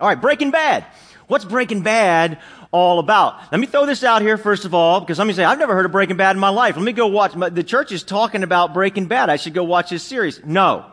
All 0.00 0.08
right, 0.08 0.20
Breaking 0.20 0.50
Bad. 0.50 0.86
What's 1.26 1.44
Breaking 1.44 1.82
Bad 1.82 2.38
all 2.72 2.98
about? 2.98 3.52
Let 3.52 3.60
me 3.60 3.66
throw 3.66 3.84
this 3.84 4.02
out 4.02 4.22
here 4.22 4.38
first 4.38 4.64
of 4.64 4.72
all, 4.72 5.00
because 5.00 5.18
let 5.18 5.26
me 5.26 5.34
say, 5.34 5.44
I've 5.44 5.58
never 5.58 5.74
heard 5.74 5.84
of 5.84 5.92
Breaking 5.92 6.16
Bad 6.16 6.36
in 6.36 6.40
my 6.40 6.48
life. 6.48 6.76
Let 6.76 6.84
me 6.84 6.92
go 6.92 7.06
watch, 7.06 7.34
the 7.34 7.62
church 7.62 7.92
is 7.92 8.02
talking 8.02 8.42
about 8.42 8.72
Breaking 8.72 9.06
Bad. 9.06 9.28
I 9.28 9.36
should 9.36 9.52
go 9.52 9.62
watch 9.62 9.90
this 9.90 10.02
series. 10.02 10.40
No. 10.44 10.86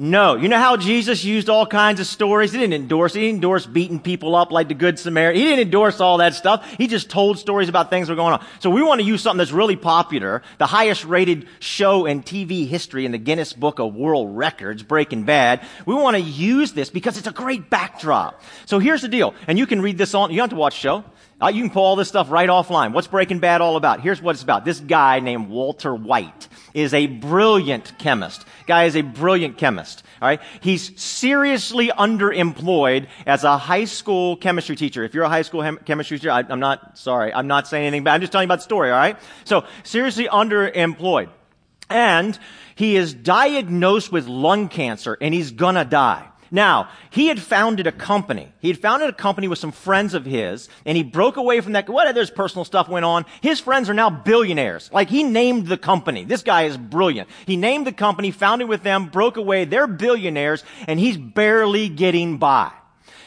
No. 0.00 0.36
You 0.36 0.48
know 0.48 0.58
how 0.58 0.76
Jesus 0.76 1.24
used 1.24 1.48
all 1.48 1.66
kinds 1.66 1.98
of 1.98 2.06
stories? 2.06 2.52
He 2.52 2.58
didn't 2.58 2.74
endorse, 2.74 3.14
he 3.14 3.22
didn't 3.22 3.38
endorse 3.38 3.66
beating 3.66 3.98
people 3.98 4.36
up 4.36 4.52
like 4.52 4.68
the 4.68 4.74
Good 4.74 4.96
Samaritan. 4.96 5.40
He 5.40 5.48
didn't 5.48 5.66
endorse 5.66 5.98
all 5.98 6.18
that 6.18 6.34
stuff. 6.34 6.64
He 6.78 6.86
just 6.86 7.10
told 7.10 7.36
stories 7.36 7.68
about 7.68 7.90
things 7.90 8.06
that 8.06 8.12
were 8.12 8.16
going 8.16 8.34
on. 8.34 8.46
So 8.60 8.70
we 8.70 8.80
want 8.80 9.00
to 9.00 9.06
use 9.06 9.22
something 9.22 9.38
that's 9.38 9.50
really 9.50 9.74
popular, 9.74 10.42
the 10.58 10.66
highest 10.66 11.04
rated 11.04 11.48
show 11.58 12.06
in 12.06 12.22
TV 12.22 12.68
history 12.68 13.06
in 13.06 13.12
the 13.12 13.18
Guinness 13.18 13.52
Book 13.52 13.80
of 13.80 13.96
World 13.96 14.36
Records, 14.36 14.84
Breaking 14.84 15.24
Bad. 15.24 15.66
We 15.84 15.96
want 15.96 16.16
to 16.16 16.22
use 16.22 16.74
this 16.74 16.90
because 16.90 17.18
it's 17.18 17.26
a 17.26 17.32
great 17.32 17.68
backdrop. 17.68 18.40
So 18.66 18.78
here's 18.78 19.02
the 19.02 19.08
deal. 19.08 19.34
And 19.48 19.58
you 19.58 19.66
can 19.66 19.82
read 19.82 19.98
this 19.98 20.14
on, 20.14 20.30
you 20.30 20.36
don't 20.36 20.44
have 20.44 20.50
to 20.50 20.56
watch 20.56 20.76
the 20.76 20.80
show. 20.80 21.04
Uh, 21.40 21.48
you 21.48 21.62
can 21.62 21.70
pull 21.70 21.84
all 21.84 21.94
this 21.94 22.08
stuff 22.08 22.32
right 22.32 22.48
offline. 22.48 22.92
What's 22.92 23.06
Breaking 23.06 23.38
Bad 23.38 23.60
all 23.60 23.76
about? 23.76 24.00
Here's 24.00 24.20
what 24.20 24.34
it's 24.34 24.42
about. 24.42 24.64
This 24.64 24.80
guy 24.80 25.20
named 25.20 25.48
Walter 25.48 25.94
White 25.94 26.48
is 26.74 26.92
a 26.92 27.06
brilliant 27.06 27.96
chemist. 27.98 28.44
Guy 28.66 28.84
is 28.84 28.96
a 28.96 29.02
brilliant 29.02 29.56
chemist. 29.56 30.02
All 30.20 30.26
right. 30.26 30.40
He's 30.60 31.00
seriously 31.00 31.88
underemployed 31.88 33.06
as 33.24 33.44
a 33.44 33.56
high 33.56 33.84
school 33.84 34.36
chemistry 34.36 34.74
teacher. 34.74 35.04
If 35.04 35.14
you're 35.14 35.24
a 35.24 35.28
high 35.28 35.42
school 35.42 35.62
hem- 35.62 35.78
chemistry 35.84 36.18
teacher, 36.18 36.32
I, 36.32 36.42
I'm 36.48 36.58
not 36.58 36.98
sorry. 36.98 37.32
I'm 37.32 37.46
not 37.46 37.68
saying 37.68 37.86
anything 37.86 38.02
bad. 38.02 38.14
I'm 38.14 38.20
just 38.20 38.32
telling 38.32 38.46
you 38.46 38.48
about 38.48 38.58
the 38.58 38.64
story. 38.64 38.90
All 38.90 38.96
right. 38.96 39.16
So 39.44 39.64
seriously 39.84 40.26
underemployed. 40.26 41.28
And 41.88 42.36
he 42.74 42.96
is 42.96 43.14
diagnosed 43.14 44.10
with 44.10 44.26
lung 44.26 44.68
cancer 44.68 45.16
and 45.20 45.32
he's 45.32 45.52
gonna 45.52 45.84
die. 45.84 46.28
Now, 46.50 46.88
he 47.10 47.26
had 47.26 47.40
founded 47.40 47.86
a 47.86 47.92
company. 47.92 48.52
He 48.60 48.68
had 48.68 48.78
founded 48.78 49.08
a 49.08 49.12
company 49.12 49.48
with 49.48 49.58
some 49.58 49.72
friends 49.72 50.14
of 50.14 50.24
his, 50.24 50.68
and 50.86 50.96
he 50.96 51.02
broke 51.02 51.36
away 51.36 51.60
from 51.60 51.72
that. 51.72 51.88
What 51.88 52.06
other 52.06 52.26
personal 52.26 52.64
stuff 52.64 52.88
went 52.88 53.04
on? 53.04 53.26
His 53.40 53.60
friends 53.60 53.90
are 53.90 53.94
now 53.94 54.10
billionaires. 54.10 54.90
Like 54.92 55.10
he 55.10 55.22
named 55.22 55.66
the 55.66 55.76
company. 55.76 56.24
This 56.24 56.42
guy 56.42 56.62
is 56.62 56.76
brilliant. 56.76 57.28
He 57.46 57.56
named 57.56 57.86
the 57.86 57.92
company, 57.92 58.30
founded 58.30 58.68
with 58.68 58.82
them, 58.82 59.06
broke 59.08 59.36
away. 59.36 59.64
They're 59.64 59.86
billionaires, 59.86 60.64
and 60.86 60.98
he's 60.98 61.16
barely 61.16 61.88
getting 61.88 62.38
by. 62.38 62.72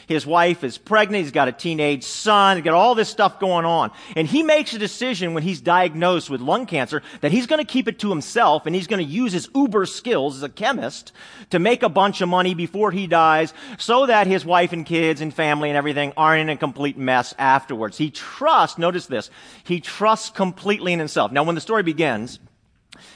His 0.06 0.26
wife 0.26 0.64
is 0.64 0.78
pregnant. 0.78 1.22
He's 1.22 1.32
got 1.32 1.48
a 1.48 1.52
teenage 1.52 2.04
son. 2.04 2.56
He's 2.56 2.64
got 2.64 2.74
all 2.74 2.94
this 2.94 3.08
stuff 3.08 3.38
going 3.38 3.64
on. 3.64 3.90
And 4.16 4.26
he 4.26 4.42
makes 4.42 4.72
a 4.74 4.78
decision 4.78 5.34
when 5.34 5.42
he's 5.42 5.60
diagnosed 5.60 6.30
with 6.30 6.40
lung 6.40 6.66
cancer 6.66 7.02
that 7.20 7.32
he's 7.32 7.46
going 7.46 7.64
to 7.64 7.70
keep 7.70 7.88
it 7.88 7.98
to 8.00 8.10
himself 8.10 8.66
and 8.66 8.74
he's 8.74 8.86
going 8.86 9.04
to 9.04 9.10
use 9.10 9.32
his 9.32 9.48
uber 9.54 9.86
skills 9.86 10.36
as 10.36 10.42
a 10.42 10.48
chemist 10.48 11.12
to 11.50 11.58
make 11.58 11.82
a 11.82 11.88
bunch 11.88 12.20
of 12.20 12.28
money 12.28 12.54
before 12.54 12.90
he 12.90 13.06
dies 13.06 13.54
so 13.78 14.06
that 14.06 14.26
his 14.26 14.44
wife 14.44 14.72
and 14.72 14.86
kids 14.86 15.20
and 15.20 15.32
family 15.32 15.68
and 15.68 15.76
everything 15.76 16.12
aren't 16.16 16.42
in 16.42 16.48
a 16.48 16.56
complete 16.56 16.96
mess 16.96 17.34
afterwards. 17.38 17.98
He 17.98 18.10
trusts, 18.10 18.78
notice 18.78 19.06
this, 19.06 19.30
he 19.64 19.80
trusts 19.80 20.30
completely 20.30 20.92
in 20.92 20.98
himself. 20.98 21.32
Now 21.32 21.44
when 21.44 21.54
the 21.54 21.60
story 21.60 21.82
begins, 21.82 22.38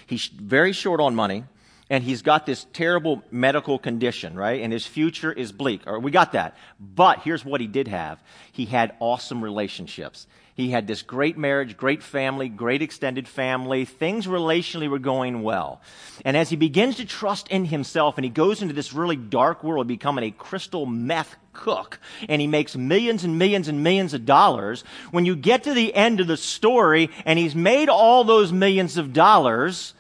he's 0.06 0.26
very 0.26 0.72
short 0.72 1.00
on 1.00 1.14
money 1.14 1.44
and 1.88 2.02
he's 2.02 2.22
got 2.22 2.46
this 2.46 2.66
terrible 2.72 3.22
medical 3.30 3.78
condition, 3.78 4.34
right? 4.34 4.60
And 4.60 4.72
his 4.72 4.86
future 4.86 5.32
is 5.32 5.52
bleak. 5.52 5.82
Or 5.86 6.00
we 6.00 6.10
got 6.10 6.32
that. 6.32 6.56
But 6.80 7.20
here's 7.20 7.44
what 7.44 7.60
he 7.60 7.68
did 7.68 7.86
have. 7.88 8.22
He 8.50 8.64
had 8.64 8.94
awesome 8.98 9.42
relationships. 9.42 10.26
He 10.54 10.70
had 10.70 10.86
this 10.86 11.02
great 11.02 11.36
marriage, 11.36 11.76
great 11.76 12.02
family, 12.02 12.48
great 12.48 12.80
extended 12.80 13.28
family. 13.28 13.84
Things 13.84 14.26
relationally 14.26 14.88
were 14.88 14.98
going 14.98 15.42
well. 15.42 15.82
And 16.24 16.34
as 16.34 16.48
he 16.48 16.56
begins 16.56 16.96
to 16.96 17.04
trust 17.04 17.48
in 17.48 17.66
himself 17.66 18.16
and 18.16 18.24
he 18.24 18.30
goes 18.30 18.62
into 18.62 18.74
this 18.74 18.94
really 18.94 19.16
dark 19.16 19.62
world, 19.62 19.86
becoming 19.86 20.24
a 20.24 20.30
crystal 20.30 20.86
meth 20.86 21.36
cook, 21.52 22.00
and 22.28 22.40
he 22.40 22.46
makes 22.46 22.74
millions 22.74 23.22
and 23.22 23.38
millions 23.38 23.68
and 23.68 23.82
millions 23.82 24.14
of 24.14 24.24
dollars, 24.24 24.82
when 25.10 25.26
you 25.26 25.36
get 25.36 25.64
to 25.64 25.74
the 25.74 25.94
end 25.94 26.20
of 26.20 26.26
the 26.26 26.38
story 26.38 27.10
and 27.26 27.38
he's 27.38 27.54
made 27.54 27.90
all 27.90 28.24
those 28.24 28.50
millions 28.50 28.96
of 28.96 29.12
dollars, 29.12 29.92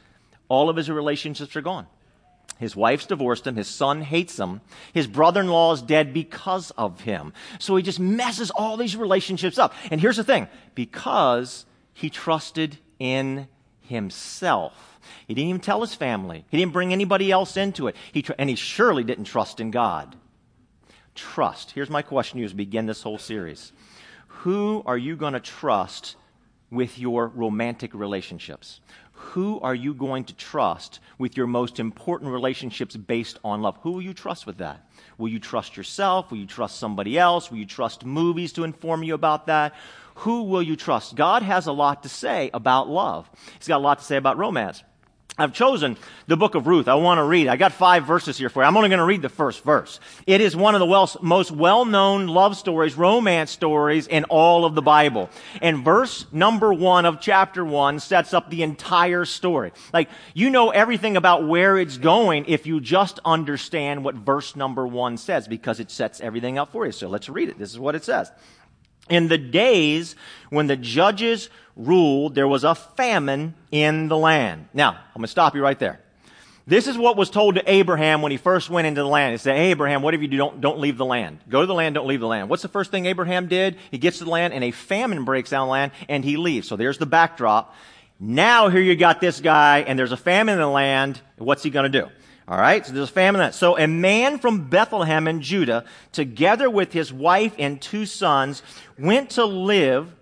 all 0.48 0.68
of 0.68 0.76
his 0.76 0.90
relationships 0.90 1.56
are 1.56 1.62
gone. 1.62 1.86
His 2.58 2.74
wife's 2.74 3.06
divorced 3.06 3.46
him. 3.46 3.56
His 3.56 3.68
son 3.68 4.00
hates 4.00 4.38
him. 4.38 4.62
His 4.94 5.06
brother-in-law 5.06 5.74
is 5.74 5.82
dead 5.82 6.14
because 6.14 6.70
of 6.72 7.00
him. 7.00 7.34
So 7.58 7.76
he 7.76 7.82
just 7.82 8.00
messes 8.00 8.50
all 8.50 8.76
these 8.76 8.96
relationships 8.96 9.58
up. 9.58 9.74
And 9.90 10.00
here's 10.00 10.16
the 10.16 10.24
thing. 10.24 10.48
Because 10.74 11.66
he 11.92 12.08
trusted 12.08 12.78
in 12.98 13.48
himself. 13.82 14.98
He 15.28 15.34
didn't 15.34 15.50
even 15.50 15.60
tell 15.60 15.80
his 15.82 15.94
family. 15.94 16.44
He 16.50 16.56
didn't 16.56 16.72
bring 16.72 16.92
anybody 16.92 17.30
else 17.30 17.56
into 17.56 17.88
it. 17.88 17.96
He 18.12 18.22
tr- 18.22 18.32
and 18.38 18.48
he 18.48 18.56
surely 18.56 19.04
didn't 19.04 19.24
trust 19.24 19.60
in 19.60 19.70
God. 19.70 20.16
Trust. 21.14 21.72
Here's 21.72 21.90
my 21.90 22.02
question 22.02 22.36
to 22.36 22.40
you 22.40 22.46
as 22.46 22.52
we 22.52 22.64
begin 22.64 22.86
this 22.86 23.02
whole 23.02 23.18
series. 23.18 23.72
Who 24.28 24.82
are 24.86 24.98
you 24.98 25.16
going 25.16 25.32
to 25.34 25.40
trust 25.40 26.16
with 26.70 26.98
your 26.98 27.28
romantic 27.28 27.94
relationships? 27.94 28.80
Who 29.36 29.60
are 29.60 29.74
you 29.74 29.92
going 29.92 30.24
to 30.24 30.34
trust 30.34 30.98
with 31.18 31.36
your 31.36 31.46
most 31.46 31.78
important 31.78 32.32
relationships 32.32 32.96
based 32.96 33.38
on 33.44 33.60
love? 33.60 33.76
Who 33.82 33.92
will 33.92 34.00
you 34.00 34.14
trust 34.14 34.46
with 34.46 34.56
that? 34.56 34.80
Will 35.18 35.28
you 35.28 35.38
trust 35.38 35.76
yourself? 35.76 36.30
Will 36.30 36.38
you 36.38 36.46
trust 36.46 36.78
somebody 36.78 37.18
else? 37.18 37.50
Will 37.50 37.58
you 37.58 37.66
trust 37.66 38.06
movies 38.06 38.54
to 38.54 38.64
inform 38.64 39.02
you 39.02 39.12
about 39.12 39.44
that? 39.48 39.74
Who 40.24 40.44
will 40.44 40.62
you 40.62 40.74
trust? 40.74 41.16
God 41.16 41.42
has 41.42 41.66
a 41.66 41.72
lot 41.72 42.04
to 42.04 42.08
say 42.08 42.48
about 42.54 42.88
love. 42.88 43.30
He's 43.58 43.68
got 43.68 43.76
a 43.76 43.84
lot 43.84 43.98
to 43.98 44.04
say 44.06 44.16
about 44.16 44.38
romance. 44.38 44.82
I've 45.38 45.52
chosen 45.52 45.98
the 46.28 46.36
book 46.36 46.54
of 46.54 46.66
Ruth. 46.66 46.88
I 46.88 46.94
want 46.94 47.18
to 47.18 47.24
read. 47.24 47.48
I 47.48 47.56
got 47.56 47.72
five 47.72 48.06
verses 48.06 48.38
here 48.38 48.48
for 48.48 48.62
you. 48.62 48.66
I'm 48.66 48.76
only 48.76 48.88
going 48.88 49.00
to 49.00 49.04
read 49.04 49.20
the 49.20 49.28
first 49.28 49.62
verse. 49.62 50.00
It 50.26 50.40
is 50.40 50.56
one 50.56 50.74
of 50.74 50.78
the 50.78 50.86
well, 50.86 51.10
most 51.20 51.50
well-known 51.50 52.26
love 52.26 52.56
stories, 52.56 52.96
romance 52.96 53.50
stories 53.50 54.06
in 54.06 54.24
all 54.24 54.64
of 54.64 54.74
the 54.74 54.80
Bible. 54.80 55.28
And 55.60 55.84
verse 55.84 56.24
number 56.32 56.72
one 56.72 57.04
of 57.04 57.20
chapter 57.20 57.66
one 57.66 58.00
sets 58.00 58.32
up 58.32 58.48
the 58.48 58.62
entire 58.62 59.26
story. 59.26 59.72
Like, 59.92 60.08
you 60.32 60.48
know 60.48 60.70
everything 60.70 61.18
about 61.18 61.46
where 61.46 61.76
it's 61.76 61.98
going 61.98 62.46
if 62.46 62.66
you 62.66 62.80
just 62.80 63.20
understand 63.22 64.04
what 64.04 64.14
verse 64.14 64.56
number 64.56 64.86
one 64.86 65.18
says 65.18 65.46
because 65.46 65.80
it 65.80 65.90
sets 65.90 66.18
everything 66.20 66.56
up 66.56 66.72
for 66.72 66.86
you. 66.86 66.92
So 66.92 67.08
let's 67.08 67.28
read 67.28 67.50
it. 67.50 67.58
This 67.58 67.72
is 67.72 67.78
what 67.78 67.94
it 67.94 68.04
says. 68.04 68.30
In 69.08 69.28
the 69.28 69.38
days 69.38 70.16
when 70.50 70.66
the 70.66 70.76
judges 70.76 71.48
ruled, 71.76 72.34
there 72.34 72.48
was 72.48 72.64
a 72.64 72.74
famine 72.74 73.54
in 73.70 74.08
the 74.08 74.16
land. 74.16 74.68
Now, 74.72 74.90
I'm 74.90 75.14
going 75.14 75.22
to 75.22 75.28
stop 75.28 75.54
you 75.54 75.62
right 75.62 75.78
there. 75.78 76.00
This 76.68 76.88
is 76.88 76.98
what 76.98 77.16
was 77.16 77.30
told 77.30 77.54
to 77.54 77.70
Abraham 77.70 78.22
when 78.22 78.32
he 78.32 78.38
first 78.38 78.68
went 78.68 78.88
into 78.88 79.00
the 79.00 79.06
land. 79.06 79.30
He 79.30 79.38
said, 79.38 79.56
Abraham, 79.56 80.02
whatever 80.02 80.24
you 80.24 80.28
do, 80.28 80.36
don't, 80.36 80.60
don't 80.60 80.80
leave 80.80 80.98
the 80.98 81.04
land. 81.04 81.38
Go 81.48 81.60
to 81.60 81.66
the 81.66 81.74
land, 81.74 81.94
don't 81.94 82.08
leave 82.08 82.18
the 82.18 82.26
land. 82.26 82.48
What's 82.48 82.62
the 82.62 82.68
first 82.68 82.90
thing 82.90 83.06
Abraham 83.06 83.46
did? 83.46 83.76
He 83.92 83.98
gets 83.98 84.18
to 84.18 84.24
the 84.24 84.30
land 84.30 84.52
and 84.52 84.64
a 84.64 84.72
famine 84.72 85.24
breaks 85.24 85.52
out 85.52 85.58
down 85.58 85.68
the 85.68 85.72
land 85.72 85.92
and 86.08 86.24
he 86.24 86.36
leaves. 86.36 86.66
So 86.66 86.74
there's 86.74 86.98
the 86.98 87.06
backdrop. 87.06 87.72
Now 88.18 88.68
here 88.68 88.80
you 88.80 88.96
got 88.96 89.20
this 89.20 89.40
guy 89.40 89.80
and 89.82 89.96
there's 89.96 90.10
a 90.10 90.16
famine 90.16 90.54
in 90.54 90.60
the 90.60 90.68
land. 90.68 91.20
What's 91.38 91.62
he 91.62 91.70
going 91.70 91.90
to 91.90 92.00
do? 92.00 92.08
All 92.48 92.58
right, 92.58 92.86
so 92.86 92.92
there's 92.92 93.08
a 93.08 93.12
famine. 93.12 93.40
That. 93.40 93.54
So 93.54 93.76
a 93.76 93.88
man 93.88 94.38
from 94.38 94.68
Bethlehem 94.68 95.26
in 95.26 95.42
Judah, 95.42 95.84
together 96.12 96.70
with 96.70 96.92
his 96.92 97.12
wife 97.12 97.54
and 97.58 97.82
two 97.82 98.06
sons, 98.06 98.62
went 98.98 99.30
to 99.30 99.44
live 99.44 100.12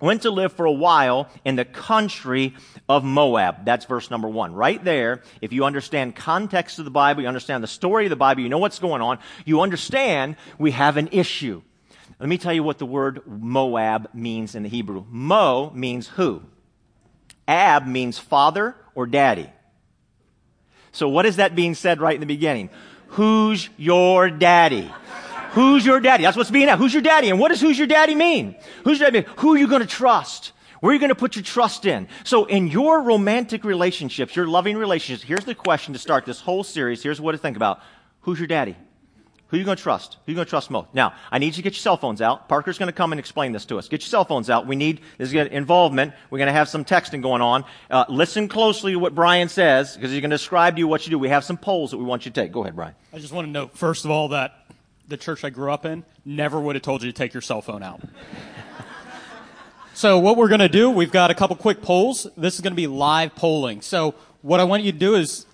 went 0.00 0.22
to 0.22 0.30
live 0.30 0.52
for 0.52 0.66
a 0.66 0.72
while 0.72 1.28
in 1.44 1.56
the 1.56 1.64
country 1.64 2.54
of 2.88 3.02
Moab. 3.02 3.64
That's 3.64 3.86
verse 3.86 4.10
number 4.10 4.28
one. 4.28 4.52
Right 4.52 4.82
there, 4.82 5.22
if 5.40 5.52
you 5.52 5.64
understand 5.64 6.14
context 6.14 6.78
of 6.78 6.84
the 6.84 6.90
Bible, 6.90 7.22
you 7.22 7.28
understand 7.28 7.62
the 7.62 7.68
story 7.68 8.04
of 8.06 8.10
the 8.10 8.16
Bible, 8.16 8.42
you 8.42 8.48
know 8.48 8.58
what's 8.58 8.78
going 8.78 9.02
on, 9.02 9.18
you 9.44 9.62
understand 9.62 10.36
we 10.58 10.72
have 10.72 10.96
an 10.96 11.08
issue. 11.12 11.62
Let 12.20 12.28
me 12.28 12.38
tell 12.38 12.52
you 12.52 12.62
what 12.62 12.78
the 12.78 12.86
word 12.86 13.22
Moab 13.26 14.10
means 14.14 14.54
in 14.54 14.62
the 14.62 14.68
Hebrew. 14.68 15.04
Mo 15.08 15.70
means 15.74 16.08
who? 16.08 16.42
Ab 17.48 17.86
means 17.86 18.18
father 18.18 18.74
or 18.94 19.06
daddy. 19.06 19.50
So 20.96 21.10
what 21.10 21.26
is 21.26 21.36
that 21.36 21.54
being 21.54 21.74
said 21.74 22.00
right 22.00 22.14
in 22.14 22.20
the 22.20 22.26
beginning? 22.26 22.70
Who's 23.08 23.68
your 23.76 24.30
daddy? 24.30 24.90
Who's 25.50 25.84
your 25.84 26.00
daddy? 26.00 26.24
That's 26.24 26.38
what's 26.38 26.50
being 26.50 26.68
asked. 26.68 26.78
Who's 26.78 26.94
your 26.94 27.02
daddy? 27.02 27.28
And 27.28 27.38
what 27.38 27.48
does 27.48 27.60
who's 27.60 27.76
your 27.76 27.86
daddy 27.86 28.14
mean? 28.14 28.56
Who's 28.84 28.98
your 28.98 29.10
daddy 29.10 29.26
mean? 29.26 29.36
Who 29.38 29.54
are 29.54 29.58
you 29.58 29.68
going 29.68 29.82
to 29.82 29.86
trust? 29.86 30.52
Where 30.80 30.90
are 30.90 30.94
you 30.94 30.98
going 31.00 31.10
to 31.10 31.14
put 31.14 31.36
your 31.36 31.42
trust 31.42 31.84
in? 31.84 32.08
So 32.24 32.46
in 32.46 32.68
your 32.68 33.02
romantic 33.02 33.62
relationships, 33.62 34.34
your 34.34 34.46
loving 34.46 34.76
relationships, 34.78 35.22
here's 35.22 35.44
the 35.44 35.54
question 35.54 35.92
to 35.92 35.98
start 35.98 36.24
this 36.24 36.40
whole 36.40 36.64
series. 36.64 37.02
Here's 37.02 37.20
what 37.20 37.32
to 37.32 37.38
think 37.38 37.56
about. 37.56 37.80
Who's 38.22 38.38
your 38.38 38.48
daddy? 38.48 38.74
Who 39.48 39.56
are 39.56 39.58
you 39.58 39.64
going 39.64 39.76
to 39.76 39.82
trust? 39.82 40.14
Who 40.14 40.18
are 40.18 40.32
you 40.32 40.34
going 40.34 40.44
to 40.46 40.50
trust 40.50 40.72
most? 40.72 40.92
Now, 40.92 41.14
I 41.30 41.38
need 41.38 41.46
you 41.46 41.52
to 41.52 41.62
get 41.62 41.74
your 41.74 41.80
cell 41.80 41.96
phones 41.96 42.20
out. 42.20 42.48
Parker's 42.48 42.78
going 42.78 42.88
to 42.88 42.92
come 42.92 43.12
and 43.12 43.20
explain 43.20 43.52
this 43.52 43.64
to 43.66 43.78
us. 43.78 43.86
Get 43.86 44.02
your 44.02 44.08
cell 44.08 44.24
phones 44.24 44.50
out. 44.50 44.66
We 44.66 44.74
need, 44.74 45.02
this 45.18 45.32
involvement. 45.32 46.14
We're 46.30 46.38
going 46.38 46.48
to 46.48 46.52
have 46.52 46.68
some 46.68 46.84
texting 46.84 47.22
going 47.22 47.42
on. 47.42 47.64
Uh, 47.88 48.04
listen 48.08 48.48
closely 48.48 48.92
to 48.92 48.98
what 48.98 49.14
Brian 49.14 49.48
says, 49.48 49.94
because 49.94 50.10
he's 50.10 50.20
going 50.20 50.30
to 50.30 50.36
describe 50.36 50.74
to 50.74 50.80
you 50.80 50.88
what 50.88 51.06
you 51.06 51.10
do. 51.10 51.18
We 51.18 51.28
have 51.28 51.44
some 51.44 51.58
polls 51.58 51.92
that 51.92 51.98
we 51.98 52.04
want 52.04 52.26
you 52.26 52.32
to 52.32 52.40
take. 52.40 52.50
Go 52.50 52.62
ahead, 52.62 52.74
Brian. 52.74 52.94
I 53.12 53.20
just 53.20 53.32
want 53.32 53.46
to 53.46 53.52
note, 53.52 53.78
first 53.78 54.04
of 54.04 54.10
all, 54.10 54.28
that 54.28 54.66
the 55.06 55.16
church 55.16 55.44
I 55.44 55.50
grew 55.50 55.70
up 55.70 55.86
in 55.86 56.04
never 56.24 56.60
would 56.60 56.74
have 56.74 56.82
told 56.82 57.04
you 57.04 57.12
to 57.12 57.16
take 57.16 57.32
your 57.32 57.40
cell 57.40 57.62
phone 57.62 57.84
out. 57.84 58.00
so 59.94 60.18
what 60.18 60.36
we're 60.36 60.48
going 60.48 60.58
to 60.58 60.68
do, 60.68 60.90
we've 60.90 61.12
got 61.12 61.30
a 61.30 61.34
couple 61.34 61.54
quick 61.54 61.82
polls. 61.82 62.26
This 62.36 62.56
is 62.56 62.62
going 62.62 62.72
to 62.72 62.76
be 62.76 62.88
live 62.88 63.36
polling. 63.36 63.80
So 63.80 64.16
what 64.42 64.58
I 64.58 64.64
want 64.64 64.82
you 64.82 64.90
to 64.90 64.98
do 64.98 65.14
is 65.14 65.46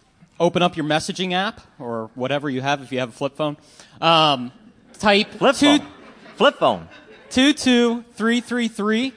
open 0.42 0.60
up 0.60 0.76
your 0.76 0.84
messaging 0.84 1.32
app 1.32 1.60
or 1.78 2.10
whatever 2.16 2.50
you 2.50 2.60
have 2.60 2.82
if 2.82 2.90
you 2.90 2.98
have 2.98 3.10
a 3.10 3.12
flip 3.12 3.36
phone. 3.36 3.56
Um, 4.00 4.50
type 4.98 5.30
Flip 5.30 5.54
two, 5.54 5.78
phone. 5.78 5.86
Flip 6.34 6.58
phone. 6.58 6.88
22333. 7.30 9.14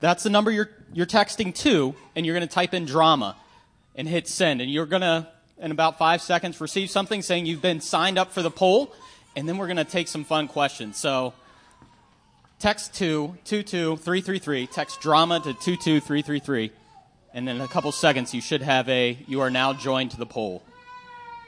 That's 0.00 0.22
the 0.22 0.30
number 0.30 0.50
you're, 0.50 0.70
you're 0.94 1.04
texting 1.04 1.54
to, 1.56 1.94
and 2.16 2.24
you're 2.24 2.34
going 2.34 2.48
to 2.48 2.52
type 2.52 2.72
in 2.72 2.86
drama 2.86 3.36
and 3.94 4.08
hit 4.08 4.26
send. 4.26 4.62
And 4.62 4.70
you're 4.70 4.86
going 4.86 5.02
to, 5.02 5.28
in 5.58 5.70
about 5.70 5.98
five 5.98 6.22
seconds, 6.22 6.60
receive 6.62 6.88
something 6.88 7.20
saying 7.20 7.44
you've 7.44 7.62
been 7.62 7.82
signed 7.82 8.18
up 8.18 8.32
for 8.32 8.40
the 8.40 8.50
poll, 8.50 8.94
and 9.36 9.46
then 9.46 9.58
we're 9.58 9.66
going 9.66 9.76
to 9.76 9.84
take 9.84 10.08
some 10.08 10.24
fun 10.24 10.48
questions. 10.48 10.96
So 10.96 11.34
text 12.58 12.94
to 12.94 13.36
22333, 13.44 14.66
text 14.66 15.00
drama 15.02 15.40
to 15.40 15.52
22333, 15.52 16.72
and 17.36 17.50
in 17.50 17.60
a 17.60 17.68
couple 17.68 17.92
seconds 17.92 18.32
you 18.32 18.40
should 18.40 18.62
have 18.62 18.88
a 18.88 19.16
you 19.28 19.42
are 19.42 19.50
now 19.50 19.74
joined 19.74 20.10
to 20.10 20.16
the 20.16 20.26
poll. 20.26 20.62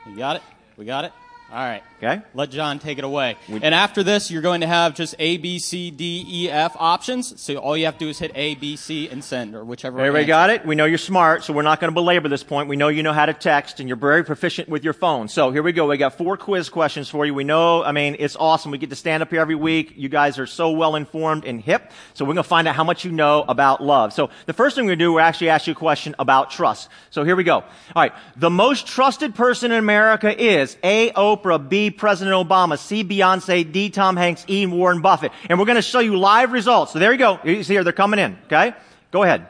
You 0.07 0.17
got 0.17 0.37
it? 0.37 0.43
We 0.77 0.85
got 0.85 1.07
it? 1.07 1.13
All 1.51 1.57
right. 1.57 1.83
Okay. 1.97 2.23
Let 2.35 2.51
John 2.51 2.79
take 2.79 2.99
it 2.99 3.05
away. 3.05 3.37
and 3.49 3.75
after 3.75 4.03
this, 4.03 4.31
you're 4.31 4.43
going 4.43 4.61
to 4.61 4.67
have 4.67 4.95
just 4.95 5.15
A, 5.19 5.39
B, 5.39 5.59
C, 5.59 5.91
D, 5.91 6.25
E, 6.29 6.51
F 6.51 6.77
options. 6.79 7.41
So 7.41 7.57
all 7.57 7.75
you 7.75 7.87
have 7.87 7.95
to 7.95 8.05
do 8.05 8.09
is 8.11 8.19
hit 8.19 8.33
A, 8.35 8.55
B, 8.55 8.77
C, 8.77 9.09
and 9.09 9.25
send, 9.25 9.57
or 9.57 9.65
whichever. 9.65 9.99
Everybody 9.99 10.27
got 10.27 10.51
it? 10.51 10.67
We 10.67 10.75
know 10.75 10.85
you're 10.85 10.99
smart, 10.99 11.43
so 11.45 11.55
we're 11.55 11.63
not 11.63 11.81
going 11.81 11.91
to 11.91 11.95
belabor 11.95 12.29
this 12.29 12.45
point. 12.45 12.69
We 12.69 12.77
know 12.77 12.89
you 12.89 13.03
know 13.03 13.15
how 13.15 13.27
to 13.27 13.33
text, 13.33 13.81
and 13.81 13.89
you're 13.89 13.97
very 13.97 14.25
proficient 14.25 14.69
with 14.69 14.85
your 14.85 14.93
phone. 14.93 15.27
So 15.27 15.51
here 15.51 15.63
we 15.63 15.73
go. 15.73 15.89
We 15.89 15.97
got 15.97 16.19
four 16.19 16.37
quiz 16.37 16.69
questions 16.69 17.09
for 17.09 17.25
you. 17.25 17.33
We 17.33 17.45
know, 17.45 17.83
I 17.83 17.93
mean, 17.93 18.17
it's 18.19 18.37
awesome. 18.37 18.71
We 18.71 18.79
get 18.79 18.91
to 18.91 18.97
stand 18.97 19.23
up 19.23 19.31
here 19.31 19.41
every 19.41 19.57
week. 19.57 19.95
You 19.97 20.11
guys 20.11 20.39
are 20.39 20.47
so 20.47 20.71
well 20.71 20.97
informed 20.97 21.47
and 21.47 21.61
hip. 21.63 21.91
So 22.13 22.27
we're 22.27 22.35
going 22.35 22.45
to 22.45 22.49
find 22.49 22.69
out 22.69 22.77
how 22.77 22.85
much 22.85 23.07
you 23.07 23.11
know 23.11 23.43
about 23.49 23.83
love. 23.83 24.13
So 24.13 24.29
the 24.45 24.53
first 24.53 24.77
thing 24.77 24.85
we're 24.85 24.91
going 24.91 24.99
to 24.99 25.05
do, 25.07 25.13
we're 25.15 25.21
actually 25.21 25.49
ask 25.49 25.67
you 25.67 25.73
a 25.73 25.77
question 25.77 26.15
about 26.19 26.51
trust. 26.51 26.91
So 27.11 27.25
here 27.25 27.37
we 27.37 27.45
go. 27.45 27.57
All 27.57 27.65
right. 27.97 28.13
The 28.37 28.51
most 28.51 28.87
trusted 28.87 29.35
person 29.35 29.73
in 29.73 29.79
America 29.79 30.31
is 30.41 30.77
A. 30.85 31.11
Oprah, 31.39 31.69
B. 31.69 31.91
President 31.91 32.35
Obama, 32.35 32.79
C. 32.79 33.05
Beyonce, 33.05 33.71
D. 33.71 33.91
Tom 33.91 34.17
Hanks, 34.17 34.45
E. 34.49 34.67
Warren 34.67 35.01
Buffett. 35.01 35.33
And 35.49 35.59
we're 35.59 35.67
going 35.67 35.77
to 35.77 35.83
show 35.83 36.01
you 36.01 36.17
live 36.17 36.53
results. 36.53 36.93
So 36.93 36.99
there 36.99 37.13
you 37.13 37.19
go. 37.19 37.39
You 37.45 37.63
see 37.63 37.75
here, 37.75 37.85
they're 37.85 37.93
coming 37.93 38.19
in. 38.19 38.39
Okay? 38.47 38.75
Go 39.11 39.23
ahead. 39.23 39.47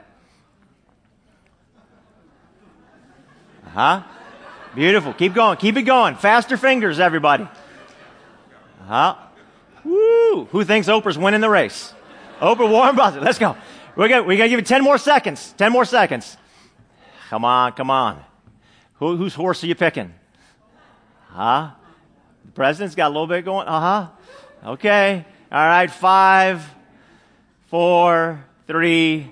Huh? 3.64 4.02
Beautiful. 4.74 5.12
Keep 5.12 5.34
going. 5.34 5.56
Keep 5.56 5.76
it 5.76 5.82
going. 5.82 6.16
Faster 6.16 6.56
fingers, 6.56 7.00
everybody. 7.00 7.48
Huh? 8.86 9.16
Woo! 9.84 10.44
Who 10.46 10.64
thinks 10.64 10.88
Oprah's 10.88 11.18
winning 11.18 11.40
the 11.40 11.50
race? 11.50 11.92
Oprah, 12.40 12.70
Warren 12.70 12.96
Buffett. 12.96 13.22
Let's 13.22 13.38
go. 13.38 13.56
We 13.96 14.08
got, 14.08 14.26
we 14.26 14.36
to 14.36 14.48
give 14.48 14.58
you 14.58 14.62
10 14.62 14.84
more 14.84 14.98
seconds. 14.98 15.54
10 15.58 15.72
more 15.72 15.84
seconds. 15.84 16.36
Come 17.30 17.44
on, 17.44 17.72
come 17.72 17.90
on. 17.90 18.22
Who, 18.94 19.16
whose 19.16 19.34
horse 19.34 19.62
are 19.64 19.66
you 19.66 19.74
picking? 19.74 20.14
Huh? 21.28 21.70
The 22.44 22.52
president's 22.52 22.94
got 22.94 23.08
a 23.08 23.14
little 23.14 23.26
bit 23.26 23.44
going. 23.44 23.66
Uh 23.66 23.80
huh. 23.80 24.70
Okay. 24.72 25.24
All 25.50 25.66
right. 25.66 25.90
Five, 25.90 26.64
four, 27.68 28.44
three, 28.66 29.30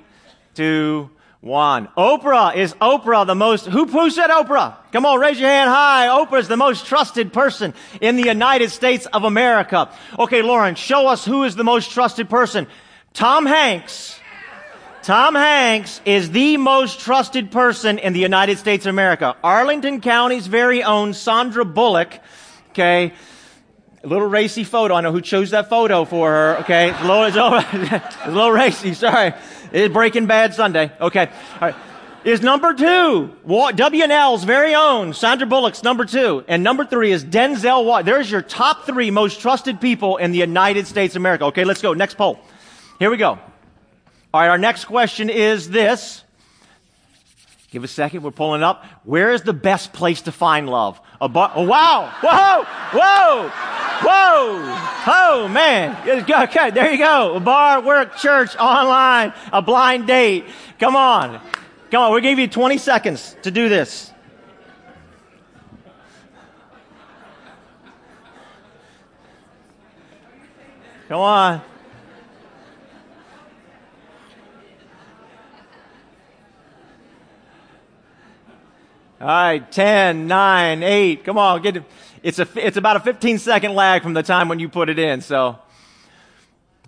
two, 0.54 1.10
one. 1.40 1.88
Oprah 1.96 2.56
is 2.56 2.74
Oprah 2.74 3.26
the 3.26 3.34
most, 3.34 3.66
who, 3.66 3.86
who 3.86 4.10
said 4.10 4.30
Oprah? 4.30 4.76
Come 4.92 5.06
on, 5.06 5.20
raise 5.20 5.38
your 5.38 5.48
hand 5.48 5.70
high. 5.70 6.08
Oprah 6.08 6.40
is 6.40 6.48
the 6.48 6.56
most 6.56 6.86
trusted 6.86 7.32
person 7.32 7.74
in 8.00 8.16
the 8.16 8.24
United 8.24 8.70
States 8.70 9.06
of 9.06 9.24
America. 9.24 9.90
Okay, 10.18 10.42
Lauren, 10.42 10.74
show 10.74 11.06
us 11.06 11.24
who 11.24 11.44
is 11.44 11.54
the 11.54 11.64
most 11.64 11.92
trusted 11.92 12.28
person. 12.28 12.66
Tom 13.12 13.46
Hanks. 13.46 14.18
Tom 15.06 15.36
Hanks 15.36 16.00
is 16.04 16.32
the 16.32 16.56
most 16.56 16.98
trusted 16.98 17.52
person 17.52 18.00
in 18.00 18.12
the 18.12 18.18
United 18.18 18.58
States 18.58 18.86
of 18.86 18.90
America. 18.90 19.36
Arlington 19.44 20.00
County's 20.00 20.48
very 20.48 20.82
own 20.82 21.14
Sandra 21.14 21.64
Bullock. 21.64 22.18
Okay. 22.70 23.12
A 24.02 24.06
little 24.08 24.26
racy 24.26 24.64
photo. 24.64 24.96
I 24.96 25.02
know 25.02 25.12
who 25.12 25.20
chose 25.20 25.50
that 25.50 25.70
photo 25.70 26.04
for 26.06 26.28
her. 26.28 26.56
Okay. 26.62 26.90
It's 26.90 27.00
a 27.00 27.04
little, 27.04 27.24
it's 27.24 27.36
it's 27.92 28.16
a 28.24 28.30
little 28.32 28.50
racy. 28.50 28.94
Sorry. 28.94 29.32
It's 29.70 29.94
Breaking 29.94 30.26
Bad 30.26 30.54
Sunday. 30.54 30.90
Okay. 31.00 31.26
All 31.26 31.60
right. 31.60 31.76
Is 32.24 32.42
number 32.42 32.74
two. 32.74 33.30
WNL's 33.46 34.42
very 34.42 34.74
own. 34.74 35.14
Sandra 35.14 35.46
Bullock's 35.46 35.84
number 35.84 36.04
two. 36.04 36.44
And 36.48 36.64
number 36.64 36.84
three 36.84 37.12
is 37.12 37.24
Denzel. 37.24 38.04
There's 38.04 38.28
your 38.28 38.42
top 38.42 38.86
three 38.86 39.12
most 39.12 39.40
trusted 39.40 39.80
people 39.80 40.16
in 40.16 40.32
the 40.32 40.38
United 40.38 40.88
States 40.88 41.14
of 41.14 41.22
America. 41.22 41.44
Okay. 41.44 41.62
Let's 41.62 41.80
go. 41.80 41.92
Next 41.92 42.16
poll. 42.16 42.40
Here 42.98 43.08
we 43.08 43.18
go. 43.18 43.38
All 44.36 44.42
right. 44.42 44.50
Our 44.50 44.58
next 44.58 44.84
question 44.84 45.30
is 45.30 45.70
this. 45.70 46.22
Give 47.70 47.82
a 47.84 47.88
second. 47.88 48.22
We're 48.22 48.32
pulling 48.32 48.62
up. 48.62 48.84
Where 49.04 49.32
is 49.32 49.40
the 49.40 49.54
best 49.54 49.94
place 49.94 50.20
to 50.22 50.32
find 50.32 50.68
love? 50.68 51.00
A 51.22 51.28
bar. 51.30 51.52
Oh, 51.54 51.62
wow. 51.62 52.12
Whoa. 52.20 52.64
Whoa. 52.92 53.48
Whoa. 54.02 55.06
Oh, 55.06 55.48
man. 55.48 55.96
Okay. 56.06 56.68
There 56.68 56.92
you 56.92 56.98
go. 56.98 57.36
A 57.36 57.40
bar, 57.40 57.80
work, 57.80 58.18
church, 58.18 58.54
online, 58.56 59.32
a 59.54 59.62
blind 59.62 60.06
date. 60.06 60.44
Come 60.78 60.96
on. 60.96 61.40
Come 61.90 62.02
on. 62.02 62.12
We'll 62.12 62.20
give 62.20 62.38
you 62.38 62.46
20 62.46 62.76
seconds 62.76 63.34
to 63.40 63.50
do 63.50 63.70
this. 63.70 64.12
Come 71.08 71.20
on. 71.20 71.62
All 79.18 79.26
right, 79.26 79.72
10, 79.72 80.26
9, 80.26 80.82
8. 80.82 81.24
Come 81.24 81.38
on, 81.38 81.62
get 81.62 81.78
it. 81.78 81.84
It's, 82.22 82.38
a, 82.38 82.46
it's 82.56 82.76
about 82.76 82.96
a 82.96 83.00
15 83.00 83.38
second 83.38 83.74
lag 83.74 84.02
from 84.02 84.12
the 84.12 84.22
time 84.22 84.48
when 84.48 84.58
you 84.58 84.68
put 84.68 84.90
it 84.90 84.98
in. 84.98 85.22
So 85.22 85.58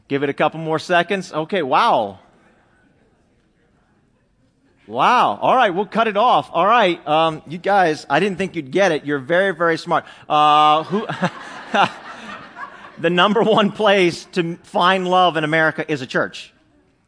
give 0.09 0.23
it 0.23 0.29
a 0.29 0.35
couple 0.35 0.61
more 0.61 0.79
seconds. 0.79 1.33
Okay, 1.33 1.63
wow. 1.63 2.19
Wow. 4.87 5.39
All 5.41 5.57
right, 5.57 5.71
we'll 5.71 5.87
cut 5.87 6.07
it 6.07 6.19
off. 6.19 6.51
All 6.53 6.67
right, 6.67 7.07
um, 7.09 7.43
you 7.47 7.57
guys, 7.57 8.05
I 8.11 8.21
didn't 8.21 8.37
think 8.37 8.57
you'd 8.57 8.73
get 8.73 8.93
it. 8.93 9.07
You're 9.07 9.21
very, 9.21 9.55
very 9.55 9.79
smart. 9.79 10.05
Uh, 10.29 10.83
who? 10.85 11.07
the 12.99 13.09
number 13.09 13.43
one 13.43 13.73
place 13.73 14.27
to 14.33 14.57
find 14.57 15.09
love 15.09 15.39
in 15.39 15.45
America 15.45 15.91
is 15.91 16.03
a 16.03 16.07
church 16.07 16.53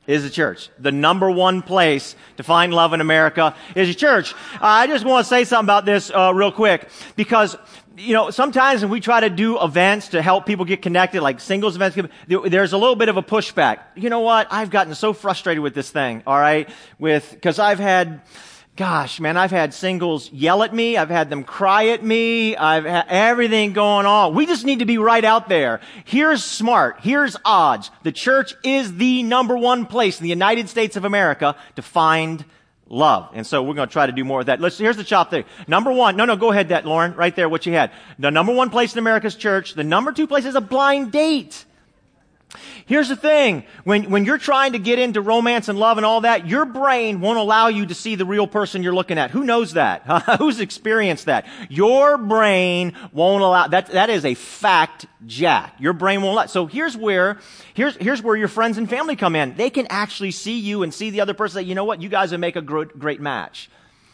is 0.06 0.25
a 0.25 0.31
church. 0.31 0.70
The 0.79 0.93
number 0.93 1.31
one 1.31 1.62
place 1.62 2.17
to 2.37 2.43
find 2.43 2.73
love 2.75 2.93
in 2.93 3.00
America 3.00 3.55
is 3.75 3.88
a 3.88 3.94
church. 3.94 4.35
Uh, 4.55 4.58
I 4.62 4.87
just 4.87 5.05
want 5.05 5.25
to 5.25 5.29
say 5.29 5.44
something 5.44 5.67
about 5.67 5.85
this 5.85 6.11
uh, 6.11 6.32
real 6.35 6.52
quick 6.52 6.88
because 7.17 7.56
you 7.97 8.14
know 8.14 8.31
sometimes 8.31 8.82
when 8.82 8.91
we 8.91 9.00
try 9.00 9.20
to 9.20 9.31
do 9.31 9.62
events 9.62 10.08
to 10.08 10.23
help 10.23 10.47
people 10.47 10.64
get 10.64 10.82
connected, 10.82 11.22
like 11.22 11.39
singles 11.39 11.77
events, 11.77 11.98
there's 12.27 12.72
a 12.72 12.79
little 12.79 12.96
bit 12.96 13.08
of 13.08 13.17
a 13.17 13.22
pushback. 13.22 13.81
You 13.94 14.10
know 14.10 14.20
what? 14.20 14.48
I've 14.51 14.70
gotten 14.70 14.94
so 14.94 15.13
frustrated 15.13 15.63
with 15.63 15.74
this 15.74 15.91
thing. 15.91 16.22
All 16.27 16.39
right, 16.39 16.69
with 16.98 17.31
because 17.31 17.58
I've 17.58 17.79
had 17.79 18.22
gosh, 18.81 19.20
man, 19.20 19.37
I've 19.37 19.51
had 19.51 19.75
singles 19.75 20.32
yell 20.32 20.63
at 20.63 20.75
me. 20.75 20.96
I've 20.96 21.10
had 21.10 21.29
them 21.29 21.44
cry 21.44 21.89
at 21.89 22.03
me. 22.03 22.56
I've 22.56 22.87
had 22.87 23.05
everything 23.10 23.75
going 23.75 24.06
on. 24.06 24.34
We 24.34 24.46
just 24.46 24.65
need 24.65 24.79
to 24.79 24.87
be 24.87 24.96
right 24.96 25.22
out 25.22 25.51
there. 25.51 25.81
Here's 26.06 26.43
smart. 26.43 27.01
Here's 27.03 27.37
odds. 27.44 27.91
The 28.05 28.10
church 28.10 28.55
is 28.65 28.96
the 28.96 29.22
number 29.22 29.55
one 29.55 29.84
place 29.84 30.19
in 30.19 30.22
the 30.22 30.31
United 30.31 30.70
States 30.70 30.96
of 30.96 31.05
America 31.05 31.56
to 31.77 31.82
find 31.82 32.43
love. 32.89 33.29
And 33.34 33.46
so 33.46 33.63
we're 33.63 33.75
going 33.75 33.87
to 33.87 33.93
try 33.93 34.06
to 34.06 34.13
do 34.13 34.25
more 34.25 34.41
of 34.41 34.46
that. 34.46 34.63
Let's, 34.63 34.79
here's 34.79 34.96
the 34.96 35.05
chop 35.05 35.29
thing. 35.29 35.44
Number 35.69 35.93
one, 35.93 36.17
no, 36.17 36.25
no, 36.25 36.37
go 36.37 36.51
ahead, 36.51 36.70
that, 36.70 36.87
Lauren, 36.87 37.15
right 37.17 37.37
there, 37.37 37.51
what 37.51 37.67
you 37.67 37.75
had. 37.75 37.91
The 38.19 38.31
number 38.31 38.55
one 38.55 38.70
place 38.70 38.94
in 38.94 38.99
America's 38.99 39.37
church. 39.37 39.75
The 39.75 39.84
number 39.84 40.10
two 40.10 40.27
place 40.27 40.46
is 40.46 40.55
a 40.55 40.60
blind 40.63 41.13
date. 41.13 41.67
Here's 42.86 43.08
the 43.08 43.16
thing. 43.16 43.64
When, 43.84 44.10
when 44.10 44.24
you're 44.24 44.38
trying 44.38 44.72
to 44.72 44.78
get 44.78 44.98
into 44.98 45.20
romance 45.20 45.69
and 45.69 45.78
love 45.78 45.96
and 45.96 46.04
all 46.04 46.22
that, 46.22 46.46
your 46.46 46.64
brain 46.64 47.20
won't 47.20 47.38
allow 47.38 47.69
you 47.69 47.86
to 47.86 47.94
see 47.94 48.14
the 48.14 48.24
real 48.24 48.46
person 48.46 48.82
you're 48.82 48.94
looking 48.94 49.19
at. 49.19 49.30
Who 49.30 49.44
knows 49.44 49.74
that? 49.74 50.02
Who's 50.38 50.60
experienced 50.60 51.26
that? 51.26 51.46
Your 51.69 52.19
brain 52.19 52.94
won't 53.12 53.42
allow, 53.42 53.69
that, 53.69 53.86
that 53.88 54.10
is 54.10 54.24
a 54.24 54.34
fact, 54.34 55.06
Jack. 55.26 55.74
Your 55.78 55.92
brain 55.92 56.22
won't 56.22 56.34
allow. 56.34 56.46
So 56.46 56.66
here's 56.66 56.96
where, 56.96 57.38
here's, 57.74 57.96
here's 57.96 58.22
where 58.22 58.36
your 58.36 58.48
friends 58.48 58.78
and 58.78 58.88
family 58.88 59.16
come 59.16 59.36
in. 59.36 59.54
They 59.54 59.70
can 59.70 59.86
actually 59.88 60.32
see 60.32 60.58
you 60.58 60.82
and 60.82 60.92
see 60.92 61.10
the 61.10 61.20
other 61.20 61.34
person 61.34 61.56
that, 61.56 61.64
you 61.64 61.74
know 61.74 61.84
what, 61.84 62.02
you 62.02 62.08
guys 62.08 62.32
would 62.32 62.40
make 62.40 62.56
a 62.56 62.62
great, 62.62 62.98
great 62.98 63.20
match. 63.20 63.70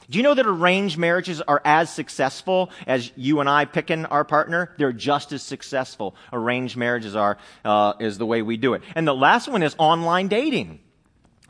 Do 0.08 0.18
you 0.18 0.22
know 0.22 0.34
that 0.34 0.46
arranged 0.46 0.98
marriages 0.98 1.40
are 1.40 1.60
as 1.64 1.92
successful 1.92 2.70
as 2.86 3.10
you 3.16 3.40
and 3.40 3.48
I 3.48 3.64
picking 3.64 4.06
our 4.06 4.24
partner? 4.24 4.72
They're 4.78 4.92
just 4.92 5.32
as 5.32 5.42
successful. 5.42 6.14
Arranged 6.32 6.76
marriages 6.76 7.16
are, 7.16 7.38
uh, 7.64 7.94
is 7.98 8.18
the 8.18 8.26
way 8.26 8.42
we 8.42 8.56
do 8.56 8.74
it. 8.74 8.82
And 8.94 9.06
the 9.06 9.14
last 9.14 9.48
one 9.48 9.62
is 9.62 9.74
online 9.78 10.28
dating. 10.28 10.80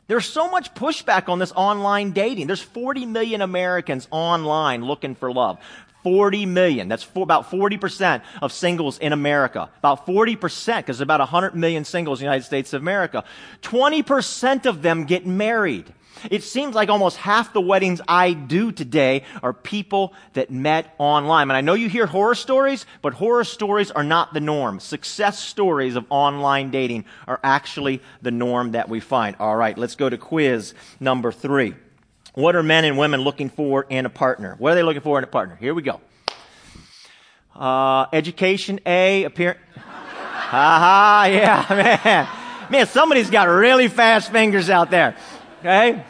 There's 0.07 0.25
so 0.25 0.49
much 0.49 0.73
pushback 0.73 1.29
on 1.29 1.37
this 1.37 1.51
online 1.51 2.11
dating. 2.11 2.47
There's 2.47 2.61
40 2.61 3.05
million 3.05 3.41
Americans 3.41 4.07
online 4.09 4.85
looking 4.85 5.15
for 5.15 5.31
love. 5.31 5.59
40 6.03 6.45
million. 6.45 6.87
That's 6.87 7.03
for 7.03 7.21
about 7.21 7.51
40% 7.51 8.21
of 8.41 8.53
singles 8.53 8.97
in 8.97 9.11
America. 9.11 9.69
About 9.79 10.07
40%, 10.07 10.77
because 10.77 11.01
about 11.01 11.19
100 11.19 11.53
million 11.53 11.83
singles 11.83 12.19
in 12.19 12.23
the 12.23 12.27
United 12.27 12.45
States 12.45 12.71
of 12.71 12.81
America. 12.81 13.25
20% 13.61 14.65
of 14.65 14.81
them 14.81 15.03
get 15.03 15.25
married. 15.25 15.93
It 16.29 16.43
seems 16.43 16.75
like 16.75 16.89
almost 16.89 17.17
half 17.17 17.53
the 17.53 17.61
weddings 17.61 18.01
I 18.07 18.33
do 18.33 18.71
today 18.71 19.23
are 19.41 19.53
people 19.53 20.13
that 20.33 20.51
met 20.51 20.93
online. 20.97 21.49
And 21.49 21.57
I 21.57 21.61
know 21.61 21.73
you 21.73 21.89
hear 21.89 22.05
horror 22.05 22.35
stories, 22.35 22.85
but 23.01 23.13
horror 23.13 23.43
stories 23.43 23.91
are 23.91 24.03
not 24.03 24.33
the 24.33 24.39
norm. 24.39 24.79
Success 24.79 25.39
stories 25.39 25.95
of 25.95 26.05
online 26.09 26.71
dating 26.71 27.05
are 27.27 27.39
actually 27.43 28.01
the 28.21 28.31
norm 28.31 28.71
that 28.71 28.89
we 28.89 28.99
find. 28.99 29.35
All 29.39 29.55
right, 29.55 29.77
let's 29.77 29.95
go 29.95 30.09
to 30.09 30.17
quiz 30.17 30.73
number 30.99 31.31
three. 31.31 31.75
What 32.33 32.55
are 32.55 32.63
men 32.63 32.85
and 32.85 32.97
women 32.97 33.21
looking 33.21 33.49
for 33.49 33.85
in 33.89 34.05
a 34.05 34.09
partner? 34.09 34.55
What 34.59 34.73
are 34.73 34.75
they 34.75 34.83
looking 34.83 35.01
for 35.01 35.17
in 35.17 35.23
a 35.23 35.27
partner? 35.27 35.55
Here 35.55 35.73
we 35.73 35.81
go. 35.81 35.99
Uh, 37.55 38.05
education, 38.13 38.79
A, 38.85 39.23
appearance. 39.23 39.59
ha, 39.75 41.27
yeah, 41.31 41.65
man. 42.05 42.27
Man, 42.69 42.85
somebody's 42.85 43.29
got 43.29 43.47
really 43.47 43.87
fast 43.87 44.31
fingers 44.31 44.69
out 44.69 44.91
there. 44.91 45.15
Okay? 45.59 46.03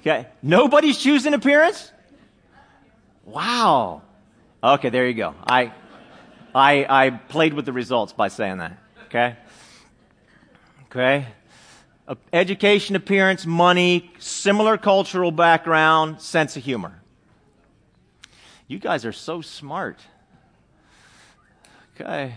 Okay. 0.00 0.26
Nobody's 0.42 0.98
choosing 0.98 1.34
appearance? 1.34 1.92
Wow. 3.24 4.02
Okay, 4.62 4.90
there 4.90 5.06
you 5.06 5.14
go. 5.14 5.34
I, 5.46 5.72
I, 6.54 6.86
I 6.88 7.10
played 7.10 7.54
with 7.54 7.66
the 7.66 7.72
results 7.72 8.12
by 8.12 8.28
saying 8.28 8.58
that. 8.58 8.78
Okay? 9.06 9.36
Okay? 10.86 11.26
Uh, 12.08 12.16
education, 12.32 12.96
appearance, 12.96 13.46
money, 13.46 14.10
similar 14.18 14.76
cultural 14.76 15.30
background, 15.30 16.20
sense 16.20 16.56
of 16.56 16.64
humor. 16.64 17.00
You 18.66 18.78
guys 18.78 19.04
are 19.04 19.12
so 19.12 19.40
smart. 19.40 20.00
Okay. 21.94 22.34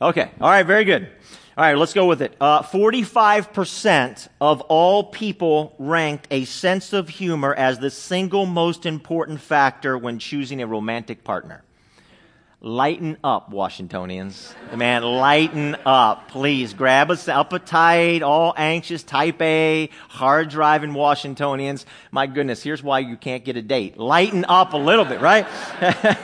Okay. 0.00 0.30
All 0.40 0.50
right. 0.50 0.66
Very 0.66 0.84
good. 0.84 1.08
All 1.56 1.64
right. 1.64 1.78
Let's 1.78 1.94
go 1.94 2.04
with 2.04 2.20
it. 2.20 2.36
Uh, 2.38 2.62
45% 2.62 4.28
of 4.42 4.60
all 4.62 5.04
people 5.04 5.74
ranked 5.78 6.26
a 6.30 6.44
sense 6.44 6.92
of 6.92 7.08
humor 7.08 7.54
as 7.54 7.78
the 7.78 7.90
single 7.90 8.44
most 8.44 8.84
important 8.84 9.40
factor 9.40 9.96
when 9.96 10.18
choosing 10.18 10.60
a 10.60 10.66
romantic 10.66 11.24
partner. 11.24 11.62
Lighten 12.60 13.16
up, 13.24 13.50
Washingtonians. 13.50 14.54
Man, 14.74 15.02
lighten 15.02 15.76
up. 15.86 16.28
Please 16.28 16.74
grab 16.74 17.10
us 17.10 17.26
appetite, 17.26 18.22
all 18.22 18.52
anxious, 18.56 19.02
type 19.02 19.40
A, 19.40 19.88
hard 20.08 20.50
driving 20.50 20.92
Washingtonians. 20.92 21.86
My 22.10 22.26
goodness, 22.26 22.62
here's 22.62 22.82
why 22.82 22.98
you 22.98 23.16
can't 23.16 23.44
get 23.44 23.56
a 23.56 23.62
date. 23.62 23.98
Lighten 23.98 24.44
up 24.46 24.74
a 24.74 24.78
little 24.78 25.04
bit, 25.04 25.20
right? 25.20 25.46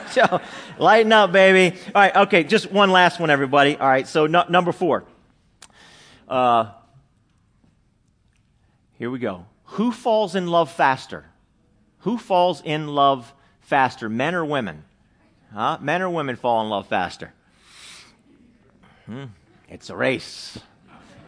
so, 0.11 0.41
lighten 0.77 1.11
up, 1.11 1.31
baby. 1.31 1.77
All 1.95 2.01
right, 2.01 2.15
okay, 2.27 2.43
just 2.43 2.71
one 2.71 2.91
last 2.91 3.19
one, 3.19 3.29
everybody. 3.29 3.77
All 3.77 3.87
right, 3.87 4.07
so 4.07 4.27
number 4.27 4.71
four. 4.71 5.05
Uh, 6.27 6.71
here 8.97 9.09
we 9.09 9.19
go. 9.19 9.45
Who 9.65 9.91
falls 9.91 10.35
in 10.35 10.47
love 10.47 10.71
faster? 10.71 11.25
Who 11.99 12.17
falls 12.17 12.61
in 12.61 12.87
love 12.87 13.33
faster, 13.61 14.09
men 14.09 14.35
or 14.35 14.45
women? 14.45 14.83
Huh? 15.53 15.77
Men 15.81 16.01
or 16.01 16.09
women 16.09 16.35
fall 16.35 16.61
in 16.63 16.69
love 16.69 16.87
faster? 16.87 17.33
Hmm. 19.05 19.25
It's 19.69 19.89
a 19.89 19.95
race. 19.95 20.59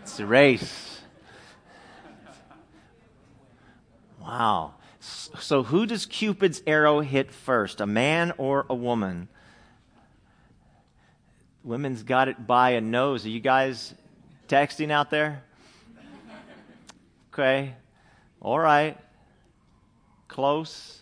It's 0.04 0.20
a 0.20 0.26
race. 0.26 1.02
Wow. 4.22 4.74
So, 5.00 5.64
who 5.64 5.86
does 5.86 6.06
Cupid's 6.06 6.62
arrow 6.66 7.02
hit 7.02 7.32
first, 7.32 7.82
a 7.82 7.86
man 7.86 8.34
or 8.38 8.66
a 8.70 8.76
woman? 8.76 9.28
Women's 11.64 12.04
got 12.04 12.28
it 12.28 12.48
by 12.48 12.72
a 12.72 12.82
nose. 12.82 13.26
Are 13.26 13.30
you 13.30 13.40
guys 13.40 13.94
texting 14.48 14.92
out 14.92 15.10
there? 15.10 15.44
Okay. 17.34 17.74
All 18.42 18.60
right. 18.60 18.98
Close. 20.28 21.02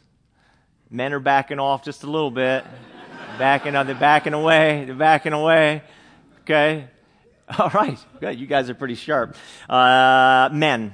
Men 0.90 1.14
are 1.14 1.20
backing 1.20 1.60
off 1.60 1.84
just 1.84 2.04
a 2.04 2.08
little 2.10 2.32
bit 2.32 2.64
backing, 3.38 3.74
they're 3.74 3.96
backing 3.96 4.34
away, 4.34 4.86
they're 4.86 4.96
backing 4.96 5.34
away. 5.34 5.82
Okay. 6.42 6.88
All 7.60 7.70
right. 7.70 7.98
Good. 8.20 8.40
You 8.40 8.48
guys 8.48 8.70
are 8.70 8.74
pretty 8.74 8.96
sharp. 8.96 9.36
Uh, 9.70 10.50
men 10.52 10.94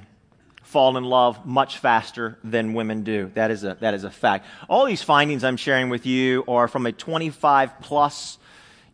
fall 0.64 0.98
in 0.98 1.04
love 1.04 1.46
much 1.46 1.78
faster 1.78 2.38
than 2.44 2.74
women 2.74 3.04
do. 3.04 3.32
That 3.34 3.52
is 3.52 3.64
a, 3.64 3.78
that 3.80 3.94
is 3.94 4.04
a 4.04 4.12
fact. 4.12 4.46
All 4.68 4.86
these 4.86 5.02
findings 5.02 5.44
I'm 5.44 5.58
sharing 5.58 5.90
with 5.90 6.06
you 6.06 6.44
are 6.48 6.68
from 6.68 6.86
a 6.86 6.92
25 6.92 7.82
plus 7.82 8.38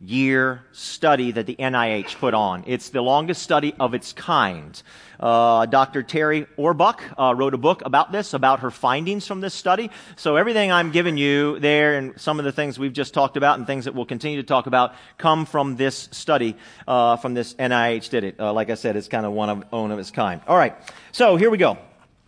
year 0.01 0.65
study 0.71 1.31
that 1.31 1.45
the 1.45 1.55
NIH 1.55 2.15
put 2.15 2.33
on. 2.33 2.63
It's 2.67 2.89
the 2.89 3.01
longest 3.01 3.41
study 3.41 3.73
of 3.79 3.93
its 3.93 4.13
kind. 4.13 4.81
Uh, 5.19 5.65
Dr. 5.65 6.03
Terri 6.03 6.47
Orbuch 6.57 6.99
uh, 7.17 7.33
wrote 7.35 7.53
a 7.53 7.57
book 7.57 7.81
about 7.85 8.11
this, 8.11 8.33
about 8.33 8.59
her 8.59 8.71
findings 8.71 9.25
from 9.25 9.41
this 9.41 9.53
study. 9.53 9.89
So 10.15 10.35
everything 10.35 10.71
I'm 10.71 10.91
giving 10.91 11.17
you 11.17 11.59
there 11.59 11.97
and 11.97 12.19
some 12.19 12.39
of 12.39 12.45
the 12.45 12.51
things 12.51 12.77
we've 12.77 12.93
just 12.93 13.13
talked 13.13 13.37
about 13.37 13.57
and 13.57 13.65
things 13.65 13.85
that 13.85 13.95
we'll 13.95 14.05
continue 14.05 14.37
to 14.37 14.47
talk 14.47 14.67
about 14.67 14.93
come 15.17 15.45
from 15.45 15.75
this 15.75 16.09
study, 16.11 16.55
uh, 16.87 17.17
from 17.17 17.33
this 17.33 17.53
NIH 17.55 18.09
did 18.09 18.23
it. 18.23 18.39
Uh, 18.39 18.53
like 18.53 18.69
I 18.69 18.75
said, 18.75 18.95
it's 18.95 19.07
kind 19.07 19.25
of 19.25 19.33
one 19.33 19.49
of 19.49 19.63
own 19.71 19.91
of 19.91 19.99
its 19.99 20.11
kind. 20.11 20.41
All 20.47 20.57
right. 20.57 20.75
So 21.11 21.37
here 21.37 21.49
we 21.49 21.57
go. 21.57 21.77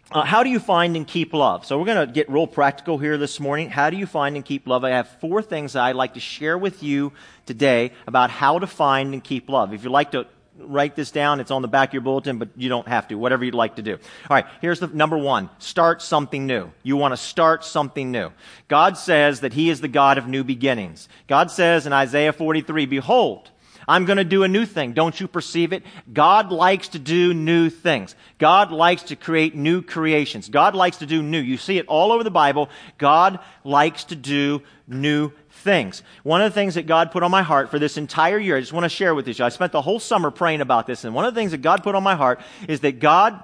Uh, 0.09 0.23
how 0.23 0.41
do 0.41 0.49
you 0.49 0.59
find 0.59 0.95
and 0.95 1.05
keep 1.05 1.33
love? 1.33 1.65
So 1.65 1.77
we're 1.77 1.85
going 1.85 2.07
to 2.07 2.11
get 2.11 2.29
real 2.29 2.47
practical 2.47 2.97
here 2.97 3.17
this 3.17 3.41
morning. 3.41 3.69
How 3.69 3.89
do 3.89 3.97
you 3.97 4.05
find 4.05 4.37
and 4.37 4.45
keep 4.45 4.65
love? 4.65 4.85
I 4.85 4.91
have 4.91 5.09
four 5.19 5.41
things 5.41 5.73
that 5.73 5.83
I'd 5.83 5.97
like 5.97 6.13
to 6.13 6.21
share 6.21 6.57
with 6.57 6.81
you 6.81 7.11
today 7.45 7.91
about 8.07 8.29
how 8.29 8.59
to 8.59 8.67
find 8.67 9.13
and 9.13 9.21
keep 9.21 9.49
love. 9.49 9.73
If 9.73 9.83
you'd 9.83 9.89
like 9.89 10.11
to 10.11 10.25
write 10.57 10.95
this 10.95 11.11
down, 11.11 11.41
it's 11.41 11.51
on 11.51 11.61
the 11.61 11.67
back 11.67 11.89
of 11.89 11.93
your 11.93 12.03
bulletin, 12.03 12.37
but 12.37 12.49
you 12.55 12.69
don't 12.69 12.87
have 12.87 13.09
to. 13.09 13.15
Whatever 13.15 13.43
you'd 13.43 13.53
like 13.53 13.75
to 13.75 13.81
do. 13.81 13.95
All 13.95 14.35
right, 14.35 14.45
here's 14.61 14.79
the 14.79 14.87
number 14.87 15.17
one. 15.17 15.49
Start 15.59 16.01
something 16.01 16.47
new. 16.47 16.71
You 16.83 16.95
want 16.95 17.11
to 17.11 17.17
start 17.17 17.65
something 17.65 18.09
new. 18.09 18.31
God 18.69 18.97
says 18.97 19.41
that 19.41 19.51
He 19.51 19.69
is 19.69 19.81
the 19.81 19.89
God 19.89 20.17
of 20.17 20.25
new 20.25 20.45
beginnings. 20.45 21.09
God 21.27 21.51
says 21.51 21.85
in 21.85 21.91
Isaiah 21.91 22.31
43, 22.31 22.85
Behold, 22.85 23.51
I'm 23.87 24.05
going 24.05 24.17
to 24.17 24.23
do 24.23 24.43
a 24.43 24.47
new 24.47 24.65
thing. 24.65 24.93
Don't 24.93 25.19
you 25.19 25.27
perceive 25.27 25.71
it? 25.71 25.83
God 26.11 26.51
likes 26.51 26.89
to 26.89 26.99
do 26.99 27.33
new 27.33 27.69
things. 27.69 28.15
God 28.37 28.71
likes 28.71 29.03
to 29.03 29.15
create 29.15 29.55
new 29.55 29.81
creations. 29.81 30.49
God 30.49 30.75
likes 30.75 30.97
to 30.97 31.05
do 31.05 31.23
new. 31.23 31.39
You 31.39 31.57
see 31.57 31.77
it 31.77 31.87
all 31.87 32.11
over 32.11 32.23
the 32.23 32.31
Bible. 32.31 32.69
God 32.97 33.39
likes 33.63 34.03
to 34.05 34.15
do 34.15 34.61
new 34.87 35.31
things. 35.49 36.03
One 36.23 36.41
of 36.41 36.51
the 36.51 36.55
things 36.55 36.75
that 36.75 36.85
God 36.85 37.11
put 37.11 37.23
on 37.23 37.31
my 37.31 37.43
heart 37.43 37.71
for 37.71 37.79
this 37.79 37.97
entire 37.97 38.37
year, 38.37 38.57
I 38.57 38.59
just 38.59 38.73
want 38.73 38.83
to 38.83 38.89
share 38.89 39.15
with 39.15 39.27
you. 39.27 39.43
I 39.43 39.49
spent 39.49 39.71
the 39.71 39.81
whole 39.81 39.99
summer 39.99 40.31
praying 40.31 40.61
about 40.61 40.87
this, 40.87 41.03
and 41.03 41.15
one 41.15 41.25
of 41.25 41.33
the 41.33 41.39
things 41.39 41.51
that 41.51 41.61
God 41.61 41.83
put 41.83 41.95
on 41.95 42.03
my 42.03 42.15
heart 42.15 42.41
is 42.67 42.81
that 42.81 42.99
God 42.99 43.41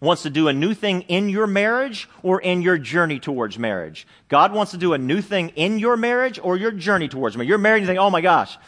wants 0.00 0.22
to 0.22 0.30
do 0.30 0.48
a 0.48 0.52
new 0.52 0.74
thing 0.74 1.02
in 1.02 1.28
your 1.28 1.46
marriage 1.46 2.08
or 2.22 2.40
in 2.40 2.60
your 2.60 2.76
journey 2.76 3.20
towards 3.20 3.58
marriage. 3.58 4.06
God 4.28 4.52
wants 4.52 4.72
to 4.72 4.78
do 4.78 4.94
a 4.94 4.98
new 4.98 5.20
thing 5.20 5.50
in 5.50 5.78
your 5.78 5.96
marriage 5.96 6.40
or 6.42 6.56
your 6.56 6.72
journey 6.72 7.08
towards 7.08 7.36
marriage. 7.36 7.48
You're 7.48 7.58
married 7.58 7.78
and 7.78 7.84
you 7.84 7.86
think, 7.88 8.00
oh 8.00 8.10
my 8.10 8.20
gosh, 8.20 8.58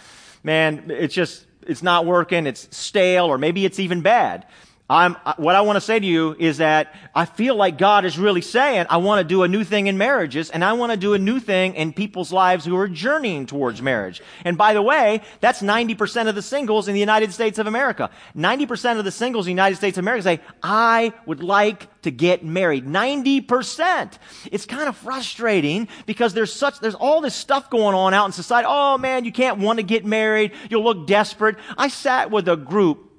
man, 0.44 0.84
it's 0.90 1.14
just, 1.14 1.46
it's 1.66 1.82
not 1.82 2.06
working, 2.06 2.46
it's 2.46 2.68
stale, 2.76 3.26
or 3.26 3.38
maybe 3.38 3.64
it's 3.64 3.80
even 3.80 4.02
bad. 4.02 4.46
I'm, 4.94 5.16
what 5.38 5.56
I 5.56 5.62
want 5.62 5.76
to 5.76 5.80
say 5.80 5.98
to 5.98 6.06
you 6.06 6.36
is 6.38 6.58
that 6.58 6.94
I 7.16 7.24
feel 7.24 7.56
like 7.56 7.78
God 7.78 8.04
is 8.04 8.16
really 8.16 8.40
saying, 8.40 8.86
I 8.88 8.98
want 8.98 9.18
to 9.18 9.24
do 9.24 9.42
a 9.42 9.48
new 9.48 9.64
thing 9.64 9.88
in 9.88 9.98
marriages, 9.98 10.50
and 10.50 10.64
I 10.64 10.74
want 10.74 10.92
to 10.92 10.96
do 10.96 11.14
a 11.14 11.18
new 11.18 11.40
thing 11.40 11.74
in 11.74 11.92
people's 11.92 12.32
lives 12.32 12.64
who 12.64 12.76
are 12.76 12.86
journeying 12.86 13.46
towards 13.46 13.82
marriage. 13.82 14.22
And 14.44 14.56
by 14.56 14.72
the 14.72 14.82
way, 14.82 15.22
that's 15.40 15.62
90% 15.62 16.28
of 16.28 16.36
the 16.36 16.42
singles 16.42 16.86
in 16.86 16.94
the 16.94 17.00
United 17.00 17.32
States 17.32 17.58
of 17.58 17.66
America. 17.66 18.08
90% 18.36 18.98
of 18.98 19.04
the 19.04 19.10
singles 19.10 19.46
in 19.46 19.48
the 19.48 19.62
United 19.62 19.74
States 19.74 19.98
of 19.98 20.04
America 20.04 20.22
say, 20.22 20.40
I 20.62 21.12
would 21.26 21.42
like 21.42 21.88
to 22.02 22.12
get 22.12 22.44
married. 22.44 22.86
90%. 22.86 24.12
It's 24.52 24.64
kind 24.64 24.88
of 24.88 24.96
frustrating 24.96 25.88
because 26.06 26.34
there's 26.34 26.52
such, 26.52 26.78
there's 26.78 26.94
all 26.94 27.20
this 27.20 27.34
stuff 27.34 27.68
going 27.68 27.96
on 27.96 28.14
out 28.14 28.26
in 28.26 28.32
society. 28.32 28.68
Oh 28.70 28.96
man, 28.96 29.24
you 29.24 29.32
can't 29.32 29.58
want 29.58 29.80
to 29.80 29.82
get 29.82 30.04
married. 30.04 30.52
You'll 30.70 30.84
look 30.84 31.08
desperate. 31.08 31.56
I 31.76 31.88
sat 31.88 32.30
with 32.30 32.48
a 32.48 32.56
group 32.56 33.10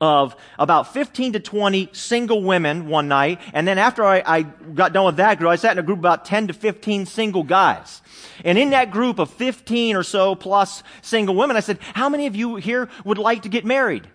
of 0.00 0.36
about 0.58 0.92
15 0.92 1.34
to 1.34 1.40
20 1.40 1.90
single 1.92 2.42
women 2.42 2.88
one 2.88 3.08
night. 3.08 3.40
And 3.52 3.66
then 3.66 3.78
after 3.78 4.04
I, 4.04 4.22
I, 4.26 4.42
got 4.42 4.92
done 4.92 5.06
with 5.06 5.16
that 5.16 5.38
group, 5.38 5.50
I 5.50 5.56
sat 5.56 5.72
in 5.72 5.78
a 5.78 5.82
group 5.82 5.98
about 5.98 6.24
10 6.24 6.48
to 6.48 6.52
15 6.52 7.06
single 7.06 7.42
guys. 7.42 8.02
And 8.44 8.58
in 8.58 8.70
that 8.70 8.90
group 8.90 9.18
of 9.18 9.30
15 9.30 9.96
or 9.96 10.02
so 10.02 10.34
plus 10.34 10.82
single 11.02 11.34
women, 11.34 11.56
I 11.56 11.60
said, 11.60 11.78
how 11.94 12.08
many 12.08 12.26
of 12.26 12.36
you 12.36 12.56
here 12.56 12.88
would 13.04 13.18
like 13.18 13.42
to 13.42 13.48
get 13.48 13.64
married? 13.64 14.06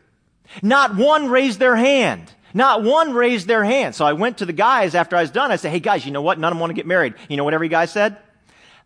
Not 0.62 0.96
one 0.96 1.30
raised 1.30 1.60
their 1.60 1.76
hand. 1.76 2.32
Not 2.54 2.84
one 2.84 3.14
raised 3.14 3.48
their 3.48 3.64
hand. 3.64 3.96
So 3.96 4.06
I 4.06 4.14
went 4.14 4.40
to 4.40 4.46
the 4.46 4.54
guys 4.54 4.94
after 4.94 5.16
I 5.16 5.22
was 5.22 5.32
done. 5.32 5.52
I 5.52 5.56
said, 5.56 5.72
hey 5.72 5.80
guys, 5.80 6.06
you 6.06 6.12
know 6.12 6.22
what? 6.22 6.38
None 6.38 6.52
of 6.52 6.56
them 6.56 6.60
want 6.60 6.72
to 6.72 6.76
get 6.76 6.86
married. 6.86 7.16
You 7.30 7.38
know 7.38 7.44
what 7.44 7.54
every 7.54 7.70
guy 7.70 7.86
said? 7.86 8.18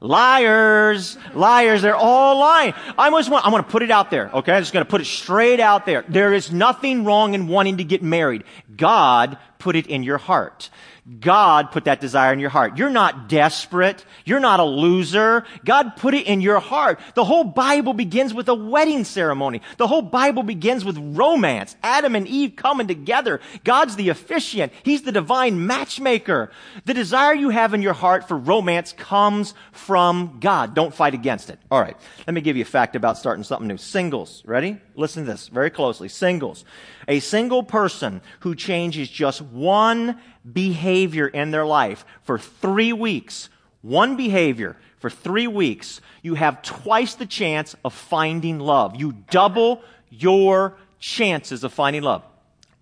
Liars, 0.06 1.18
liars, 1.34 1.82
they're 1.82 1.96
all 1.96 2.40
lying. 2.40 2.74
I 2.98 3.10
just 3.10 3.30
want, 3.30 3.46
I 3.46 3.50
want 3.50 3.66
to 3.66 3.72
put 3.72 3.82
it 3.82 3.90
out 3.90 4.12
there, 4.12 4.30
okay? 4.32 4.54
I'm 4.54 4.62
just 4.62 4.72
going 4.72 4.86
to 4.86 4.90
put 4.90 5.02
it 5.02 5.06
straight 5.06 5.60
out 5.60 5.86
there. 5.86 6.06
There 6.08 6.34
is 6.34 6.52
nothing 6.52 7.06
wrong 7.06 7.34
in 7.34 7.48
wanting 7.48 7.78
to 7.78 7.84
get 7.84 8.04
married. 8.04 8.44
God 8.76 9.38
put 9.58 9.76
it 9.76 9.88
in 9.88 10.04
your 10.04 10.20
heart. 10.20 10.70
God 11.20 11.72
put 11.72 11.86
that 11.86 12.02
desire 12.02 12.34
in 12.34 12.40
your 12.40 12.50
heart. 12.50 12.80
You're 12.80 12.90
not 12.90 13.30
desperate. 13.30 14.04
You're 14.26 14.40
not 14.40 14.60
a 14.60 14.64
loser. 14.64 15.46
God 15.64 15.98
put 15.98 16.16
it 16.16 16.26
in 16.26 16.42
your 16.42 16.60
heart. 16.60 17.00
The 17.14 17.24
whole 17.24 17.44
Bible 17.44 17.94
begins 17.94 18.34
with 18.34 18.50
a 18.50 18.56
wedding 18.56 19.04
ceremony. 19.04 19.62
The 19.78 19.86
whole 19.86 20.02
Bible 20.02 20.42
begins 20.42 20.84
with 20.84 20.98
romance. 20.98 21.76
Adam 21.84 22.16
and 22.16 22.28
Eve 22.28 22.56
coming 22.56 22.88
together. 22.88 23.40
God's 23.64 23.98
the 23.98 24.10
officiant. 24.10 24.74
He's 24.82 25.04
the 25.04 25.12
divine 25.12 25.68
matchmaker. 25.68 26.50
The 26.86 26.96
desire 26.96 27.36
you 27.36 27.50
have 27.52 27.76
in 27.76 27.84
your 27.84 27.94
heart 27.94 28.28
for 28.28 28.36
romance 28.36 28.92
comes 28.92 29.54
from 29.74 30.38
God. 30.40 30.74
Don't 30.74 30.94
fight 30.94 31.14
against 31.14 31.52
it. 31.52 31.60
All 31.70 31.82
right. 31.82 31.98
Let 32.26 32.34
me 32.34 32.42
give 32.42 32.58
you 32.58 32.64
a 32.64 32.66
fact 32.66 32.96
about 32.96 33.20
starting 33.20 33.44
something 33.44 33.68
new. 33.68 33.78
Singles. 33.78 34.42
Ready? 34.44 34.82
Listen 34.96 35.24
to 35.26 35.32
this 35.32 35.50
very 35.50 35.70
closely. 35.70 36.10
Singles. 36.10 36.66
A 37.08 37.20
single 37.20 37.62
person 37.62 38.22
who 38.40 38.56
changes 38.56 39.08
just 39.08 39.44
one 39.44 40.20
behavior 40.52 41.28
in 41.28 41.52
their 41.52 41.66
life 41.66 42.06
for 42.24 42.38
three 42.38 42.94
weeks, 42.94 43.50
one 43.82 44.16
behavior 44.16 44.78
for 45.00 45.10
three 45.10 45.48
weeks, 45.48 46.02
you 46.22 46.36
have 46.36 46.62
twice 46.62 47.16
the 47.16 47.26
chance 47.26 47.76
of 47.86 47.94
finding 47.94 48.60
love. 48.60 48.96
You 48.96 49.14
double 49.30 49.84
your 50.10 50.78
chances 51.00 51.64
of 51.64 51.74
finding 51.74 52.02
love. 52.02 52.24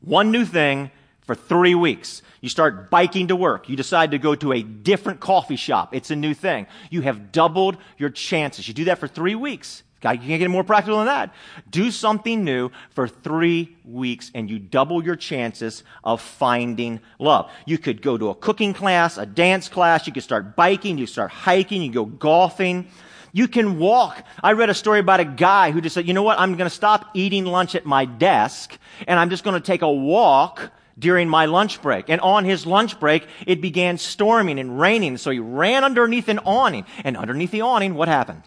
One 0.01 0.31
new 0.31 0.45
thing 0.45 0.91
for 1.21 1.35
three 1.35 1.75
weeks. 1.75 2.21
You 2.41 2.49
start 2.49 2.89
biking 2.89 3.27
to 3.27 3.35
work. 3.35 3.69
You 3.69 3.75
decide 3.75 4.11
to 4.11 4.17
go 4.17 4.35
to 4.35 4.51
a 4.51 4.63
different 4.63 5.19
coffee 5.19 5.55
shop. 5.55 5.95
It's 5.95 6.11
a 6.11 6.15
new 6.15 6.33
thing. 6.33 6.67
You 6.89 7.01
have 7.01 7.31
doubled 7.31 7.77
your 7.97 8.09
chances. 8.09 8.67
You 8.67 8.73
do 8.73 8.85
that 8.85 8.99
for 8.99 9.07
three 9.07 9.35
weeks. 9.35 9.83
You 10.11 10.27
can't 10.27 10.39
get 10.39 10.49
more 10.49 10.63
practical 10.63 10.97
than 10.97 11.07
that. 11.07 11.33
Do 11.69 11.91
something 11.91 12.43
new 12.43 12.71
for 12.89 13.07
three 13.07 13.75
weeks 13.85 14.31
and 14.35 14.49
you 14.49 14.59
double 14.59 15.03
your 15.03 15.15
chances 15.15 15.83
of 16.03 16.21
finding 16.21 16.99
love. 17.19 17.49
You 17.65 17.77
could 17.77 18.01
go 18.01 18.17
to 18.17 18.29
a 18.29 18.35
cooking 18.35 18.73
class, 18.73 19.17
a 19.17 19.25
dance 19.25 19.69
class, 19.69 20.05
you 20.05 20.13
could 20.13 20.23
start 20.23 20.55
biking, 20.55 20.97
you 20.97 21.07
start 21.07 21.31
hiking, 21.31 21.81
you 21.81 21.91
go 21.91 22.05
golfing. 22.05 22.87
You 23.35 23.47
can 23.47 23.79
walk. 23.79 24.23
I 24.43 24.51
read 24.51 24.69
a 24.69 24.75
story 24.75 24.99
about 24.99 25.19
a 25.19 25.25
guy 25.25 25.71
who 25.71 25.81
just 25.81 25.95
said, 25.95 26.07
you 26.07 26.13
know 26.13 26.21
what? 26.21 26.39
I'm 26.39 26.55
going 26.55 26.69
to 26.69 26.75
stop 26.75 27.09
eating 27.15 27.45
lunch 27.45 27.73
at 27.73 27.83
my 27.83 28.05
desk 28.05 28.77
and 29.07 29.19
I'm 29.19 29.31
just 29.31 29.43
going 29.43 29.59
to 29.59 29.65
take 29.65 29.81
a 29.81 29.91
walk 29.91 30.71
during 30.99 31.27
my 31.27 31.45
lunch 31.45 31.81
break. 31.81 32.09
And 32.09 32.21
on 32.21 32.45
his 32.45 32.65
lunch 32.65 32.99
break, 32.99 33.25
it 33.47 33.61
began 33.61 33.97
storming 33.97 34.59
and 34.59 34.79
raining. 34.79 35.17
So 35.17 35.31
he 35.31 35.39
ran 35.39 35.83
underneath 35.83 36.27
an 36.27 36.39
awning. 36.45 36.85
And 37.03 37.17
underneath 37.17 37.49
the 37.49 37.61
awning, 37.61 37.95
what 37.95 38.07
happened? 38.07 38.43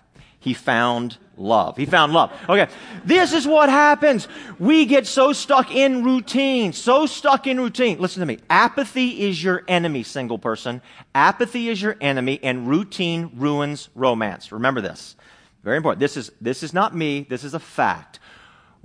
He 0.47 0.55
found 0.55 1.19
love. 1.37 1.77
He 1.77 1.87
found 1.87 2.13
love. 2.13 2.33
Okay. 2.49 2.73
This 3.05 3.33
is 3.33 3.49
what 3.49 3.69
happens. 3.69 4.29
We 4.61 4.87
get 4.87 5.05
so 5.05 5.33
stuck 5.33 5.75
in 5.75 6.05
routine, 6.05 6.73
so 6.73 7.07
stuck 7.07 7.49
in 7.49 7.59
routine. 7.59 7.99
Listen 7.99 8.21
to 8.21 8.27
me. 8.27 8.39
Apathy 8.49 9.23
is 9.23 9.43
your 9.43 9.65
enemy, 9.67 10.05
single 10.05 10.39
person. 10.39 10.83
Apathy 11.17 11.69
is 11.69 11.83
your 11.83 11.97
enemy 12.01 12.39
and 12.45 12.69
routine 12.69 13.33
ruins 13.35 13.89
romance. 13.97 14.53
Remember 14.53 14.81
this. 14.81 15.17
Very 15.65 15.79
important. 15.79 15.99
This 15.99 16.17
is, 16.17 16.31
this 16.41 16.63
is 16.63 16.73
not 16.73 16.95
me. 16.95 17.27
This 17.29 17.43
is 17.43 17.53
a 17.53 17.59
fact. 17.59 18.21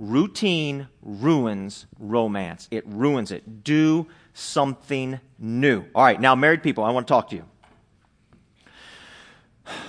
Routine 0.00 0.88
ruins 1.00 1.86
romance. 2.00 2.66
It 2.72 2.84
ruins 2.88 3.30
it. 3.30 3.62
Do 3.62 4.08
something 4.34 5.20
new. 5.38 5.84
All 5.94 6.02
right. 6.02 6.20
Now, 6.20 6.34
married 6.34 6.64
people, 6.64 6.82
I 6.82 6.90
want 6.90 7.06
to 7.06 7.12
talk 7.12 7.30
to 7.30 7.36
you 7.36 7.44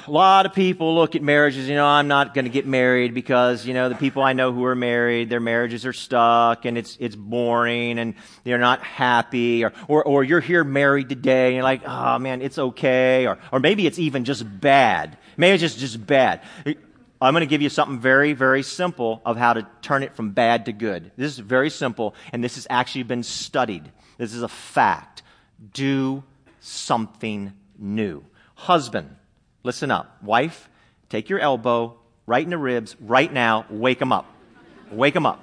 a 0.08 0.12
lot 0.12 0.46
of 0.46 0.54
people 0.54 0.94
look 0.96 1.16
at 1.16 1.24
marriages, 1.24 1.68
you 1.68 1.76
know, 1.76 1.86
I'm 1.86 2.08
not 2.08 2.34
going 2.34 2.46
to 2.46 2.52
get 2.52 2.68
married 2.68 3.14
because, 3.14 3.66
you 3.66 3.74
know, 3.74 3.90
the 3.90 3.96
people 3.96 4.22
I 4.22 4.34
know 4.34 4.52
who 4.52 4.66
are 4.66 4.76
married, 4.76 5.30
their 5.30 5.40
marriages 5.40 5.86
are 5.86 5.94
stuck 5.94 6.66
and 6.66 6.78
it's, 6.78 6.96
it's 7.00 7.16
boring 7.16 7.98
and 7.98 8.14
they're 8.44 8.60
not 8.60 8.84
happy 8.84 9.64
or, 9.64 9.74
or, 9.88 10.04
or 10.04 10.24
you're 10.24 10.42
here 10.42 10.64
married 10.64 11.10
today 11.10 11.48
and 11.48 11.56
you're 11.56 11.64
like, 11.64 11.82
oh 11.88 12.20
man, 12.20 12.42
it's 12.42 12.58
okay. 12.58 13.26
Or, 13.26 13.40
or 13.52 13.60
maybe 13.60 13.88
it's 13.88 13.98
even 13.98 14.26
just 14.26 14.44
bad. 14.62 15.18
Maybe 15.38 15.56
it's 15.56 15.62
just, 15.62 15.80
just 15.80 16.06
bad. 16.06 16.42
I'm 16.66 17.34
going 17.34 17.42
to 17.42 17.48
give 17.48 17.62
you 17.62 17.70
something 17.70 18.00
very, 18.00 18.34
very 18.34 18.64
simple 18.64 19.22
of 19.26 19.38
how 19.38 19.54
to 19.54 19.68
turn 19.82 20.04
it 20.04 20.16
from 20.16 20.32
bad 20.32 20.66
to 20.66 20.74
good. 20.74 21.12
This 21.16 21.32
is 21.32 21.40
very 21.40 21.70
simple 21.70 22.14
and 22.32 22.44
this 22.44 22.56
has 22.56 22.68
actually 22.70 23.04
been 23.04 23.24
studied. 23.24 23.92
This 24.18 24.34
is 24.34 24.44
a 24.44 24.50
fact. 24.50 25.24
Do 25.74 26.24
something 26.60 27.54
new. 27.80 28.24
Husband 28.56 29.16
Listen 29.64 29.92
up. 29.92 30.22
Wife, 30.22 30.70
take 31.10 31.30
your 31.30 31.40
elbow 31.40 31.98
right 32.26 32.44
in 32.44 32.50
the 32.50 32.58
ribs 32.58 32.96
right 33.00 33.32
now. 33.32 33.66
Wake 33.70 34.00
them 34.00 34.12
up. 34.12 34.26
Wake 34.92 35.14
them 35.14 35.26
up. 35.26 35.40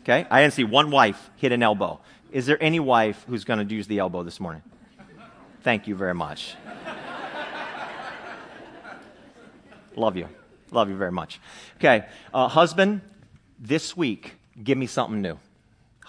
Okay? 0.00 0.26
I 0.30 0.42
didn't 0.42 0.54
see 0.54 0.64
one 0.64 0.90
wife 0.90 1.30
hit 1.36 1.52
an 1.52 1.62
elbow. 1.62 2.00
Is 2.32 2.46
there 2.46 2.60
any 2.62 2.80
wife 2.80 3.24
who's 3.28 3.44
going 3.44 3.66
to 3.66 3.74
use 3.74 3.86
the 3.86 3.98
elbow 3.98 4.22
this 4.22 4.40
morning? 4.40 4.62
Thank 5.62 5.86
you 5.86 5.94
very 5.94 6.14
much. 6.14 6.56
Love 9.96 10.16
you. 10.16 10.28
Love 10.70 10.88
you 10.88 10.96
very 10.96 11.12
much. 11.12 11.40
Okay. 11.76 12.06
Uh, 12.32 12.48
husband, 12.48 13.02
this 13.58 13.96
week, 13.96 14.34
give 14.62 14.78
me 14.78 14.86
something 14.86 15.20
new. 15.20 15.38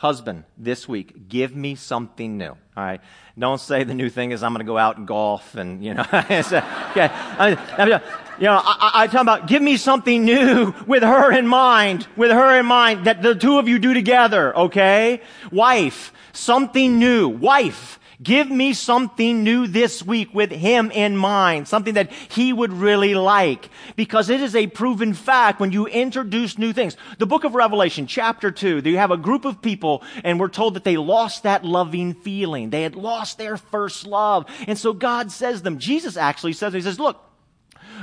Husband, 0.02 0.46
this 0.58 0.88
week, 0.90 1.30
give 1.30 1.56
me 1.56 1.76
something 1.76 2.36
new. 2.36 2.48
All 2.48 2.58
right. 2.76 3.02
Don't 3.38 3.62
say 3.62 3.84
the 3.84 3.94
new 3.94 4.10
thing 4.10 4.32
is 4.32 4.42
I'm 4.42 4.52
going 4.52 4.66
to 4.66 4.68
go 4.68 4.76
out 4.76 4.98
and 4.98 5.08
golf 5.08 5.54
and, 5.54 5.86
you 5.86 5.94
know. 5.94 6.04
Uh, 6.12 6.88
okay. 6.90 7.08
I, 7.12 7.56
I, 7.78 7.86
you 8.40 8.46
know, 8.46 8.60
I, 8.64 9.04
I 9.04 9.08
talk 9.08 9.22
about 9.22 9.46
give 9.46 9.62
me 9.62 9.78
something 9.78 10.26
new 10.26 10.74
with 10.88 11.04
her 11.04 11.32
in 11.32 11.46
mind, 11.46 12.08
with 12.18 12.32
her 12.32 12.60
in 12.60 12.66
mind 12.66 13.06
that 13.06 13.22
the 13.22 13.36
two 13.36 13.60
of 13.60 13.68
you 13.68 13.78
do 13.78 13.94
together. 13.94 14.58
Okay. 14.58 15.22
Wife, 15.52 16.12
something 16.34 16.98
new. 16.98 17.30
Wife, 17.30 18.00
Give 18.22 18.52
me 18.52 18.74
something 18.74 19.44
new 19.44 19.66
this 19.66 20.04
week 20.04 20.34
with 20.34 20.52
him 20.52 20.92
in 20.92 21.18
mind, 21.18 21.68
something 21.68 21.96
that 21.96 22.12
he 22.12 22.54
would 22.54 22.72
really 22.72 23.16
like. 23.16 23.70
Because 23.96 24.30
it 24.30 24.42
is 24.42 24.56
a 24.56 24.68
proven 24.68 25.14
fact 25.14 25.60
when 25.60 25.72
you 25.72 25.88
introduce 25.88 26.58
new 26.58 26.72
things. 26.72 26.98
The 27.18 27.26
book 27.26 27.46
of 27.46 27.56
Revelation, 27.56 28.06
chapter 28.06 28.52
2, 28.52 28.82
you 28.86 28.98
have 28.98 29.12
a 29.12 29.18
group 29.18 29.46
of 29.46 29.62
people 29.62 30.04
and 30.24 30.40
we're 30.40 30.50
told 30.50 30.76
that 30.76 30.84
they 30.84 30.98
lost 30.98 31.44
that 31.44 31.66
loving 31.66 32.14
feeling. 32.14 32.70
They 32.70 32.84
had 32.84 32.96
lost 32.96 33.40
their 33.40 33.58
first 33.58 34.06
love. 34.06 34.46
And 34.68 34.78
so 34.78 34.94
God 34.94 35.32
says 35.32 35.64
them, 35.64 35.80
Jesus 35.80 36.16
actually 36.16 36.54
says, 36.54 36.74
he 36.74 36.82
says, 36.82 37.00
look, 37.00 37.31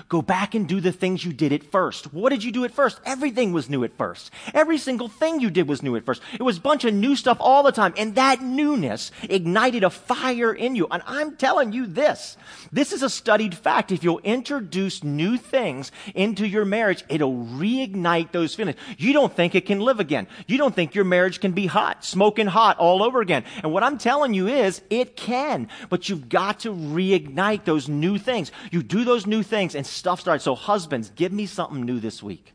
Go 0.08 0.22
back 0.22 0.54
and 0.54 0.68
do 0.68 0.80
the 0.80 0.92
things 0.92 1.24
you 1.24 1.32
did 1.32 1.52
at 1.52 1.64
first. 1.64 2.12
What 2.12 2.30
did 2.30 2.44
you 2.44 2.52
do 2.52 2.64
at 2.64 2.72
first? 2.72 3.00
Everything 3.04 3.52
was 3.52 3.68
new 3.68 3.84
at 3.84 3.96
first. 3.96 4.30
Every 4.54 4.78
single 4.78 5.08
thing 5.08 5.40
you 5.40 5.50
did 5.50 5.68
was 5.68 5.82
new 5.82 5.96
at 5.96 6.04
first. 6.04 6.22
It 6.34 6.42
was 6.42 6.58
a 6.58 6.60
bunch 6.60 6.84
of 6.84 6.94
new 6.94 7.16
stuff 7.16 7.38
all 7.40 7.62
the 7.62 7.72
time. 7.72 7.94
And 7.96 8.14
that 8.14 8.42
newness 8.42 9.10
ignited 9.22 9.84
a 9.84 9.90
fire 9.90 10.52
in 10.52 10.76
you. 10.76 10.86
And 10.90 11.02
I'm 11.06 11.36
telling 11.36 11.72
you 11.72 11.86
this. 11.86 12.36
This 12.70 12.92
is 12.92 13.02
a 13.02 13.10
studied 13.10 13.56
fact. 13.56 13.92
If 13.92 14.04
you'll 14.04 14.20
introduce 14.20 15.02
new 15.02 15.36
things 15.36 15.90
into 16.14 16.46
your 16.46 16.64
marriage, 16.64 17.04
it'll 17.08 17.34
reignite 17.34 18.32
those 18.32 18.54
feelings. 18.54 18.78
You 18.96 19.12
don't 19.12 19.34
think 19.34 19.54
it 19.54 19.66
can 19.66 19.80
live 19.80 20.00
again. 20.00 20.26
You 20.46 20.58
don't 20.58 20.74
think 20.74 20.94
your 20.94 21.04
marriage 21.04 21.40
can 21.40 21.52
be 21.52 21.66
hot, 21.66 22.04
smoking 22.04 22.46
hot 22.46 22.78
all 22.78 23.02
over 23.02 23.20
again. 23.20 23.44
And 23.62 23.72
what 23.72 23.82
I'm 23.82 23.98
telling 23.98 24.34
you 24.34 24.48
is 24.48 24.82
it 24.90 25.16
can, 25.16 25.68
but 25.88 26.08
you've 26.08 26.28
got 26.28 26.60
to 26.60 26.72
reignite 26.72 27.64
those 27.64 27.88
new 27.88 28.18
things. 28.18 28.52
You 28.70 28.82
do 28.82 29.04
those 29.04 29.26
new 29.26 29.42
things 29.42 29.74
and 29.74 29.86
stuff 29.88 30.20
starts. 30.20 30.44
So, 30.44 30.54
husbands, 30.54 31.10
give 31.14 31.32
me 31.32 31.46
something 31.46 31.84
new 31.84 32.00
this 32.00 32.22
week. 32.22 32.54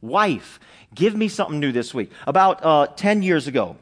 Wife, 0.00 0.60
give 0.94 1.16
me 1.16 1.28
something 1.28 1.58
new 1.58 1.72
this 1.72 1.92
week. 1.92 2.12
About 2.26 2.64
uh, 2.64 2.86
10 2.86 3.22
years 3.22 3.48
ago, 3.48 3.76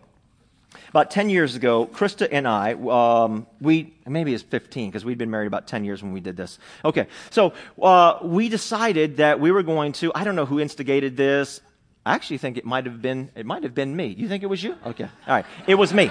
about 0.91 1.11
10 1.11 1.29
years 1.29 1.57
ago, 1.57 1.87
Krista 1.87 2.27
and 2.31 2.49
I, 2.49 2.73
um, 2.73 3.47
we, 3.61 3.93
maybe 4.07 4.33
it's 4.33 4.43
15 4.43 4.89
because 4.89 5.05
we'd 5.05 5.19
been 5.19 5.31
married 5.31 5.47
about 5.47 5.67
10 5.67 5.85
years 5.85 6.03
when 6.03 6.13
we 6.13 6.21
did 6.21 6.37
this. 6.37 6.59
Okay, 6.85 7.07
so 7.31 7.53
uh, 7.83 8.19
we 8.23 8.49
decided 8.49 9.19
that 9.19 9.39
we 9.39 9.51
were 9.51 9.63
going 9.63 9.93
to, 9.93 10.11
I 10.15 10.25
don't 10.25 10.37
know 10.37 10.47
who 10.47 10.59
instigated 10.59 11.17
this. 11.17 11.61
I 12.07 12.15
actually 12.15 12.39
think 12.39 12.57
it 12.57 12.65
might 12.65 12.87
have 12.87 13.03
been, 13.03 13.31
it 13.35 13.45
might 13.45 13.63
have 13.65 13.75
been 13.75 13.95
me. 13.95 14.07
You 14.07 14.29
think 14.29 14.43
it 14.43 14.47
was 14.47 14.63
you? 14.63 14.77
Okay, 14.87 15.05
all 15.05 15.35
right. 15.35 15.45
It 15.67 15.75
was 15.75 15.93
me. 15.93 16.11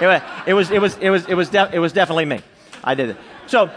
It 0.00 0.06
was, 0.06 0.22
it 0.46 0.52
was, 0.52 0.70
it 0.70 0.78
was, 0.78 0.96
it 0.98 1.10
was, 1.10 1.26
it 1.26 1.34
was, 1.34 1.48
de- 1.48 1.70
it 1.72 1.78
was 1.78 1.92
definitely 1.92 2.26
me. 2.26 2.40
I 2.84 2.94
did 2.94 3.10
it. 3.10 3.16
So, 3.46 3.70